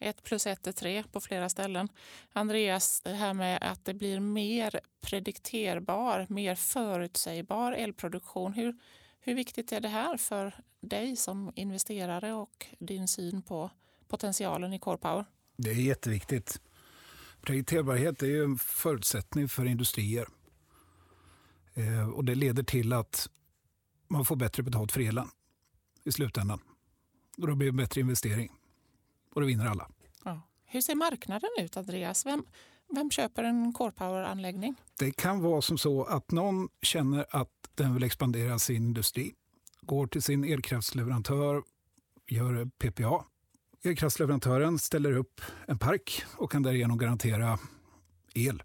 Ett 0.00 0.22
plus 0.22 0.46
ett 0.46 0.66
är 0.66 0.72
tre 0.72 1.04
på 1.12 1.20
flera 1.20 1.48
ställen. 1.48 1.88
Andreas, 2.32 3.00
det 3.00 3.14
här 3.14 3.34
med 3.34 3.58
att 3.62 3.84
det 3.84 3.94
blir 3.94 4.20
mer 4.20 4.80
predikterbar, 5.00 6.26
mer 6.28 6.54
förutsägbar 6.54 7.72
elproduktion. 7.72 8.52
Hur, 8.52 8.78
hur 9.28 9.34
viktigt 9.34 9.72
är 9.72 9.80
det 9.80 9.88
här 9.88 10.16
för 10.16 10.54
dig 10.80 11.16
som 11.16 11.52
investerare 11.54 12.32
och 12.32 12.66
din 12.78 13.08
syn 13.08 13.42
på 13.42 13.70
potentialen 14.08 14.72
i 14.72 14.78
Core 14.78 14.98
Power? 14.98 15.24
Det 15.56 15.70
är 15.70 15.74
jätteviktigt. 15.74 16.60
Predikterbarhet 17.40 18.22
är 18.22 18.44
en 18.44 18.58
förutsättning 18.58 19.48
för 19.48 19.64
industrier. 19.64 20.28
Eh, 21.74 22.08
och 22.08 22.24
det 22.24 22.34
leder 22.34 22.62
till 22.62 22.92
att 22.92 23.28
man 24.08 24.24
får 24.24 24.36
bättre 24.36 24.62
betalt 24.62 24.92
för 24.92 25.00
elen 25.00 25.30
i 26.04 26.12
slutändan. 26.12 26.60
Och 27.38 27.46
då 27.46 27.54
blir 27.54 27.66
det 27.66 27.72
en 27.72 27.76
bättre 27.76 28.00
investering. 28.00 28.52
Och 29.34 29.40
då 29.40 29.46
vinner 29.46 29.66
alla. 29.66 29.90
Ja. 30.24 30.42
Hur 30.64 30.80
ser 30.80 30.94
marknaden 30.94 31.50
ut, 31.58 31.76
Andreas? 31.76 32.26
Vem, 32.26 32.46
vem 32.94 33.10
köper 33.10 33.44
en 33.44 33.72
Core 33.72 33.92
Power-anläggning? 33.92 34.74
Det 34.98 35.10
kan 35.10 35.40
vara 35.40 35.62
som 35.62 35.78
så 35.78 36.04
att 36.04 36.30
någon 36.30 36.68
känner 36.82 37.26
att 37.30 37.50
den 37.74 37.94
vill 37.94 38.02
expandera 38.02 38.58
sin 38.58 38.76
industri, 38.76 39.34
går 39.80 40.06
till 40.06 40.22
sin 40.22 40.44
elkraftsleverantör, 40.44 41.62
gör 42.26 42.64
PPA. 42.78 43.24
Elkraftsleverantören 43.84 44.78
ställer 44.78 45.12
upp 45.12 45.40
en 45.66 45.78
park 45.78 46.22
och 46.36 46.52
kan 46.52 46.62
därigenom 46.62 46.98
garantera 46.98 47.58
el. 48.34 48.62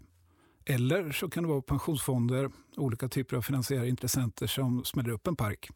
Eller 0.64 1.12
så 1.12 1.30
kan 1.30 1.42
det 1.42 1.48
vara 1.48 1.62
pensionsfonder, 1.62 2.50
olika 2.76 3.08
typer 3.08 3.36
av 3.36 3.42
finansiella 3.42 3.86
intressenter 3.86 4.46
som 4.46 4.84
smäller 4.84 5.10
upp 5.10 5.26
en 5.26 5.36
park. 5.36 5.70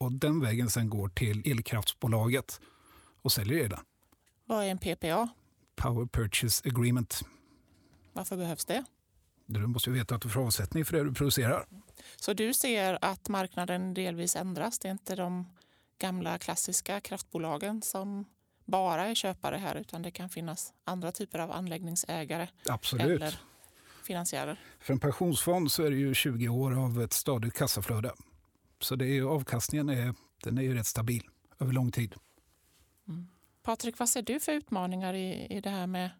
Och 0.00 0.12
den 0.12 0.40
vägen 0.40 0.70
sen 0.70 0.90
går 0.90 1.08
till 1.08 1.50
elkraftsbolaget 1.50 2.60
och 3.22 3.32
säljer 3.32 3.64
elen. 3.64 3.80
Vad 4.44 4.64
är 4.64 4.68
en 4.68 4.78
PPA? 4.78 5.28
Power 5.76 6.06
Purchase 6.06 6.68
Agreement. 6.68 7.24
Varför 8.18 8.36
behövs 8.36 8.64
det? 8.64 8.84
Du 9.46 9.66
måste 9.66 9.90
ju 9.90 9.96
veta 9.96 10.14
att 10.14 10.22
du 10.22 10.28
får 10.28 10.46
avsättning 10.46 10.84
för 10.84 10.96
det 10.96 11.04
du 11.04 11.14
producerar. 11.14 11.66
Så 12.16 12.32
du 12.32 12.54
ser 12.54 12.98
att 13.00 13.28
marknaden 13.28 13.94
delvis 13.94 14.36
ändras? 14.36 14.78
Det 14.78 14.88
är 14.88 14.92
inte 14.92 15.16
de 15.16 15.46
gamla 15.98 16.38
klassiska 16.38 17.00
kraftbolagen 17.00 17.82
som 17.82 18.24
bara 18.64 19.06
är 19.06 19.14
köpare 19.14 19.56
här 19.56 19.74
utan 19.74 20.02
det 20.02 20.10
kan 20.10 20.28
finnas 20.28 20.72
andra 20.84 21.12
typer 21.12 21.38
av 21.38 21.52
anläggningsägare 21.52 22.48
Absolut. 22.68 23.06
eller 23.06 23.40
finansiärer. 24.04 24.60
För 24.80 24.92
en 24.92 25.00
pensionsfond 25.00 25.72
så 25.72 25.82
är 25.82 25.90
det 25.90 25.96
ju 25.96 26.14
20 26.14 26.48
år 26.48 26.84
av 26.84 27.02
ett 27.02 27.12
stadigt 27.12 27.54
kassaflöde. 27.54 28.12
Så 28.80 28.96
det 28.96 29.06
är 29.06 29.22
avkastningen 29.22 29.88
är, 29.88 30.14
den 30.44 30.58
är 30.58 30.62
ju 30.62 30.74
rätt 30.74 30.86
stabil 30.86 31.22
över 31.58 31.72
lång 31.72 31.92
tid. 31.92 32.14
Mm. 33.08 33.28
Patrik, 33.62 33.98
vad 33.98 34.08
ser 34.08 34.22
du 34.22 34.40
för 34.40 34.52
utmaningar 34.52 35.14
i, 35.14 35.46
i 35.50 35.60
det 35.60 35.70
här 35.70 35.86
med, 35.86 36.10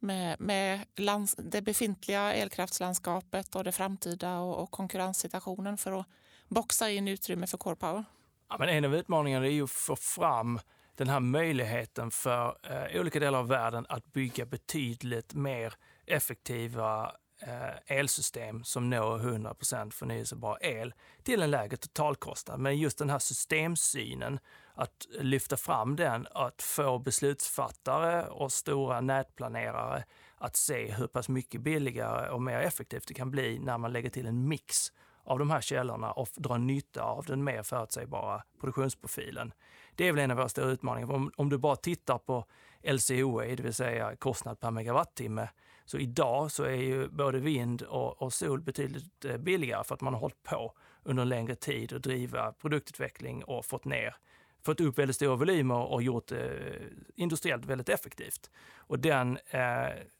med, 0.00 0.40
med 0.40 0.80
lands, 0.96 1.34
det 1.38 1.62
befintliga 1.62 2.34
elkraftslandskapet 2.34 3.54
och 3.54 3.64
det 3.64 3.72
framtida 3.72 4.38
och, 4.38 4.62
och 4.62 4.70
konkurrenssituationen 4.70 5.76
för 5.76 6.00
att 6.00 6.06
boxa 6.48 6.90
in 6.90 7.08
utrymme 7.08 7.46
för 7.46 7.58
core 7.58 7.76
power? 7.76 8.04
Ja, 8.48 8.56
men 8.58 8.68
en 8.68 8.84
av 8.84 8.94
utmaningarna 8.94 9.46
är 9.46 9.50
ju 9.50 9.64
att 9.64 9.70
få 9.70 9.96
fram 9.96 10.60
den 10.96 11.08
här 11.08 11.20
möjligheten 11.20 12.10
för 12.10 12.56
eh, 12.62 13.00
olika 13.00 13.20
delar 13.20 13.38
av 13.38 13.48
världen 13.48 13.86
att 13.88 14.12
bygga 14.12 14.46
betydligt 14.46 15.34
mer 15.34 15.74
effektiva 16.06 17.12
Eh, 17.42 17.96
elsystem 17.98 18.64
som 18.64 18.90
når 18.90 19.18
100% 19.18 19.90
förnyelsebar 19.90 20.58
el 20.60 20.94
till 21.22 21.42
en 21.42 21.50
lägre 21.50 21.76
totalkostnad. 21.76 22.60
Men 22.60 22.78
just 22.78 22.98
den 22.98 23.10
här 23.10 23.18
systemsynen, 23.18 24.40
att 24.74 25.06
lyfta 25.20 25.56
fram 25.56 25.96
den, 25.96 26.26
att 26.30 26.62
få 26.62 26.98
beslutsfattare 26.98 28.26
och 28.26 28.52
stora 28.52 29.00
nätplanerare 29.00 30.04
att 30.36 30.56
se 30.56 30.92
hur 30.92 31.06
pass 31.06 31.28
mycket 31.28 31.60
billigare 31.60 32.30
och 32.30 32.42
mer 32.42 32.58
effektivt 32.58 33.08
det 33.08 33.14
kan 33.14 33.30
bli 33.30 33.58
när 33.58 33.78
man 33.78 33.92
lägger 33.92 34.10
till 34.10 34.26
en 34.26 34.48
mix 34.48 34.92
av 35.24 35.38
de 35.38 35.50
här 35.50 35.60
källorna 35.60 36.12
och 36.12 36.28
dra 36.36 36.56
nytta 36.56 37.02
av 37.02 37.24
den 37.24 37.44
mer 37.44 37.62
förutsägbara 37.62 38.42
produktionsprofilen. 38.60 39.52
Det 39.94 40.08
är 40.08 40.12
väl 40.12 40.24
en 40.24 40.30
av 40.30 40.36
våra 40.36 40.48
stora 40.48 40.66
utmaningar. 40.66 41.12
Om, 41.12 41.32
om 41.36 41.48
du 41.48 41.58
bara 41.58 41.76
tittar 41.76 42.18
på 42.18 42.44
LCOE, 42.82 43.54
det 43.54 43.62
vill 43.62 43.74
säga 43.74 44.16
kostnad 44.16 44.60
per 44.60 44.70
megawattimme, 44.70 45.48
så 45.90 45.98
idag 45.98 46.50
så 46.50 46.64
är 46.64 46.76
ju 46.76 47.08
både 47.08 47.38
vind 47.38 47.82
och, 47.82 48.22
och 48.22 48.32
sol 48.32 48.60
betydligt 48.60 49.24
eh, 49.24 49.36
billigare 49.36 49.84
för 49.84 49.94
att 49.94 50.00
man 50.00 50.14
har 50.14 50.20
hållit 50.20 50.42
på 50.42 50.72
under 51.02 51.22
en 51.22 51.28
längre 51.28 51.54
tid 51.54 51.92
att 51.92 52.02
driva 52.02 52.52
produktutveckling 52.52 53.44
och 53.44 53.66
fått 53.66 53.84
ner 53.84 54.14
fått 54.62 54.80
upp 54.80 54.98
väldigt 54.98 55.16
stora 55.16 55.36
volymer 55.36 55.92
och 55.92 56.02
gjort 56.02 56.26
det 56.26 56.48
eh, 56.48 56.86
industriellt 57.14 57.64
väldigt 57.64 57.88
effektivt. 57.88 58.50
Och 58.76 58.98
den 58.98 59.38
eh, 59.50 59.60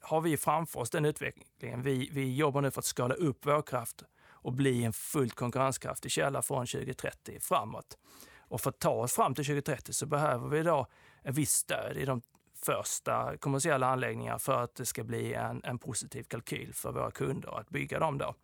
har 0.00 0.20
vi 0.20 0.36
framför 0.36 0.80
oss, 0.80 0.90
den 0.90 1.04
utvecklingen. 1.04 1.82
Vi, 1.82 2.10
vi 2.12 2.36
jobbar 2.36 2.60
nu 2.60 2.70
för 2.70 2.80
att 2.80 2.84
skala 2.84 3.14
upp 3.14 3.46
vår 3.46 3.62
kraft 3.62 4.04
och 4.30 4.52
bli 4.52 4.84
en 4.84 4.92
fullt 4.92 5.34
konkurrenskraftig 5.34 6.10
källa 6.10 6.42
från 6.42 6.66
2030 6.66 7.38
framåt. 7.40 7.98
Och 8.38 8.60
för 8.60 8.70
att 8.70 8.78
ta 8.78 8.90
oss 8.90 9.12
fram 9.12 9.34
till 9.34 9.44
2030 9.44 9.92
så 9.92 10.06
behöver 10.06 10.48
vi 10.48 10.62
då 10.62 10.86
en 11.22 11.34
viss 11.34 11.52
stöd 11.52 11.96
i 11.96 12.04
de 12.04 12.22
första 12.62 13.36
kommersiella 13.36 13.86
anläggningar 13.86 14.38
för 14.38 14.62
att 14.62 14.74
det 14.74 14.86
ska 14.86 15.04
bli 15.04 15.34
en, 15.34 15.60
en 15.64 15.78
positiv 15.78 16.22
kalkyl 16.22 16.74
för 16.74 16.92
våra 16.92 17.10
kunder 17.10 17.58
att 17.58 17.68
bygga 17.68 17.98
dem. 17.98 18.18
Då. 18.18 18.34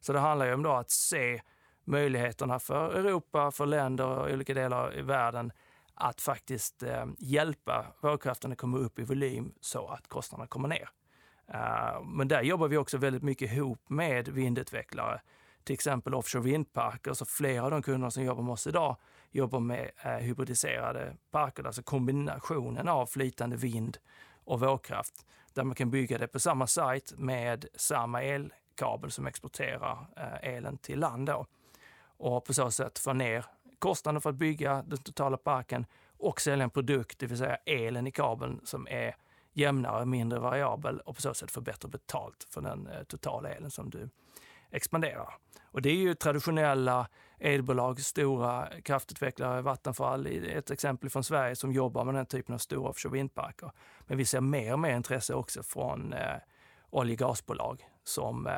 Så 0.00 0.12
det 0.12 0.18
handlar 0.18 0.46
ju 0.46 0.54
om 0.54 0.62
då 0.62 0.72
att 0.72 0.90
se 0.90 1.42
möjligheterna 1.84 2.58
för 2.58 2.94
Europa, 2.94 3.50
för 3.50 3.66
länder 3.66 4.06
och 4.06 4.30
olika 4.30 4.54
delar 4.54 4.98
i 4.98 5.02
världen 5.02 5.52
att 5.94 6.20
faktiskt 6.20 6.82
eh, 6.82 7.06
hjälpa 7.18 7.86
vågkraften 8.00 8.52
att 8.52 8.58
komma 8.58 8.78
upp 8.78 8.98
i 8.98 9.04
volym 9.04 9.52
så 9.60 9.86
att 9.86 10.08
kostnaderna 10.08 10.46
kommer 10.46 10.68
ner. 10.68 10.88
Uh, 11.54 12.04
men 12.04 12.28
där 12.28 12.42
jobbar 12.42 12.68
vi 12.68 12.76
också 12.76 12.98
väldigt 12.98 13.22
mycket 13.22 13.52
ihop 13.52 13.88
med 13.88 14.28
vindutvecklare, 14.28 15.20
till 15.64 15.74
exempel 15.74 16.14
offshore 16.14 16.42
vindparker. 16.42 17.12
Så 17.12 17.24
flera 17.24 17.64
av 17.64 17.70
de 17.70 17.82
kunder 17.82 18.10
som 18.10 18.24
jobbar 18.24 18.42
med 18.42 18.52
oss 18.52 18.66
idag 18.66 18.96
jobbar 19.30 19.60
med 19.60 19.90
eh, 20.02 20.10
hybridiserade 20.10 21.16
parker, 21.30 21.64
alltså 21.64 21.82
kombinationen 21.82 22.88
av 22.88 23.06
flytande 23.06 23.56
vind 23.56 23.98
och 24.44 24.60
vågkraft, 24.60 25.26
där 25.54 25.64
man 25.64 25.74
kan 25.74 25.90
bygga 25.90 26.18
det 26.18 26.26
på 26.26 26.40
samma 26.40 26.66
sajt 26.66 27.12
med 27.16 27.66
samma 27.74 28.22
elkabel 28.22 29.10
som 29.10 29.26
exporterar 29.26 30.06
eh, 30.16 30.54
elen 30.54 30.78
till 30.78 30.98
land. 30.98 31.26
Då. 31.26 31.46
Och 32.18 32.44
på 32.44 32.54
så 32.54 32.70
sätt 32.70 32.98
få 32.98 33.12
ner 33.12 33.44
kostnaden 33.78 34.20
för 34.20 34.30
att 34.30 34.36
bygga 34.36 34.82
den 34.86 34.98
totala 34.98 35.36
parken 35.36 35.86
och 36.18 36.40
sälja 36.40 36.64
en 36.64 36.70
produkt, 36.70 37.18
det 37.18 37.26
vill 37.26 37.38
säga 37.38 37.56
elen 37.56 38.06
i 38.06 38.10
kabeln, 38.10 38.60
som 38.64 38.88
är 38.90 39.16
jämnare, 39.52 40.04
mindre 40.04 40.38
variabel 40.38 41.00
och 41.00 41.14
på 41.14 41.22
så 41.22 41.34
sätt 41.34 41.50
få 41.50 41.60
bättre 41.60 41.88
betalt 41.88 42.46
för 42.50 42.60
den 42.60 42.86
eh, 42.86 43.02
totala 43.02 43.48
elen 43.48 43.70
som 43.70 43.90
du 43.90 44.08
expanderar. 44.70 45.34
Och 45.64 45.82
det 45.82 45.90
är 45.90 45.96
ju 45.96 46.14
traditionella 46.14 47.08
elbolag, 47.38 48.00
stora 48.00 48.68
kraftutvecklare, 48.82 49.62
Vattenfall, 49.62 50.26
ett 50.26 50.70
exempel 50.70 51.10
från 51.10 51.24
Sverige 51.24 51.56
som 51.56 51.72
jobbar 51.72 52.04
med 52.04 52.14
den 52.14 52.26
typen 52.26 52.54
av 52.54 52.58
stora 52.58 52.88
offshore 52.88 53.12
vindparker. 53.12 53.72
Men 54.00 54.18
vi 54.18 54.24
ser 54.24 54.40
mer 54.40 54.72
och 54.72 54.78
mer 54.78 54.96
intresse 54.96 55.34
också 55.34 55.62
från 55.62 56.12
eh, 56.12 56.36
olje 56.90 57.14
och 57.14 57.18
gasbolag 57.18 57.88
som 58.04 58.46
eh, 58.46 58.52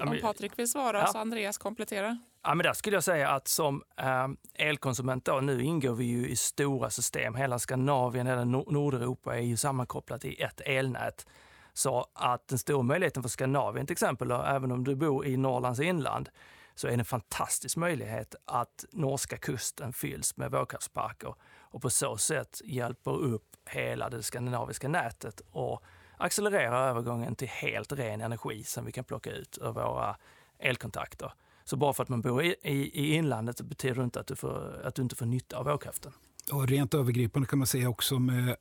om 0.00 0.18
Patrik 0.22 0.58
vill 0.58 0.70
svara 0.70 0.98
ja. 0.98 1.06
så 1.06 1.18
Andreas 1.18 1.58
kompletterar. 1.58 2.18
Ja, 2.42 2.54
men 2.54 2.64
där 2.64 2.72
skulle 2.72 2.96
jag 2.96 3.04
säga 3.04 3.28
att 3.28 3.48
som 3.48 3.82
eh, 3.96 4.28
elkonsument 4.54 5.24
då, 5.24 5.40
nu 5.40 5.62
ingår 5.62 5.94
vi 5.94 6.04
ju 6.04 6.28
i 6.28 6.36
stora 6.36 6.90
system. 6.90 7.34
Hela 7.34 7.58
Skandinavien, 7.58 8.26
hela 8.26 8.44
Nordeuropa 8.44 9.36
är 9.36 9.42
ju 9.42 9.56
sammankopplat 9.56 10.24
i 10.24 10.42
ett 10.42 10.60
elnät. 10.60 11.26
Så 11.72 12.06
att 12.14 12.48
den 12.48 12.58
stora 12.58 12.82
möjligheten 12.82 13.22
för 13.22 13.30
Skandinavien 13.30 13.86
till 13.86 13.92
exempel, 13.92 14.28
då, 14.28 14.42
även 14.42 14.72
om 14.72 14.84
du 14.84 14.94
bor 14.94 15.26
i 15.26 15.36
Norrlands 15.36 15.80
inland, 15.80 16.28
så 16.74 16.86
är 16.86 16.90
det 16.90 16.98
en 16.98 17.04
fantastisk 17.04 17.76
möjlighet 17.76 18.34
att 18.44 18.84
norska 18.92 19.36
kusten 19.36 19.92
fylls 19.92 20.36
med 20.36 20.50
vågkraftsparker 20.50 21.34
och 21.60 21.82
på 21.82 21.90
så 21.90 22.16
sätt 22.16 22.60
hjälper 22.64 23.10
upp 23.10 23.56
hela 23.70 24.08
det 24.08 24.22
skandinaviska 24.22 24.88
nätet 24.88 25.40
och 25.50 25.82
accelererar 26.16 26.88
övergången 26.88 27.36
till 27.36 27.48
helt 27.48 27.92
ren 27.92 28.20
energi 28.20 28.64
som 28.64 28.84
vi 28.84 28.92
kan 28.92 29.04
plocka 29.04 29.30
ut 29.30 29.58
ur 29.60 29.72
våra 29.72 30.16
elkontakter. 30.58 31.32
Så 31.68 31.76
bara 31.76 31.92
för 31.92 32.02
att 32.02 32.08
man 32.08 32.20
bor 32.20 32.42
i, 32.42 32.54
i, 32.62 32.72
i 32.72 33.14
inlandet 33.14 33.60
betyder 33.60 33.94
det 33.94 34.04
inte 34.04 34.20
att 34.20 34.26
du, 34.26 34.36
får, 34.36 34.82
att 34.84 34.94
du 34.94 35.02
inte 35.02 35.16
får 35.16 35.26
nytta 35.26 35.56
av 35.56 35.64
vågkraften. 35.64 36.12
Och 36.52 36.68
rent 36.68 36.94
övergripande 36.94 37.48
kan 37.48 37.58
man 37.58 37.66
säga 37.66 37.88
också 37.88 38.18
med 38.18 38.56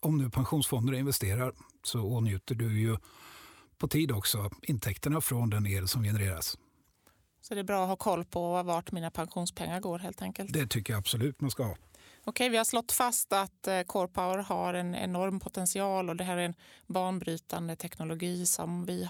om 0.00 0.18
nu 0.18 0.30
pensionsfonder 0.30 0.94
investerar 0.94 1.52
så 1.82 2.02
åtnjuter 2.02 2.54
du 2.54 2.80
ju 2.80 2.96
på 3.78 3.88
tid 3.88 4.12
också 4.12 4.50
intäkterna 4.62 5.20
från 5.20 5.50
den 5.50 5.66
el 5.66 5.88
som 5.88 6.02
genereras. 6.02 6.58
Så 7.40 7.54
det 7.54 7.60
är 7.60 7.64
bra 7.64 7.82
att 7.82 7.88
ha 7.88 7.96
koll 7.96 8.24
på 8.24 8.62
vart 8.62 8.92
mina 8.92 9.10
pensionspengar 9.10 9.80
går 9.80 9.98
helt 9.98 10.22
enkelt? 10.22 10.52
Det 10.52 10.66
tycker 10.66 10.92
jag 10.92 10.98
absolut 10.98 11.40
man 11.40 11.50
ska 11.50 11.64
ha. 11.64 11.76
Okej, 12.24 12.48
vi 12.48 12.56
har 12.56 12.64
slått 12.64 12.92
fast 12.92 13.32
att 13.32 13.66
eh, 13.66 13.82
Core 13.82 14.08
Power 14.08 14.38
har 14.38 14.74
en 14.74 14.94
enorm 14.94 15.40
potential 15.40 16.10
och 16.10 16.16
det 16.16 16.24
här 16.24 16.36
är 16.36 16.44
en 16.44 16.54
banbrytande 16.86 17.76
teknologi 17.76 18.46
som 18.46 18.84
vi, 18.84 19.08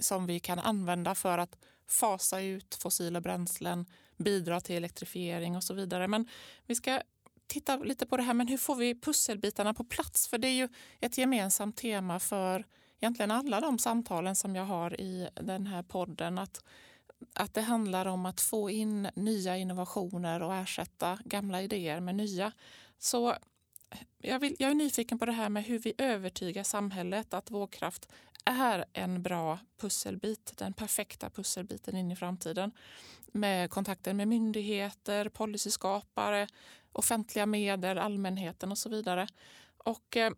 som 0.00 0.26
vi 0.26 0.40
kan 0.40 0.58
använda 0.58 1.14
för 1.14 1.38
att 1.38 1.56
fasa 1.92 2.40
ut 2.40 2.74
fossila 2.74 3.20
bränslen, 3.20 3.86
bidra 4.16 4.60
till 4.60 4.76
elektrifiering 4.76 5.56
och 5.56 5.64
så 5.64 5.74
vidare. 5.74 6.08
Men 6.08 6.28
vi 6.66 6.74
ska 6.74 7.02
titta 7.46 7.76
lite 7.76 8.06
på 8.06 8.16
det 8.16 8.22
här, 8.22 8.34
men 8.34 8.48
hur 8.48 8.58
får 8.58 8.76
vi 8.76 9.00
pusselbitarna 9.00 9.74
på 9.74 9.84
plats? 9.84 10.28
För 10.28 10.38
det 10.38 10.48
är 10.48 10.54
ju 10.54 10.68
ett 11.00 11.18
gemensamt 11.18 11.76
tema 11.76 12.20
för 12.20 12.66
egentligen 13.00 13.30
alla 13.30 13.60
de 13.60 13.78
samtalen 13.78 14.36
som 14.36 14.56
jag 14.56 14.64
har 14.64 15.00
i 15.00 15.28
den 15.34 15.66
här 15.66 15.82
podden. 15.82 16.38
Att 16.38 16.62
att 17.32 17.54
det 17.54 17.60
handlar 17.60 18.06
om 18.06 18.26
att 18.26 18.40
få 18.40 18.70
in 18.70 19.08
nya 19.14 19.56
innovationer 19.56 20.42
och 20.42 20.54
ersätta 20.54 21.18
gamla 21.24 21.62
idéer 21.62 22.00
med 22.00 22.14
nya. 22.14 22.52
Så 22.98 23.34
jag, 24.18 24.38
vill, 24.38 24.56
jag 24.58 24.70
är 24.70 24.74
nyfiken 24.74 25.18
på 25.18 25.26
det 25.26 25.32
här 25.32 25.48
med 25.48 25.64
hur 25.64 25.78
vi 25.78 25.94
övertygar 25.98 26.62
samhället 26.62 27.34
att 27.34 27.50
vågkraft 27.50 28.08
är 28.44 28.84
en 28.92 29.22
bra 29.22 29.58
pusselbit, 29.80 30.52
den 30.56 30.72
perfekta 30.72 31.30
pusselbiten 31.30 31.96
in 31.96 32.10
i 32.10 32.16
framtiden. 32.16 32.72
Med 33.32 33.70
kontakter 33.70 34.14
med 34.14 34.28
myndigheter, 34.28 35.28
policyskapare, 35.28 36.46
offentliga 36.92 37.46
medel, 37.46 37.98
allmänheten 37.98 38.70
och 38.70 38.78
så 38.78 38.88
vidare. 38.88 39.28
Och 39.76 40.16
eh, 40.16 40.32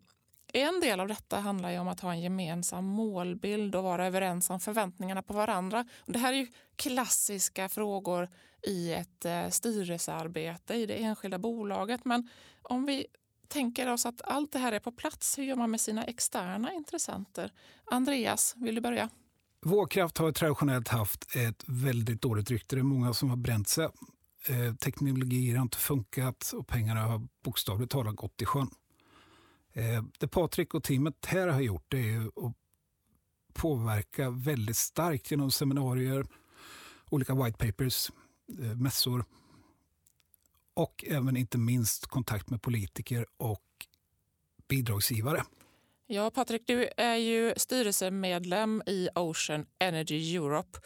en 0.53 0.79
del 0.79 0.99
av 0.99 1.07
detta 1.07 1.39
handlar 1.39 1.71
ju 1.71 1.79
om 1.79 1.87
att 1.87 1.99
ha 1.99 2.11
en 2.11 2.21
gemensam 2.21 2.85
målbild 2.85 3.75
och 3.75 3.83
vara 3.83 4.07
överens 4.07 4.49
om 4.49 4.59
förväntningarna 4.59 5.21
på 5.21 5.33
varandra. 5.33 5.85
det 6.05 6.19
här 6.19 6.33
är 6.33 6.37
ju 6.37 6.47
klassiska 6.75 7.69
frågor 7.69 8.29
i 8.67 8.93
ett 8.93 9.25
eh, 9.25 9.49
styrelsearbete 9.49 10.73
i 10.73 10.85
det 10.85 11.03
enskilda 11.03 11.37
bolaget. 11.37 12.05
Men 12.05 12.29
om 12.61 12.85
vi 12.85 13.05
tänker 13.47 13.93
oss 13.93 14.05
att 14.05 14.21
allt 14.21 14.51
det 14.51 14.59
här 14.59 14.71
är 14.71 14.79
på 14.79 14.91
plats, 14.91 15.37
hur 15.37 15.43
gör 15.43 15.55
man 15.55 15.71
med 15.71 15.81
sina 15.81 16.03
externa 16.03 16.73
intressenter? 16.73 17.51
Andreas, 17.85 18.55
vill 18.57 18.75
du 18.75 18.81
börja? 18.81 19.09
Vågkraft 19.61 20.17
har 20.17 20.31
traditionellt 20.31 20.87
haft 20.87 21.35
ett 21.35 21.63
väldigt 21.67 22.21
dåligt 22.21 22.51
rykte. 22.51 22.75
Det 22.75 22.79
är 22.79 22.83
många 22.83 23.13
som 23.13 23.29
har 23.29 23.37
bränt 23.37 23.67
sig. 23.67 23.89
Eh, 24.47 24.75
teknologier 24.75 25.55
har 25.55 25.61
inte 25.61 25.77
funkat 25.77 26.51
och 26.53 26.67
pengarna 26.67 27.01
har 27.01 27.27
bokstavligt 27.43 27.91
talat 27.91 28.15
gått 28.15 28.41
i 28.41 28.45
sjön. 28.45 28.69
Eh, 29.73 30.03
det 30.19 30.27
Patrik 30.27 30.73
och 30.73 30.83
teamet 30.83 31.25
här 31.25 31.47
har 31.47 31.61
gjort 31.61 31.85
det 31.87 32.13
är 32.13 32.25
att 32.25 32.53
påverka 33.53 34.29
väldigt 34.29 34.77
starkt 34.77 35.31
genom 35.31 35.51
seminarier, 35.51 36.25
olika 37.09 37.35
white 37.35 37.67
papers, 37.67 38.11
eh, 38.59 38.75
mässor 38.77 39.25
och 40.73 41.05
även 41.07 41.37
inte 41.37 41.57
minst 41.57 42.05
kontakt 42.05 42.49
med 42.49 42.61
politiker 42.61 43.25
och 43.37 43.61
bidragsgivare. 44.67 45.43
Ja, 46.07 46.31
Patrik, 46.31 46.61
du 46.67 46.89
är 46.97 47.15
ju 47.15 47.53
styrelsemedlem 47.57 48.83
i 48.85 49.09
Ocean 49.15 49.65
Energy 49.79 50.35
Europe 50.35 50.79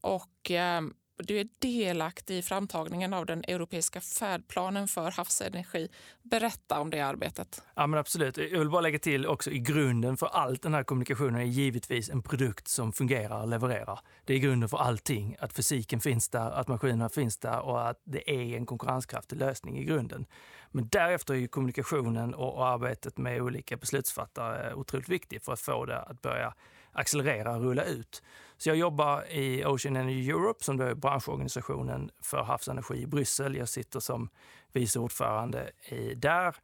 och 0.00 0.50
eh, 0.50 0.82
du 1.16 1.40
är 1.40 1.48
delaktig 1.58 2.38
i 2.38 2.42
framtagningen 2.42 3.14
av 3.14 3.26
den 3.26 3.44
europeiska 3.48 4.00
färdplanen 4.00 4.88
för 4.88 5.10
havsenergi. 5.10 5.88
Berätta 6.22 6.80
om 6.80 6.90
det 6.90 7.00
arbetet. 7.00 7.62
Ja, 7.74 7.86
men 7.86 8.00
absolut. 8.00 8.36
Jag 8.36 8.58
vill 8.58 8.70
bara 8.70 8.80
lägga 8.80 8.98
till 8.98 9.26
också 9.26 9.50
i 9.50 9.58
grunden 9.58 10.16
för 10.16 10.26
allt 10.26 10.62
den 10.62 10.74
här 10.74 10.84
kommunikationen 10.84 11.40
är 11.40 11.44
givetvis 11.44 12.10
en 12.10 12.22
produkt 12.22 12.68
som 12.68 12.92
fungerar 12.92 13.42
och 13.42 13.48
levererar. 13.48 14.00
Det 14.24 14.34
är 14.34 14.38
grunden 14.38 14.68
för 14.68 14.78
allting. 14.78 15.36
Att 15.40 15.52
fysiken 15.52 16.00
finns 16.00 16.28
där, 16.28 16.50
att 16.50 16.68
maskinerna 16.68 17.08
finns 17.08 17.38
där 17.38 17.60
och 17.60 17.88
att 17.88 18.00
det 18.04 18.30
är 18.30 18.56
en 18.56 18.66
konkurrenskraftig 18.66 19.38
lösning 19.38 19.78
i 19.78 19.84
grunden. 19.84 20.26
Men 20.70 20.88
därefter 20.88 21.34
är 21.34 21.46
kommunikationen 21.46 22.34
och 22.34 22.66
arbetet 22.66 23.18
med 23.18 23.42
olika 23.42 23.76
beslutsfattare 23.76 24.74
otroligt 24.74 25.08
viktigt 25.08 25.44
för 25.44 25.52
att 25.52 25.60
få 25.60 25.84
det 25.84 25.98
att 25.98 26.22
börja 26.22 26.54
accelerera 26.96 27.56
och 27.56 27.62
rulla 27.62 27.84
ut. 27.84 28.22
Så 28.56 28.68
jag 28.68 28.76
jobbar 28.76 29.32
i 29.32 29.64
Ocean 29.64 29.96
Energy 29.96 30.30
Europe 30.30 30.64
som 30.64 30.80
är 30.80 30.94
branschorganisationen 30.94 32.10
för 32.22 32.42
havsenergi 32.42 33.02
i 33.02 33.06
Bryssel. 33.06 33.56
Jag 33.56 33.68
sitter 33.68 34.00
som 34.00 34.28
vice 34.72 34.98
ordförande 34.98 35.70
i 35.88 36.14
där 36.14 36.56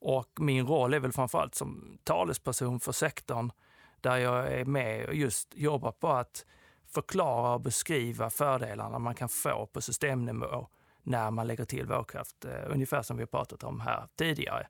och 0.00 0.28
min 0.40 0.66
roll 0.66 0.94
är 0.94 1.00
väl 1.00 1.12
framförallt 1.12 1.54
som 1.54 1.98
talesperson 2.04 2.80
för 2.80 2.92
sektorn 2.92 3.52
där 4.00 4.16
jag 4.16 4.52
är 4.52 4.64
med 4.64 5.06
och 5.06 5.14
just 5.14 5.54
jobbar 5.54 5.92
på 5.92 6.08
att 6.08 6.46
förklara 6.86 7.54
och 7.54 7.60
beskriva 7.60 8.30
fördelarna 8.30 8.98
man 8.98 9.14
kan 9.14 9.28
få 9.28 9.66
på 9.66 9.80
systemnivå 9.80 10.68
när 11.02 11.30
man 11.30 11.46
lägger 11.46 11.64
till 11.64 11.86
vågkraft, 11.86 12.44
eh, 12.44 12.72
ungefär 12.72 13.02
som 13.02 13.16
vi 13.16 13.22
har 13.22 13.26
pratat 13.26 13.64
om 13.64 13.80
här 13.80 14.08
tidigare. 14.16 14.66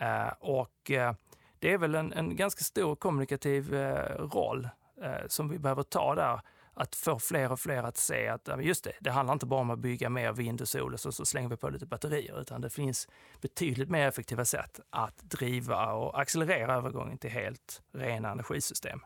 Eh, 0.00 0.32
och 0.40 0.90
eh, 0.90 1.14
det 1.62 1.72
är 1.72 1.78
väl 1.78 1.94
en, 1.94 2.12
en 2.12 2.36
ganska 2.36 2.64
stor 2.64 2.96
kommunikativ 2.96 3.74
eh, 3.74 4.16
roll 4.16 4.68
eh, 5.02 5.26
som 5.28 5.48
vi 5.48 5.58
behöver 5.58 5.82
ta 5.82 6.14
där. 6.14 6.40
Att 6.74 6.94
få 6.94 7.18
fler 7.18 7.52
och 7.52 7.60
fler 7.60 7.82
att 7.82 7.96
se 7.96 8.28
att 8.28 8.48
just 8.60 8.84
det, 8.84 8.92
det 9.00 9.10
handlar 9.10 9.32
inte 9.32 9.46
bara 9.46 9.60
om 9.60 9.70
att 9.70 9.78
bygga 9.78 10.10
mer 10.10 10.32
vind 10.32 10.60
och 10.60 10.68
sol 10.68 10.92
och 10.92 11.00
så, 11.00 11.12
så 11.12 11.24
slänger 11.24 11.48
vi 11.48 11.56
på 11.56 11.68
lite 11.68 11.86
batterier, 11.86 12.40
utan 12.40 12.60
det 12.60 12.70
finns 12.70 13.08
betydligt 13.40 13.90
mer 13.90 14.08
effektiva 14.08 14.44
sätt 14.44 14.80
att 14.90 15.18
driva 15.18 15.92
och 15.92 16.20
accelerera 16.20 16.74
övergången 16.74 17.18
till 17.18 17.30
helt 17.30 17.82
rena 17.92 18.30
energisystem. 18.30 19.00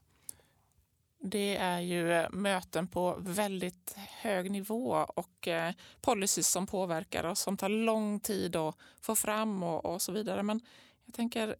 Det 1.20 1.56
är 1.56 1.80
ju 1.80 2.12
eh, 2.12 2.30
möten 2.30 2.88
på 2.88 3.16
väldigt 3.18 3.96
hög 3.96 4.50
nivå 4.50 5.06
och 5.14 5.48
eh, 5.48 5.72
policies 6.00 6.48
som 6.48 6.66
påverkar 6.66 7.24
oss 7.24 7.40
som 7.40 7.56
tar 7.56 7.68
lång 7.68 8.20
tid 8.20 8.56
att 8.56 8.76
få 9.00 9.14
fram 9.14 9.62
och, 9.62 9.84
och 9.84 10.02
så 10.02 10.12
vidare. 10.12 10.42
Men 10.42 10.60
jag 11.04 11.14
tänker, 11.14 11.56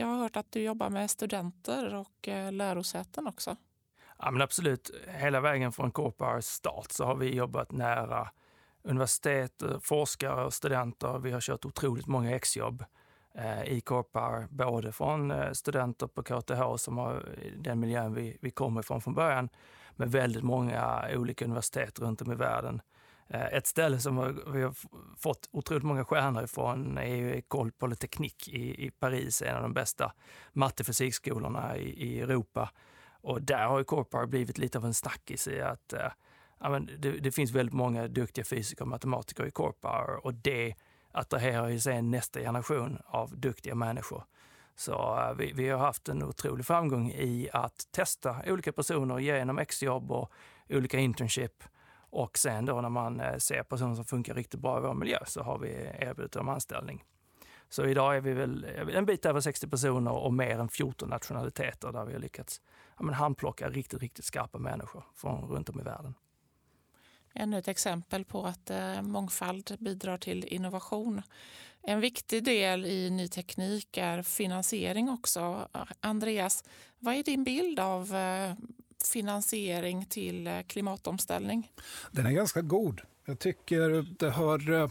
jag 0.00 0.06
har 0.06 0.16
hört 0.16 0.36
att 0.36 0.52
du 0.52 0.62
jobbar 0.62 0.90
med 0.90 1.10
studenter 1.10 1.94
och 1.94 2.28
eh, 2.28 2.52
lärosäten 2.52 3.26
också. 3.26 3.56
Ja, 4.18 4.30
men 4.30 4.42
absolut. 4.42 4.90
Hela 5.06 5.40
vägen 5.40 5.72
från 5.72 5.90
Corpars 5.90 6.44
start 6.44 6.90
så 6.90 7.04
har 7.04 7.16
vi 7.16 7.34
jobbat 7.34 7.72
nära 7.72 8.28
universitet, 8.82 9.62
eh, 9.62 9.78
forskare 9.80 10.44
och 10.44 10.54
studenter. 10.54 11.18
Vi 11.18 11.30
har 11.30 11.40
kört 11.40 11.64
otroligt 11.64 12.06
många 12.06 12.36
exjobb 12.36 12.84
eh, 13.34 13.62
i 13.64 13.80
Corpar, 13.80 14.46
både 14.50 14.92
från 14.92 15.54
studenter 15.54 16.06
på 16.06 16.22
KTH 16.22 16.76
som 16.76 16.98
har 16.98 17.24
den 17.56 17.80
miljön 17.80 18.14
vi, 18.14 18.38
vi 18.40 18.50
kommer 18.50 18.80
ifrån 18.80 19.00
från 19.00 19.14
början, 19.14 19.48
med 19.96 20.10
väldigt 20.10 20.44
många 20.44 21.08
olika 21.14 21.44
universitet 21.44 21.98
runt 21.98 22.22
om 22.22 22.32
i 22.32 22.34
världen. 22.34 22.82
Eh, 23.30 23.46
ett 23.46 23.66
ställe 23.66 23.98
som 23.98 24.40
vi 24.52 24.62
har 24.62 24.74
fått 25.16 25.48
otroligt 25.50 25.84
många 25.84 26.04
stjärnor 26.04 26.44
ifrån 26.44 26.98
är 26.98 27.16
ju 27.16 27.34
École 27.34 27.70
Polytechnique 27.78 28.50
i, 28.50 28.86
i 28.86 28.90
Paris, 28.90 29.42
en 29.42 29.56
av 29.56 29.62
de 29.62 29.72
bästa 29.72 30.12
mattefysikskolorna 30.52 31.76
i, 31.76 31.90
i 32.06 32.20
Europa. 32.20 32.70
Och 33.22 33.42
där 33.42 33.66
har 33.66 33.78
ju 33.78 33.84
Corpar 33.84 34.26
blivit 34.26 34.58
lite 34.58 34.78
av 34.78 34.84
en 34.84 34.94
snackis 34.94 35.48
i 35.48 35.60
att 35.60 35.92
eh, 35.92 36.10
ja, 36.60 36.68
men 36.68 36.90
det, 36.98 37.10
det, 37.10 37.32
finns 37.32 37.50
väldigt 37.50 37.74
många 37.74 38.08
duktiga 38.08 38.44
fysiker 38.44 38.82
och 38.82 38.88
matematiker 38.88 39.46
i 39.46 39.50
Corpar 39.50 40.26
och 40.26 40.34
det 40.34 40.74
attraherar 41.12 41.68
ju 41.68 41.80
sen 41.80 42.10
nästa 42.10 42.40
generation 42.40 42.98
av 43.06 43.38
duktiga 43.38 43.74
människor. 43.74 44.24
Så 44.76 45.18
eh, 45.18 45.34
vi, 45.34 45.52
vi, 45.52 45.68
har 45.68 45.78
haft 45.78 46.08
en 46.08 46.22
otrolig 46.22 46.66
framgång 46.66 47.10
i 47.10 47.48
att 47.52 47.88
testa 47.90 48.36
olika 48.46 48.72
personer 48.72 49.18
genom 49.18 49.58
exjobb 49.58 50.10
och 50.10 50.32
olika 50.68 50.98
internship. 50.98 51.64
Och 52.10 52.38
sen 52.38 52.64
då 52.64 52.80
när 52.80 52.88
man 52.88 53.20
eh, 53.20 53.36
ser 53.36 53.62
personer 53.62 53.94
som 53.94 54.04
funkar 54.04 54.34
riktigt 54.34 54.60
bra 54.60 54.78
i 54.78 54.80
vår 54.80 54.94
miljö 54.94 55.18
så 55.26 55.42
har 55.42 55.58
vi 55.58 55.68
erbjudit 55.98 56.32
dem 56.32 56.48
anställning. 56.48 57.04
Så 57.68 57.86
idag 57.86 58.16
är 58.16 58.20
vi 58.20 58.32
väl 58.32 58.64
en 58.94 59.06
bit 59.06 59.26
över 59.26 59.40
60 59.40 59.68
personer 59.68 60.12
och 60.12 60.34
mer 60.34 60.58
än 60.58 60.68
14 60.68 61.08
nationaliteter 61.08 61.92
där 61.92 62.04
vi 62.04 62.12
har 62.12 62.20
lyckats 62.20 62.60
ja, 62.96 63.04
men 63.04 63.14
handplocka 63.14 63.68
riktigt, 63.68 64.00
riktigt 64.00 64.24
skarpa 64.24 64.58
människor 64.58 65.04
från 65.14 65.48
runt 65.48 65.68
om 65.68 65.80
i 65.80 65.82
världen. 65.82 66.14
Ännu 67.34 67.58
ett 67.58 67.68
exempel 67.68 68.24
på 68.24 68.46
att 68.46 68.70
eh, 68.70 69.02
mångfald 69.02 69.76
bidrar 69.78 70.16
till 70.16 70.44
innovation. 70.44 71.22
En 71.82 72.00
viktig 72.00 72.44
del 72.44 72.86
i 72.86 73.10
ny 73.10 73.28
teknik 73.28 73.96
är 73.96 74.22
finansiering 74.22 75.10
också. 75.10 75.68
Andreas, 76.00 76.64
vad 76.98 77.14
är 77.14 77.22
din 77.22 77.44
bild 77.44 77.80
av 77.80 78.14
eh, 78.14 78.54
finansiering 79.08 80.06
till 80.06 80.46
eh, 80.46 80.60
klimatomställning? 80.66 81.72
Den 82.10 82.26
är 82.26 82.30
ganska 82.30 82.60
god. 82.60 83.00
Jag 83.24 83.38
tycker 83.38 84.06
det 84.18 84.30
har 84.30 84.72
eh, 84.72 84.90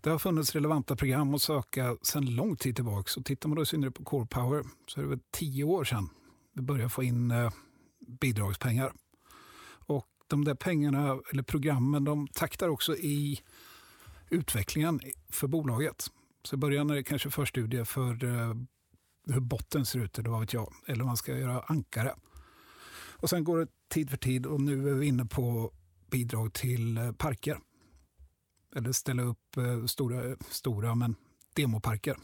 det 0.00 0.10
har 0.10 0.18
funnits 0.18 0.54
relevanta 0.54 0.96
program 0.96 1.34
att 1.34 1.42
söka 1.42 1.96
sedan 2.02 2.34
lång 2.34 2.56
tid 2.56 2.76
tillbaka. 2.76 3.10
Och 3.20 3.24
tittar 3.24 3.48
man 3.48 3.56
då 3.56 3.62
i 3.62 3.66
synnerhet 3.66 3.94
på 3.94 4.04
Core 4.04 4.26
Power 4.26 4.64
så 4.86 5.00
är 5.00 5.02
det 5.02 5.10
väl 5.10 5.20
tio 5.30 5.64
år 5.64 5.84
sedan 5.84 6.08
vi 6.52 6.62
började 6.62 6.88
få 6.88 7.02
in 7.02 7.30
eh, 7.30 7.52
bidragspengar. 8.20 8.92
Och 9.86 10.08
de 10.26 10.44
där 10.44 10.54
pengarna, 10.54 11.18
eller 11.32 11.42
programmen, 11.42 12.04
de 12.04 12.28
taktar 12.28 12.68
också 12.68 12.96
i 12.96 13.40
utvecklingen 14.30 15.00
för 15.30 15.46
bolaget. 15.46 16.06
Så 16.44 16.56
i 16.56 16.58
början 16.58 16.90
är 16.90 16.94
det 16.94 17.02
kanske 17.02 17.30
förstudier 17.30 17.84
för 17.84 18.14
hur 19.26 19.40
botten 19.40 19.86
ser 19.86 19.98
ut, 19.98 20.18
eller 20.18 20.30
vad 20.30 20.40
vet 20.40 20.52
jag, 20.52 20.72
eller 20.86 21.04
man 21.04 21.16
ska 21.16 21.38
göra 21.38 21.60
ankare. 21.60 22.14
Och 23.22 23.30
sen 23.30 23.44
går 23.44 23.58
det 23.58 23.68
tid 23.88 24.10
för 24.10 24.16
tid 24.16 24.46
och 24.46 24.60
nu 24.60 24.90
är 24.90 24.94
vi 24.94 25.06
inne 25.06 25.24
på 25.24 25.72
bidrag 26.10 26.52
till 26.52 26.98
eh, 26.98 27.12
parker 27.12 27.58
eller 28.76 28.92
ställa 28.92 29.22
upp 29.22 29.56
eh, 29.56 29.86
stora, 29.86 30.36
stora 30.50 30.94
men 30.94 31.14
demoparker. 31.54 32.16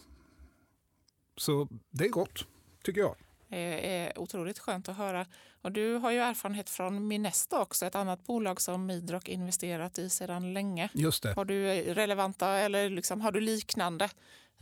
Så 1.36 1.68
det 1.90 2.04
är 2.04 2.08
gott, 2.08 2.46
tycker 2.84 3.00
jag. 3.00 3.16
Det 3.48 3.96
är 3.96 4.18
otroligt 4.18 4.58
skönt 4.58 4.88
att 4.88 4.96
höra. 4.96 5.26
Och 5.62 5.72
du 5.72 5.94
har 5.94 6.10
ju 6.10 6.18
erfarenhet 6.18 6.70
från 6.70 7.08
Minesta 7.08 7.60
också, 7.60 7.86
ett 7.86 7.94
annat 7.94 8.26
bolag 8.26 8.60
som 8.60 8.86
Midrock 8.86 9.28
investerat 9.28 9.98
i 9.98 10.10
sedan 10.10 10.52
länge. 10.52 10.88
Just 10.92 11.22
det. 11.22 11.34
Har 11.34 11.44
du 11.44 11.64
relevanta 11.94 12.48
eller 12.48 12.90
liksom, 12.90 13.20
har 13.20 13.32
du 13.32 13.40
liknande 13.40 14.04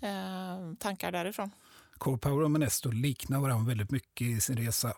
eh, 0.01 0.75
tankar 0.79 1.13
därifrån? 1.13 1.51
Core 1.99 2.19
Power 2.19 2.45
och 2.45 2.51
Minesto 2.51 2.91
liknar 2.91 3.41
varandra 3.41 3.69
väldigt 3.69 3.91
mycket 3.91 4.27
i 4.27 4.41
sin 4.41 4.57
resa. 4.57 4.97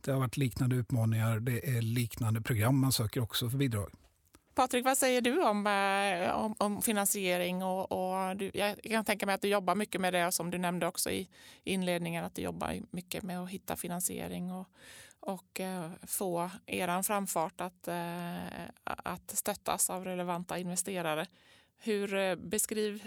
Det 0.00 0.10
har 0.12 0.18
varit 0.18 0.36
liknande 0.36 0.76
utmaningar. 0.76 1.40
Det 1.40 1.76
är 1.76 1.82
liknande 1.82 2.40
program 2.40 2.80
man 2.80 2.92
söker 2.92 3.22
också 3.22 3.50
för 3.50 3.58
bidrag. 3.58 3.90
Patrik, 4.58 4.84
vad 4.84 4.98
säger 4.98 5.20
du 5.20 5.42
om, 5.42 5.66
eh, 5.66 6.30
om, 6.30 6.54
om 6.58 6.82
finansiering? 6.82 7.62
Och, 7.62 7.92
och 7.92 8.36
du, 8.36 8.50
jag 8.54 8.82
kan 8.82 9.04
tänka 9.04 9.26
mig 9.26 9.34
att 9.34 9.42
du 9.42 9.48
jobbar 9.48 9.74
mycket 9.74 10.00
med 10.00 10.12
det 10.12 10.32
som 10.32 10.50
du 10.50 10.58
nämnde 10.58 10.86
också 10.86 11.10
i 11.10 11.28
inledningen, 11.64 12.24
att 12.24 12.34
du 12.34 12.42
jobbar 12.42 12.80
mycket 12.90 13.22
med 13.22 13.40
att 13.40 13.50
hitta 13.50 13.76
finansiering 13.76 14.52
och, 14.52 14.68
och 15.20 15.60
eh, 15.60 15.90
få 16.06 16.50
er 16.66 17.02
framfart 17.02 17.60
att, 17.60 17.88
eh, 17.88 18.36
att 18.84 19.30
stöttas 19.30 19.90
av 19.90 20.04
relevanta 20.04 20.58
investerare. 20.58 21.26
Hur 21.78 22.14
eh, 22.14 22.34
beskriv 22.34 23.02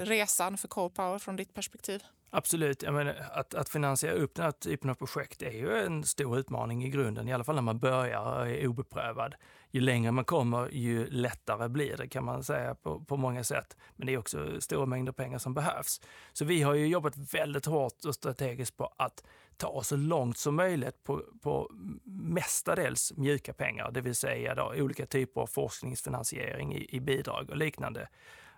resan 0.00 0.58
för 0.58 0.68
K-Power 0.68 1.18
från 1.18 1.36
ditt 1.36 1.54
perspektiv? 1.54 2.02
Absolut. 2.30 2.82
Jag 2.82 2.94
menar, 2.94 3.16
att, 3.32 3.54
att 3.54 3.68
finansiera 3.68 4.12
upp 4.12 4.34
den 4.34 4.44
här 4.44 4.52
typen 4.52 4.90
av 4.90 4.94
projekt 4.94 5.42
är 5.42 5.50
ju 5.50 5.76
en 5.76 6.04
stor 6.04 6.38
utmaning 6.38 6.84
i 6.84 6.88
grunden, 6.88 7.28
i 7.28 7.32
alla 7.32 7.44
fall 7.44 7.54
när 7.54 7.62
man 7.62 7.78
börjar 7.78 8.40
och 8.40 8.48
är 8.48 8.66
obeprövad. 8.66 9.34
Ju 9.70 9.80
längre 9.80 10.12
man 10.12 10.24
kommer, 10.24 10.68
ju 10.68 11.06
lättare 11.10 11.68
blir 11.68 11.96
det 11.96 12.08
kan 12.08 12.24
man 12.24 12.44
säga 12.44 12.74
på, 12.74 13.00
på 13.00 13.16
många 13.16 13.44
sätt. 13.44 13.76
Men 13.96 14.06
det 14.06 14.14
är 14.14 14.18
också 14.18 14.60
stora 14.60 14.86
mängder 14.86 15.12
pengar 15.12 15.38
som 15.38 15.54
behövs. 15.54 16.00
Så 16.32 16.44
vi 16.44 16.62
har 16.62 16.74
ju 16.74 16.86
jobbat 16.86 17.16
väldigt 17.16 17.66
hårt 17.66 18.04
och 18.04 18.14
strategiskt 18.14 18.76
på 18.76 18.94
att 18.96 19.24
ta 19.56 19.68
oss 19.68 19.88
så 19.88 19.96
långt 19.96 20.38
som 20.38 20.56
möjligt 20.56 21.04
på, 21.04 21.22
på 21.42 21.70
mestadels 22.04 23.12
mjuka 23.16 23.52
pengar, 23.52 23.90
det 23.90 24.00
vill 24.00 24.14
säga 24.14 24.54
då, 24.54 24.72
olika 24.76 25.06
typer 25.06 25.40
av 25.40 25.46
forskningsfinansiering 25.46 26.74
i, 26.74 26.96
i 26.96 27.00
bidrag 27.00 27.50
och 27.50 27.56
liknande. 27.56 28.08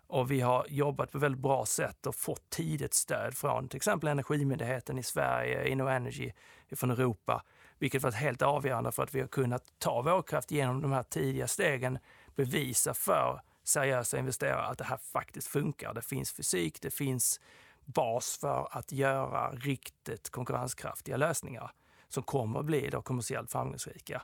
Och 0.07 0.31
vi 0.31 0.41
har 0.41 0.67
jobbat 0.69 1.13
på 1.13 1.19
väldigt 1.19 1.43
bra 1.43 1.67
sätt 1.67 2.07
och 2.07 2.15
fått 2.15 2.51
tidigt 2.51 2.95
stöd 2.95 3.35
från 3.35 3.69
till 3.69 3.77
exempel 3.77 4.09
Energimyndigheten 4.09 4.99
i 4.99 5.03
Sverige, 5.03 5.69
InnoEnergy 5.69 6.33
från 6.73 6.91
Europa, 6.91 7.43
vilket 7.79 8.03
varit 8.03 8.15
helt 8.15 8.43
avgörande 8.43 8.93
för 8.93 9.03
att 9.03 9.15
vi 9.15 9.21
har 9.21 9.29
kunnat 9.29 9.65
ta 9.79 10.03
vågkraft 10.03 10.51
genom 10.51 10.83
de 10.83 10.93
här 10.93 11.03
tidiga 11.03 11.47
stegen, 11.47 11.99
bevisa 12.35 12.95
för 12.95 13.41
seriösa 13.65 14.19
investerare 14.19 14.67
att 14.67 14.79
det 14.79 14.85
här 14.85 14.97
faktiskt 14.97 15.49
funkar. 15.49 15.95
Det 15.95 16.03
finns 16.03 16.33
fysik, 16.33 16.81
det 16.83 16.91
finns 16.91 17.41
bas 17.95 18.39
för 18.41 18.69
att 18.71 18.93
göra 18.93 19.51
riktigt 19.51 20.31
konkurrenskraftiga 20.31 21.17
lösningar 21.17 21.71
som 22.09 22.23
kommer 22.23 22.61
att 22.61 22.67
bli 22.67 22.91
då 22.91 23.03
kommersiellt 23.03 23.53
framgångsrika. 23.53 24.23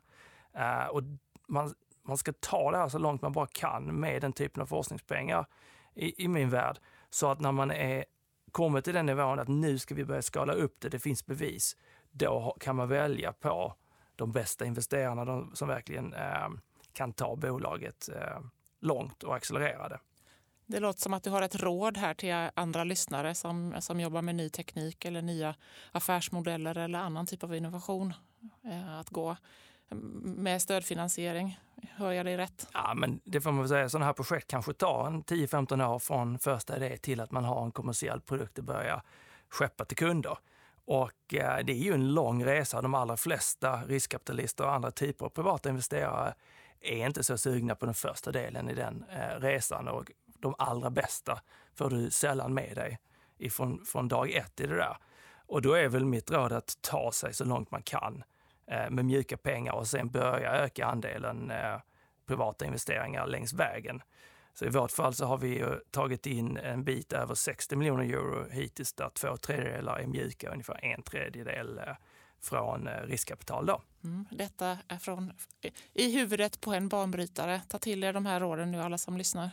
Uh, 0.57 0.87
och 0.87 1.03
man, 1.49 1.75
man 2.03 2.19
ska 2.19 2.33
ta 2.33 2.71
det 2.71 2.77
här 2.77 2.89
så 2.89 2.99
långt 2.99 3.23
man 3.23 3.33
bara 3.33 3.47
kan 3.47 4.01
med 4.01 4.23
den 4.23 4.33
typen 4.33 4.63
av 4.63 4.67
forskningspengar 4.67 5.47
i, 5.95 6.25
i 6.25 6.29
min 6.29 6.51
värld. 6.51 6.79
Så 7.11 7.31
att 7.31 7.41
när 7.41 7.53
man 7.53 7.71
är 7.71 8.05
kommit 8.53 8.85
till 8.85 8.95
den 8.95 9.07
nivån 9.07 9.39
att 9.39 9.49
nu 9.49 9.79
ska 9.79 9.95
vi 9.95 10.05
börja 10.05 10.23
skala 10.23 10.53
upp 10.53 10.77
det, 10.81 10.89
det 10.89 10.99
finns 10.99 11.27
bevis, 11.27 11.77
då 12.11 12.57
kan 12.61 12.77
man 12.77 12.89
välja 12.89 13.33
på 13.33 13.75
de 14.17 14.33
bästa 14.33 14.65
investerarna 14.65 15.25
de, 15.25 15.51
som 15.55 15.69
verkligen 15.69 16.15
eh, 16.15 16.49
kan 16.93 17.13
ta 17.13 17.37
bolaget 17.37 18.09
eh, 18.09 18.41
långt 18.81 19.23
och 19.23 19.37
accelerera 19.37 19.89
det. 19.89 19.99
Det 20.67 20.81
låter 20.81 21.01
som 21.01 21.15
att 21.15 21.23
du 21.23 21.31
har 21.31 21.43
ett 21.43 21.63
råd 21.63 21.97
här 21.97 22.15
till 22.15 22.51
andra 22.55 22.85
lyssnare 22.85 23.35
som, 23.35 23.75
som 23.81 24.01
jobbar 24.01 24.23
med 24.23 24.35
ny 24.35 24.49
teknik 24.49 25.05
eller 25.05 25.23
nya 25.23 25.55
affärsmodeller 25.93 26.79
eller 26.79 26.99
annan 26.99 27.27
typ 27.27 27.45
av 27.45 27.55
innovation. 27.55 28.15
Eh, 28.65 28.99
att 28.99 29.11
gå 29.11 29.37
mm, 29.91 30.35
med 30.37 30.63
stödfinansiering. 30.63 31.59
Hör 31.91 32.13
jag 32.13 32.27
dig 32.27 32.37
rätt? 32.37 32.69
Ja, 32.73 32.95
men 32.95 33.21
det 33.25 33.41
får 33.41 33.53
man 33.53 33.61
väl 33.61 33.69
säga. 33.69 33.89
Sådana 33.89 34.07
här 34.07 34.13
projekt 34.13 34.51
kanske 34.51 34.73
tar 34.73 35.11
10-15 35.11 35.89
år 35.89 35.99
från 35.99 36.39
första 36.39 36.77
idé 36.77 36.97
till 36.97 37.21
att 37.21 37.31
man 37.31 37.45
har 37.45 37.65
en 37.65 37.73
kommersiell 37.73 38.21
produkt 38.21 38.59
att 38.59 38.65
börja 38.65 39.03
skeppa 39.49 39.85
till 39.85 39.97
kunder. 39.97 40.39
Och 40.87 41.35
eh, 41.35 41.65
det 41.65 41.73
är 41.73 41.85
ju 41.85 41.93
en 41.93 42.15
lång 42.15 42.45
resa. 42.45 42.83
De 42.83 42.95
allra 42.95 43.17
flesta 43.17 43.83
riskkapitalister 43.87 44.65
och 44.65 44.73
andra 44.73 44.91
typer 44.91 45.27
av 45.27 45.31
privata 45.31 45.69
investerare 45.69 46.35
är 46.81 47.07
inte 47.07 47.25
så 47.25 47.39
sugna 47.39 47.75
på 47.75 47.87
den 47.87 47.95
första 47.95 48.33
delen 48.33 48.69
i 48.69 48.75
den 48.75 49.05
eh, 49.11 49.41
resan. 49.41 49.89
Och 49.89 50.13
de 50.45 50.55
allra 50.59 50.91
bästa 50.91 51.41
får 51.75 51.91
du 51.91 52.11
sällan 52.11 52.55
med 52.55 52.77
dig 52.77 52.99
ifrån, 53.39 53.85
från 53.85 54.09
dag 54.09 54.31
ett 54.31 54.61
i 54.61 54.67
det 54.67 54.77
där. 54.77 54.97
Och 55.47 55.63
då 55.63 55.73
är 55.73 55.89
väl 55.89 56.05
mitt 56.05 56.31
råd 56.31 56.53
att 56.53 56.79
ta 56.81 57.13
sig 57.13 57.35
så 57.35 57.45
långt 57.45 57.71
man 57.71 57.83
kan 57.83 58.25
Eh, 58.67 58.91
med 58.91 59.05
mjuka 59.05 59.37
pengar 59.37 59.73
och 59.73 59.87
sen 59.87 60.11
börja 60.11 60.51
öka 60.51 60.87
andelen 60.87 61.51
eh, 61.51 61.81
privata 62.27 62.67
investeringar 62.67 63.27
längs 63.27 63.53
vägen. 63.53 64.03
Så 64.55 64.65
i 64.65 64.69
vårt 64.69 64.91
fall 64.91 65.15
så 65.15 65.25
har 65.25 65.39
vi 65.39 65.65
tagit 65.91 66.27
in 66.27 66.57
en 66.57 66.85
bit 66.85 67.13
över 67.13 67.35
60 67.35 67.77
miljoner 67.77 68.05
euro 68.05 68.51
hittills 68.51 68.93
där 68.93 69.09
två 69.09 69.37
tredjedelar 69.37 69.99
är 69.99 70.07
mjuka, 70.07 70.53
ungefär 70.53 70.85
en 70.85 71.03
tredjedel 71.03 71.79
eh, 71.79 71.95
från 72.43 72.89
eh, 72.89 73.01
riskkapital. 73.03 73.67
Då. 73.67 73.83
Mm, 74.05 74.27
detta 74.31 74.79
är 74.89 74.99
från 74.99 75.33
i 75.93 76.17
huvudet 76.17 76.61
på 76.61 76.73
en 76.73 76.89
banbrytare. 76.89 77.61
Ta 77.69 77.79
till 77.79 78.05
er 78.05 78.13
de 78.13 78.27
här 78.27 78.41
råden 78.41 78.71
nu 78.71 78.83
alla 78.83 78.99
som 78.99 79.17
lyssnar. 79.17 79.51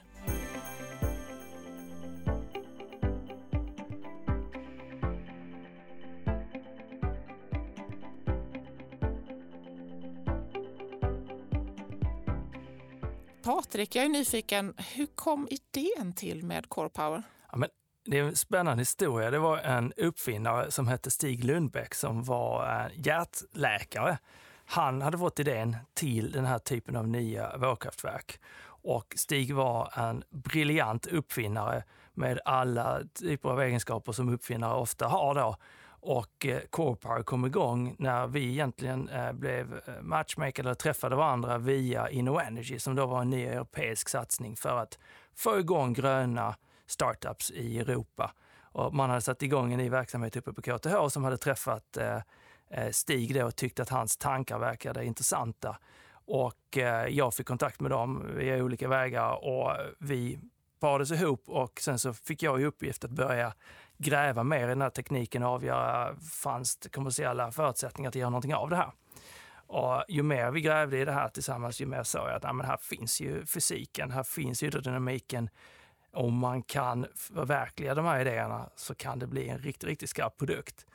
Fredrik, 13.82 13.96
jag 13.96 14.06
är 14.06 14.10
nyfiken. 14.10 14.74
Hur 14.78 15.06
kom 15.06 15.48
idén 15.52 16.14
till 16.14 16.44
med 16.46 16.70
Core 16.70 16.90
Power? 16.90 17.24
Ja, 17.52 17.58
men 17.58 17.70
det 18.06 18.20
är 18.20 18.24
en 18.24 18.36
spännande 18.36 18.82
historia. 18.82 19.32
Det 19.32 19.40
var 19.40 19.58
en 19.58 19.94
uppfinnare 19.98 20.72
som 20.72 20.88
hette 20.88 21.12
Stig 21.12 21.44
Lundbäck 21.44 21.96
som 21.96 22.24
var 22.24 22.82
eh, 22.86 22.92
hjärtläkare. 23.08 24.18
Han 24.66 25.02
hade 25.02 25.18
fått 25.18 25.40
idén 25.40 25.78
till 25.94 26.32
den 26.32 26.46
här 26.46 26.60
typen 26.60 26.96
av 26.96 27.08
nya 27.08 27.58
vågkraftverk. 27.58 28.40
Och 28.64 29.14
Stig 29.16 29.56
var 29.56 29.94
en 29.96 30.24
briljant 30.30 31.08
uppfinnare 31.08 31.84
med 32.14 32.40
alla 32.46 33.00
typer 33.14 33.50
av 33.50 33.62
egenskaper 33.62 34.12
som 34.12 34.30
uppfinnare 34.30 34.74
ofta 34.74 35.08
har. 35.08 35.36
Då. 35.36 35.56
Och 36.04 36.46
eh, 36.46 36.62
CorePar 36.70 37.24
kom 37.24 37.46
igång 37.46 37.96
när 38.00 38.28
vi 38.28 38.50
egentligen 38.50 39.10
eh, 39.10 39.32
blev 39.32 39.74
eh, 39.74 40.02
matchmakade, 40.02 40.68
eller 40.70 40.76
träffade 40.76 41.16
varandra 41.16 41.58
via 41.58 42.10
InnoEnergy 42.10 42.80
som 42.80 42.96
då 42.96 43.06
var 43.06 43.22
en 43.22 43.30
ny 43.30 43.46
europeisk 43.46 44.10
satsning 44.10 44.56
för 44.56 44.78
att 44.78 45.00
få 45.36 45.60
igång 45.60 45.94
gröna 45.94 46.56
startups 46.86 47.52
i 47.52 47.80
Europa. 47.80 48.32
Och 48.62 48.94
man 48.94 49.10
hade 49.10 49.22
satt 49.22 49.44
igång 49.44 49.74
en 49.74 49.78
ny 49.78 49.90
verksamhet 49.90 50.36
uppe 50.36 50.54
på 50.54 50.62
KTH 50.62 51.08
som 51.08 51.24
hade 51.24 51.38
träffat 51.38 51.98
Stig 52.92 53.36
då 53.36 53.46
och 53.46 53.56
tyckte 53.56 53.82
att 53.82 53.90
hans 53.90 54.18
tankar 54.18 54.60
verkade 54.60 55.06
intressanta. 55.06 55.78
Och 56.26 56.78
jag 57.10 57.34
fick 57.34 57.48
kontakt 57.48 57.80
med 57.80 57.92
dem 57.92 58.26
via 58.36 58.64
olika 58.64 58.88
vägar 58.88 59.46
och 59.46 59.72
vi 60.00 60.40
parades 60.80 61.12
ihop 61.12 61.44
och 61.48 61.80
sen 61.82 62.00
så 62.00 62.14
fick 62.14 62.44
jag 62.44 62.62
i 62.62 62.66
uppgift 62.66 63.04
att 63.04 63.12
börja 63.12 63.54
gräva 64.02 64.44
mer 64.44 64.64
i 64.64 64.68
den 64.68 64.82
här 64.82 64.90
tekniken 64.90 65.44
och 65.44 65.50
avgöra 65.50 66.16
fanns 66.16 66.78
det 66.78 66.90
kommersiella 66.90 67.52
förutsättningar 67.52 68.10
att 68.10 68.16
göra 68.16 68.30
någonting 68.30 68.56
av 68.56 68.70
det 68.70 68.76
här. 68.76 68.92
Och 69.68 70.04
ju 70.08 70.24
mer 70.24 70.52
vi 70.52 70.62
grävde 70.62 70.98
i 70.98 71.06
det 71.06 71.12
här 71.12 71.30
tillsammans, 71.30 71.82
ju 71.82 71.86
mer 71.86 72.04
såg 72.04 72.28
jag 72.28 72.36
att 72.36 72.44
ja, 72.44 72.54
men 72.54 72.66
här 72.66 72.78
finns 72.78 73.22
ju 73.22 73.46
fysiken, 73.46 74.12
här 74.12 74.24
finns 74.24 74.64
hydrodynamiken. 74.64 75.50
Om 76.14 76.34
man 76.34 76.64
kan 76.64 77.06
förverkliga 77.16 77.96
de 77.96 78.06
här 78.06 78.20
idéerna 78.20 78.70
så 78.76 78.96
kan 78.96 79.20
det 79.20 79.28
bli 79.28 79.50
en 79.50 79.58
riktigt, 79.58 79.90
riktigt 79.90 80.10
skarp 80.10 80.38
produkt. 80.38 80.86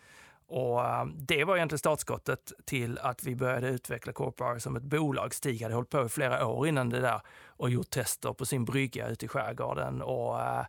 Och 0.49 0.85
ehm, 0.85 1.15
det 1.17 1.45
var 1.45 1.57
egentligen 1.57 1.79
startskottet 1.79 2.53
till 2.65 2.99
att 2.99 3.25
vi 3.25 3.37
började 3.37 3.69
utveckla 3.69 4.13
Corporar 4.13 4.59
som 4.59 4.77
ett 4.77 4.83
bolag. 4.83 5.35
Stig 5.35 5.63
hade 5.63 5.75
hållit 5.75 5.91
på 5.91 6.07
i 6.07 6.09
flera 6.09 6.47
år 6.47 6.69
innan 6.69 6.89
det 6.89 7.01
där 7.01 7.21
och 7.47 7.71
gjort 7.71 7.91
tester 7.91 8.33
på 8.33 8.47
sin 8.47 8.65
brygga 8.65 9.09
ute 9.09 9.25
i 9.25 9.29
skärgården. 9.29 10.03
Och 10.03 10.41
eh, 10.41 10.65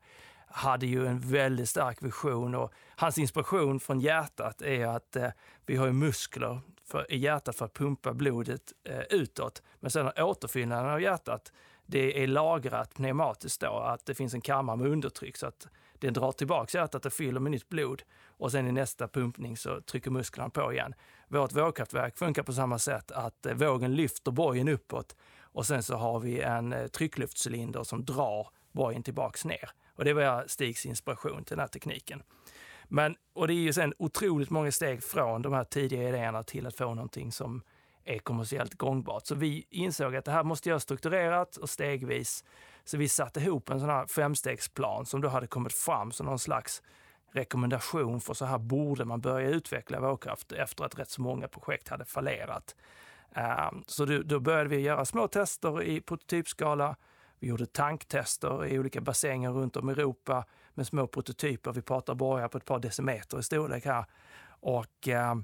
hade 0.47 0.85
ju 0.87 1.07
en 1.07 1.19
väldigt 1.19 1.69
stark 1.69 2.03
vision 2.03 2.55
och 2.55 2.73
hans 2.95 3.17
inspiration 3.17 3.79
från 3.79 3.99
hjärtat 3.99 4.61
är 4.61 4.85
att 4.85 5.15
eh, 5.15 5.29
vi 5.65 5.75
har 5.75 5.91
muskler 5.91 6.61
för, 6.85 7.11
i 7.11 7.17
hjärtat 7.17 7.55
för 7.55 7.65
att 7.65 7.73
pumpa 7.73 8.13
blodet 8.13 8.73
eh, 8.83 9.01
utåt. 9.09 9.61
Men 9.79 9.91
sen 9.91 10.11
återfyllnaden 10.17 10.91
av 10.91 11.01
hjärtat, 11.01 11.51
det 11.85 12.23
är 12.23 12.27
lagrat 12.27 12.93
pneumatiskt 12.93 13.61
då, 13.61 13.79
att 13.79 14.05
det 14.05 14.15
finns 14.15 14.33
en 14.33 14.41
kammare 14.41 14.77
med 14.77 14.87
undertryck 14.87 15.37
så 15.37 15.47
att 15.47 15.67
den 15.93 16.13
drar 16.13 16.31
tillbaka 16.31 16.77
hjärtat 16.77 17.05
och 17.05 17.13
fyller 17.13 17.39
med 17.39 17.51
nytt 17.51 17.69
blod 17.69 18.03
och 18.25 18.51
sen 18.51 18.67
i 18.67 18.71
nästa 18.71 19.07
pumpning 19.07 19.57
så 19.57 19.81
trycker 19.81 20.11
musklerna 20.11 20.49
på 20.49 20.73
igen. 20.73 20.93
Vårt 21.27 21.53
vågkraftverk 21.53 22.17
funkar 22.17 22.43
på 22.43 22.53
samma 22.53 22.79
sätt 22.79 23.11
att 23.11 23.45
eh, 23.45 23.53
vågen 23.53 23.95
lyfter 23.95 24.31
bojen 24.31 24.67
uppåt 24.67 25.15
och 25.39 25.65
sen 25.65 25.83
så 25.83 25.95
har 25.95 26.19
vi 26.19 26.41
en 26.41 26.73
eh, 26.73 26.87
tryckluftcylinder 26.87 27.83
som 27.83 28.05
drar 28.05 28.47
bojen 28.71 29.03
tillbaks 29.03 29.45
ner. 29.45 29.69
Och 29.97 30.05
det 30.05 30.13
var 30.13 30.43
Stigs 30.47 30.85
inspiration 30.85 31.43
till 31.43 31.55
den 31.55 31.59
här 31.59 31.67
tekniken. 31.67 32.23
Men, 32.87 33.15
och 33.33 33.47
det 33.47 33.53
är 33.53 33.55
ju 33.55 33.73
sen 33.73 33.93
otroligt 33.99 34.49
många 34.49 34.71
steg 34.71 35.03
från 35.03 35.41
de 35.41 35.53
här 35.53 35.63
tidiga 35.63 36.09
idéerna 36.09 36.43
till 36.43 36.67
att 36.67 36.75
få 36.75 36.93
någonting 36.93 37.31
som 37.31 37.61
är 38.05 38.19
kommersiellt 38.19 38.73
gångbart. 38.73 39.25
Så 39.25 39.35
vi 39.35 39.67
insåg 39.69 40.15
att 40.15 40.25
det 40.25 40.31
här 40.31 40.43
måste 40.43 40.69
göras 40.69 40.83
strukturerat 40.83 41.57
och 41.57 41.69
stegvis. 41.69 42.43
Så 42.83 42.97
vi 42.97 43.09
satte 43.09 43.39
ihop 43.39 43.69
en 43.69 43.79
sån 43.79 43.89
här 43.89 44.05
femstegsplan 44.07 45.05
som 45.05 45.21
då 45.21 45.27
hade 45.27 45.47
kommit 45.47 45.73
fram 45.73 46.11
som 46.11 46.25
någon 46.25 46.39
slags 46.39 46.83
rekommendation 47.31 48.21
för 48.21 48.33
så 48.33 48.45
här 48.45 48.57
borde 48.57 49.05
man 49.05 49.21
börja 49.21 49.49
utveckla 49.49 49.99
vågkraft 49.99 50.51
efter 50.51 50.83
att 50.83 50.99
rätt 50.99 51.09
så 51.09 51.21
många 51.21 51.47
projekt 51.47 51.87
hade 51.87 52.05
fallerat. 52.05 52.75
Ehm, 53.35 53.83
så 53.87 54.05
då 54.05 54.39
började 54.39 54.69
vi 54.69 54.79
göra 54.79 55.05
små 55.05 55.27
tester 55.27 55.83
i 55.83 56.01
prototypskala. 56.01 56.95
Vi 57.39 57.47
gjorde 57.47 57.65
tanktester 57.65 58.65
i 58.65 58.79
olika 58.79 59.01
bassänger 59.01 59.51
runt 59.51 59.77
om 59.77 59.89
i 59.89 59.93
Europa 59.93 60.45
med 60.73 60.87
små 60.87 61.07
prototyper. 61.07 61.71
Vi 61.71 61.81
pratar 61.81 62.15
borgar 62.15 62.47
på 62.47 62.57
ett 62.57 62.65
par 62.65 62.79
decimeter 62.79 63.39
i 63.39 63.43
storlek 63.43 63.85
här. 63.85 64.05
Och 64.47 65.07
eh, 65.07 65.35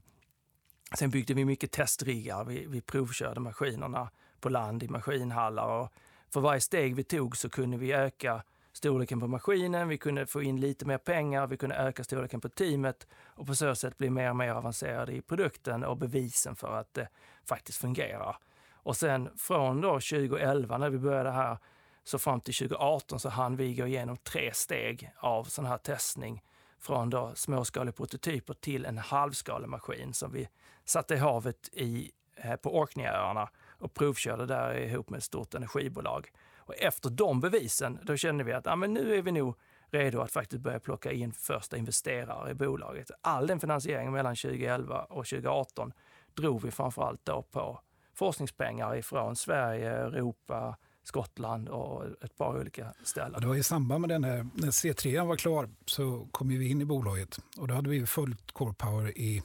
sen 0.98 1.10
byggde 1.10 1.34
vi 1.34 1.46
mycket 1.46 1.72
testriggar. 1.72 2.44
Vi, 2.44 2.66
vi 2.66 2.82
provkörde 2.82 3.40
maskinerna 3.40 4.10
på 4.40 4.50
land 4.50 4.84
i 4.84 4.88
maskinhallar. 4.88 5.68
Och 5.68 5.94
för 6.30 6.42
varje 6.42 6.62
steg 6.62 6.96
vi 6.96 7.04
tog 7.04 7.38
så 7.38 7.50
kunde 7.50 7.78
vi 7.78 7.94
öka 7.94 8.44
storleken 8.74 9.20
på 9.20 9.28
maskinen, 9.28 9.88
vi 9.88 9.98
kunde 9.98 10.26
få 10.26 10.42
in 10.42 10.60
lite 10.60 10.86
mer 10.86 10.98
pengar, 10.98 11.48
vi 11.48 11.58
kunde 11.58 11.76
öka 11.76 12.04
storleken 12.04 12.42
på 12.42 12.50
teamet 12.50 13.08
och 13.26 13.48
på 13.48 13.56
så 13.56 13.76
sätt 13.76 13.98
bli 13.98 14.10
mer 14.10 14.30
och 14.30 14.36
mer 14.36 14.52
avancerade 14.52 15.14
i 15.14 15.22
produkten 15.22 15.84
och 15.84 15.98
bevisen 15.98 16.56
för 16.56 16.78
att 16.78 16.94
det 16.94 17.08
faktiskt 17.46 17.78
fungerar. 17.78 18.38
Och 18.72 18.98
sen 18.98 19.30
från 19.38 19.82
då 19.82 19.92
2011 19.92 20.78
när 20.78 20.90
vi 20.90 20.98
började 20.98 21.32
här 21.32 21.58
så 22.04 22.20
fram 22.20 22.42
till 22.42 22.54
2018 22.54 23.20
så 23.20 23.30
hann 23.30 23.56
vi 23.56 23.76
gå 23.76 23.88
igenom 23.88 24.18
tre 24.18 24.54
steg 24.54 25.12
av 25.18 25.44
sån 25.44 25.66
här 25.66 25.78
testning 25.78 26.44
från 26.80 27.10
då 27.10 27.32
småskaliga 27.36 27.94
prototyper 27.94 28.54
till 28.54 28.86
en 28.86 28.98
halvskalemaskin 28.98 30.14
som 30.14 30.32
vi 30.32 30.50
satte 30.86 31.14
i 31.14 31.18
havet 31.18 31.70
i, 31.72 32.12
eh, 32.36 32.56
på 32.56 32.78
Orkneyöarna 32.78 33.50
och 33.80 33.94
provkörde 33.94 34.46
där 34.46 34.76
ihop 34.76 35.10
med 35.10 35.18
ett 35.18 35.24
stort 35.24 35.54
energibolag. 35.54 36.32
Och 36.58 36.76
efter 36.76 37.10
de 37.10 37.40
bevisen, 37.40 38.00
då 38.04 38.18
kände 38.18 38.44
vi 38.44 38.54
att 38.54 38.66
ja, 38.66 38.76
men 38.76 38.94
nu 38.94 39.16
är 39.16 39.22
vi 39.22 39.32
nog 39.32 39.56
redo 39.90 40.22
att 40.22 40.32
faktiskt 40.32 40.62
börja 40.62 40.80
plocka 40.80 41.12
in 41.12 41.34
första 41.34 41.78
investerare 41.78 42.52
i 42.52 42.54
bolaget. 42.54 43.12
All 43.22 43.48
den 43.48 43.60
finansieringen 43.60 44.14
mellan 44.14 44.36
2011 44.36 45.04
och 45.04 45.26
2018 45.26 45.94
drog 46.34 46.62
vi 46.62 46.72
framförallt 46.72 47.26
då 47.26 47.42
på 47.42 47.80
forskningspengar 48.14 48.96
ifrån 48.96 49.36
Sverige, 49.36 49.92
Europa, 49.92 50.78
Skottland 51.04 51.70
och 51.70 52.06
ett 52.24 52.38
par 52.38 52.60
olika 52.60 52.94
ställen. 53.04 53.42
Det 53.42 53.48
var 53.48 53.56
i 53.56 53.64
samband 53.64 54.02
med 54.02 54.10
den 54.10 54.24
här, 54.24 54.48
när 54.54 54.72
C3 54.72 55.28
var 55.28 55.36
klar 55.36 55.70
så 55.86 56.28
kom 56.32 56.50
vi 56.50 56.70
in 56.70 56.82
i 56.82 56.86
bolaget 56.86 57.40
och 57.58 57.68
då 57.68 57.74
hade 57.74 57.90
vi 57.90 58.06
följt 58.06 58.52
Core 58.52 58.74
Power 58.74 59.18
i 59.18 59.44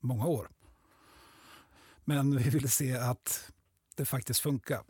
många 0.00 0.26
år. 0.26 0.48
Men 2.04 2.36
vi 2.36 2.50
ville 2.50 2.68
se 2.68 2.96
att 2.96 3.52
det 3.94 4.04
faktiskt 4.04 4.40
funkar. 4.40 4.82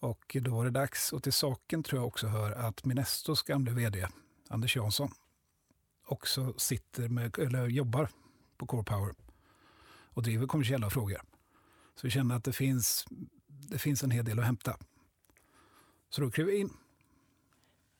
Och 0.00 0.36
då 0.40 0.50
var 0.50 0.64
det 0.64 0.70
dags. 0.70 1.12
Och 1.12 1.22
till 1.22 1.32
saken 1.32 1.82
tror 1.82 2.00
jag 2.00 2.06
också 2.06 2.26
hör 2.26 2.52
att 2.52 2.84
Minestos 2.84 3.42
gamle 3.42 3.70
vd 3.72 4.08
Anders 4.48 4.76
Jansson 4.76 5.10
också 6.06 6.54
sitter 6.56 7.08
med, 7.08 7.38
eller 7.38 7.66
jobbar 7.66 8.08
på 8.56 8.66
Core 8.66 8.84
Power 8.84 9.14
och 10.14 10.22
driver 10.22 10.46
kommersiella 10.46 10.90
frågor. 10.90 11.20
Så 11.94 12.06
vi 12.06 12.10
känner 12.10 12.36
att 12.36 12.44
det 12.44 12.52
finns, 12.52 13.06
det 13.46 13.78
finns 13.78 14.02
en 14.02 14.10
hel 14.10 14.24
del 14.24 14.38
att 14.38 14.44
hämta. 14.44 14.76
Så 16.14 16.20
då 16.20 16.30
klev 16.30 16.46
vi 16.46 16.56
in. 16.56 16.70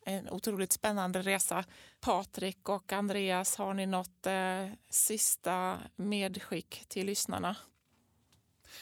En 0.07 0.29
otroligt 0.31 0.73
spännande 0.73 1.23
resa. 1.23 1.65
Patrik 2.01 2.69
och 2.69 2.93
Andreas, 2.93 3.57
har 3.57 3.75
ni 3.75 3.87
något 3.87 4.27
eh, 4.27 4.67
sista 4.91 5.79
medskick 5.97 6.85
till 6.89 7.07
lyssnarna? 7.07 7.57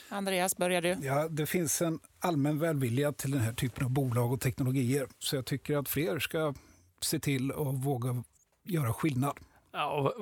Andreas, 0.09 0.57
börjar 0.57 0.83
du? 0.83 0.97
Ja, 1.03 1.29
det 1.29 1.47
finns 1.47 1.83
en 1.83 2.01
allmän 2.19 2.59
välvilja 2.59 3.13
till 3.13 3.31
den 3.31 3.41
här 3.41 3.53
typen 3.53 3.85
av 3.85 3.91
bolag 3.91 4.33
och 4.33 4.41
teknologier. 4.41 5.09
Så 5.19 5.37
jag 5.37 5.47
tycker 5.47 5.77
att 5.77 5.89
fler 5.89 6.19
ska 6.19 6.55
se 7.01 7.19
till 7.19 7.51
att 7.53 7.85
våga 7.85 8.25
göra 8.63 8.93
skillnad. 8.93 9.39
Ja, 9.73 10.15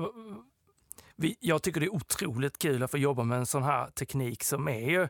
vi, 1.17 1.37
jag 1.41 1.63
tycker 1.63 1.81
det 1.81 1.87
är 1.87 1.95
otroligt 1.95 2.59
kul 2.59 2.83
att 2.83 2.91
få 2.91 2.99
jobba 2.99 3.25
med 3.25 3.39
en 3.39 3.47
sån 3.47 3.63
här 3.63 3.91
teknik 3.91 4.45
som 4.45 4.69
är 4.69 4.91
ju 4.91 5.09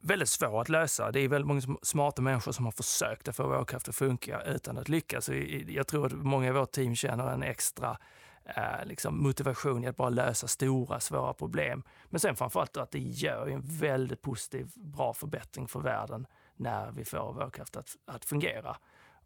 väldigt 0.00 0.28
svår 0.28 0.60
att 0.60 0.68
lösa. 0.68 1.12
Det 1.12 1.20
är 1.20 1.28
väldigt 1.28 1.46
många 1.46 1.78
smarta 1.82 2.22
människor 2.22 2.52
som 2.52 2.64
har 2.64 2.72
försökt 2.72 3.28
att 3.28 3.36
få 3.36 3.48
vågkraft 3.48 3.88
att 3.88 3.96
funka 3.96 4.42
utan 4.42 4.78
att 4.78 4.88
lyckas. 4.88 5.30
Jag 5.66 5.86
tror 5.86 6.06
att 6.06 6.12
många 6.12 6.48
i 6.48 6.50
vårt 6.50 6.72
team 6.72 6.94
känner 6.94 7.32
en 7.32 7.42
extra 7.42 7.98
eh, 8.44 8.84
liksom 8.84 9.22
motivation 9.22 9.84
i 9.84 9.86
att 9.86 9.96
bara 9.96 10.08
lösa 10.08 10.48
stora, 10.48 11.00
svåra 11.00 11.34
problem. 11.34 11.82
Men 12.06 12.20
sen 12.20 12.36
framförallt 12.36 12.76
att 12.76 12.90
det 12.90 12.98
gör 12.98 13.46
en 13.46 13.62
väldigt 13.64 14.22
positiv, 14.22 14.70
bra 14.76 15.14
förbättring 15.14 15.68
för 15.68 15.80
världen 15.80 16.26
när 16.56 16.90
vi 16.90 17.04
får 17.04 17.32
vågkraft 17.32 17.76
att, 17.76 17.96
att 18.06 18.24
fungera. 18.24 18.76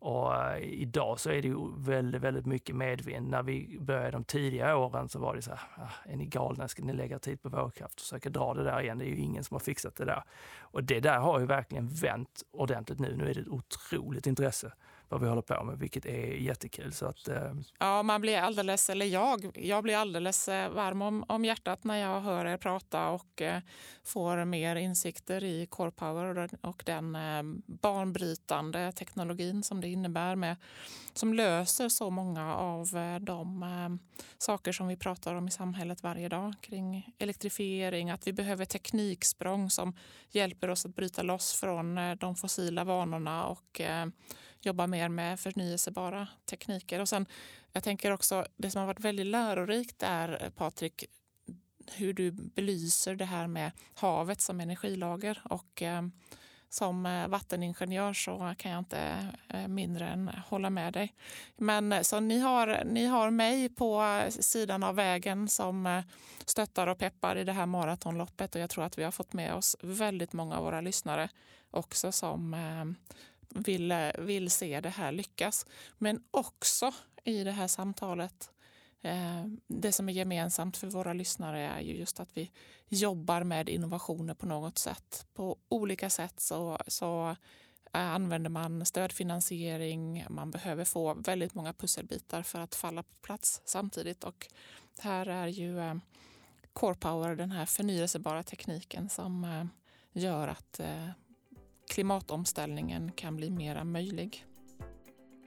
Och 0.04 0.34
eh, 0.34 0.58
idag 0.58 1.20
så 1.20 1.30
är 1.30 1.42
det 1.42 1.48
ju 1.48 1.70
väldigt, 1.76 2.22
väldigt 2.22 2.46
mycket 2.46 2.76
medvind. 2.76 3.30
När 3.30 3.42
vi 3.42 3.78
började 3.80 4.10
de 4.10 4.24
tidiga 4.24 4.76
åren 4.76 5.08
så 5.08 5.18
var 5.18 5.34
det 5.34 5.42
så 5.42 5.50
här, 5.50 5.60
ah, 5.76 5.90
är 6.04 6.16
ni 6.16 6.26
galna, 6.26 6.68
ska 6.68 6.82
ni 6.82 6.92
lägga 6.92 7.18
tid 7.18 7.42
på 7.42 7.48
vågkraft 7.48 7.94
och 7.94 8.00
försöka 8.00 8.30
dra 8.30 8.54
det 8.54 8.64
där 8.64 8.80
igen? 8.80 8.98
Det 8.98 9.04
är 9.04 9.08
ju 9.08 9.16
ingen 9.16 9.44
som 9.44 9.54
har 9.54 9.60
fixat 9.60 9.96
det 9.96 10.04
där. 10.04 10.24
Och 10.60 10.84
det 10.84 11.00
där 11.00 11.18
har 11.18 11.40
ju 11.40 11.46
verkligen 11.46 11.88
vänt 11.88 12.42
ordentligt 12.50 12.98
nu. 12.98 13.16
Nu 13.16 13.30
är 13.30 13.34
det 13.34 13.40
ett 13.40 13.48
otroligt 13.48 14.26
intresse 14.26 14.72
vad 15.14 15.22
vi 15.22 15.28
håller 15.28 15.42
på 15.42 15.64
med, 15.64 15.78
vilket 15.78 16.06
är 16.06 16.26
jättekul. 16.26 16.92
Så 16.92 17.06
att, 17.06 17.28
eh... 17.28 17.54
Ja, 17.78 18.02
man 18.02 18.20
blir 18.20 18.38
alldeles, 18.38 18.90
eller 18.90 19.06
jag, 19.06 19.50
jag 19.54 19.82
blir 19.82 19.96
alldeles 19.96 20.48
eh, 20.48 20.70
varm 20.70 21.02
om, 21.02 21.24
om 21.28 21.44
hjärtat 21.44 21.84
när 21.84 21.96
jag 21.96 22.20
hör 22.20 22.46
er 22.46 22.56
prata 22.56 23.08
och 23.08 23.42
eh, 23.42 23.60
får 24.04 24.44
mer 24.44 24.76
insikter 24.76 25.44
i 25.44 25.66
Core 25.66 25.90
Power 25.90 26.48
och 26.60 26.82
den 26.86 27.16
eh, 27.16 27.42
banbrytande 27.66 28.92
teknologin 28.92 29.62
som 29.62 29.80
det 29.80 29.88
innebär 29.88 30.36
med, 30.36 30.56
som 31.12 31.34
löser 31.34 31.88
så 31.88 32.10
många 32.10 32.56
av 32.56 32.96
eh, 32.96 33.18
de 33.18 33.62
eh, 33.62 34.14
saker 34.38 34.72
som 34.72 34.88
vi 34.88 34.96
pratar 34.96 35.34
om 35.34 35.48
i 35.48 35.50
samhället 35.50 36.02
varje 36.02 36.28
dag 36.28 36.54
kring 36.60 37.14
elektrifiering, 37.18 38.10
att 38.10 38.26
vi 38.26 38.32
behöver 38.32 38.64
tekniksprång 38.64 39.70
som 39.70 39.96
hjälper 40.30 40.70
oss 40.70 40.86
att 40.86 40.96
bryta 40.96 41.22
loss 41.22 41.52
från 41.52 41.98
eh, 41.98 42.14
de 42.14 42.36
fossila 42.36 42.84
vanorna 42.84 43.46
och 43.46 43.80
eh, 43.80 44.06
jobba 44.66 44.86
mer 44.86 45.08
med 45.08 45.40
förnyelsebara 45.40 46.28
tekniker. 46.44 47.00
Och 47.00 47.08
sen, 47.08 47.26
jag 47.72 47.82
tänker 47.82 48.10
också, 48.10 48.46
det 48.56 48.70
som 48.70 48.78
har 48.80 48.86
varit 48.86 49.00
väldigt 49.00 49.26
lärorikt 49.26 50.02
är, 50.02 50.42
eh, 50.42 50.50
Patrik, 50.50 51.04
hur 51.92 52.12
du 52.12 52.30
belyser 52.30 53.14
det 53.14 53.24
här 53.24 53.46
med 53.46 53.72
havet 53.94 54.40
som 54.40 54.60
energilager. 54.60 55.42
Och 55.44 55.82
eh, 55.82 56.02
som 56.68 57.06
eh, 57.06 57.28
vatteningenjör 57.28 58.12
så 58.12 58.54
kan 58.58 58.72
jag 58.72 58.78
inte 58.78 59.28
eh, 59.48 59.68
mindre 59.68 60.08
än 60.08 60.30
hålla 60.46 60.70
med 60.70 60.92
dig. 60.92 61.14
Men 61.56 62.04
så 62.04 62.20
ni 62.20 62.38
har, 62.38 62.82
ni 62.84 63.06
har 63.06 63.30
mig 63.30 63.68
på 63.68 64.22
sidan 64.28 64.82
av 64.82 64.94
vägen 64.94 65.48
som 65.48 66.02
stöttar 66.46 66.86
och 66.86 66.98
peppar 66.98 67.36
i 67.36 67.44
det 67.44 67.52
här 67.52 67.66
maratonloppet 67.66 68.54
och 68.54 68.60
jag 68.60 68.70
tror 68.70 68.84
att 68.84 68.98
vi 68.98 69.04
har 69.04 69.10
fått 69.10 69.32
med 69.32 69.54
oss 69.54 69.76
väldigt 69.80 70.32
många 70.32 70.56
av 70.56 70.64
våra 70.64 70.80
lyssnare 70.80 71.28
också 71.70 72.12
som 72.12 72.56
vill, 73.54 73.94
vill 74.18 74.50
se 74.50 74.80
det 74.80 74.88
här 74.88 75.12
lyckas. 75.12 75.66
Men 75.98 76.22
också 76.30 76.92
i 77.24 77.44
det 77.44 77.50
här 77.50 77.68
samtalet 77.68 78.50
eh, 79.02 79.44
det 79.66 79.92
som 79.92 80.08
är 80.08 80.12
gemensamt 80.12 80.76
för 80.76 80.86
våra 80.86 81.12
lyssnare 81.12 81.60
är 81.60 81.80
ju 81.80 81.96
just 81.96 82.20
att 82.20 82.28
vi 82.34 82.50
jobbar 82.88 83.42
med 83.42 83.68
innovationer 83.68 84.34
på 84.34 84.46
något 84.46 84.78
sätt. 84.78 85.26
På 85.34 85.58
olika 85.68 86.10
sätt 86.10 86.40
så, 86.40 86.78
så 86.86 87.36
använder 87.90 88.50
man 88.50 88.86
stödfinansiering. 88.86 90.26
Man 90.28 90.50
behöver 90.50 90.84
få 90.84 91.14
väldigt 91.14 91.54
många 91.54 91.72
pusselbitar 91.72 92.42
för 92.42 92.60
att 92.60 92.74
falla 92.74 93.02
på 93.02 93.14
plats 93.22 93.62
samtidigt. 93.64 94.24
Och 94.24 94.46
här 94.98 95.26
är 95.26 95.46
ju 95.46 95.80
eh, 95.80 95.94
Core 96.72 96.94
Power 96.94 97.36
den 97.36 97.50
här 97.50 97.66
förnyelsebara 97.66 98.42
tekniken 98.42 99.08
som 99.08 99.44
eh, 99.44 99.64
gör 100.22 100.48
att 100.48 100.80
eh, 100.80 101.08
klimatomställningen 101.88 103.12
kan 103.12 103.36
bli 103.36 103.50
mera 103.50 103.84
möjlig. 103.84 104.46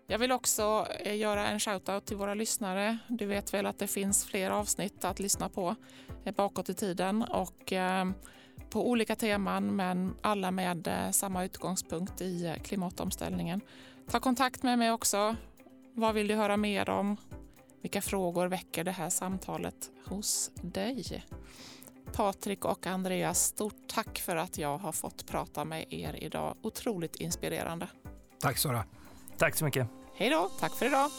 Jag 0.10 0.20
vill 0.20 0.32
också 0.32 0.88
eh, 1.00 1.18
göra 1.18 1.48
en 1.48 1.60
shoutout 1.60 2.06
till 2.06 2.18
våra 2.18 2.34
lyssnare. 2.34 2.98
Du 3.08 3.26
vet 3.26 3.54
väl 3.54 3.66
att 3.66 3.80
det 3.80 3.88
finns 3.88 4.26
fler 4.26 4.52
avsnitt 4.52 5.06
att 5.06 5.20
lyssna 5.20 5.50
på 5.50 5.76
eh, 6.26 6.36
bakåt 6.36 6.70
i 6.70 6.74
tiden 6.74 7.24
och 7.24 7.74
ehm, 7.74 8.14
på 8.70 8.90
olika 8.90 9.16
teman 9.16 9.76
men 9.76 10.16
alla 10.22 10.52
med 10.52 10.88
eh, 10.88 11.12
samma 11.12 11.46
utgångspunkt 11.46 12.22
i 12.22 12.56
klimatomställningen. 12.64 13.62
Ta 14.10 14.20
kontakt 14.20 14.64
med 14.64 14.80
mig 14.80 14.92
också. 14.92 15.36
Vad 15.94 16.16
vill 16.16 16.28
du 16.28 16.36
höra 16.36 16.58
mer 16.58 16.90
om? 16.90 17.18
Vilka 17.82 18.02
frågor 18.02 18.48
väcker 18.48 18.84
det 18.84 18.92
här 18.92 19.10
samtalet 19.10 19.92
hos 20.06 20.52
dig? 20.62 21.24
Patrik 22.14 22.66
och 22.66 22.88
Andreas, 22.88 23.43
stort 23.43 23.88
tack 23.88 24.20
för 24.20 24.36
att 24.36 24.58
jag 24.58 24.78
har 24.78 24.91
fått 24.91 25.28
prata 25.28 25.66
med 25.66 25.86
er 25.89 26.24
idag. 26.24 26.58
Otroligt 26.62 27.16
inspirerande. 27.16 27.88
Tack 28.39 28.58
Sara. 28.58 28.86
Tack 29.38 29.55
så 29.55 29.66
mycket. 29.66 29.88
Hej 30.16 30.30
då, 30.30 30.49
tack 30.60 30.76
för 30.76 30.86
idag. 30.86 31.10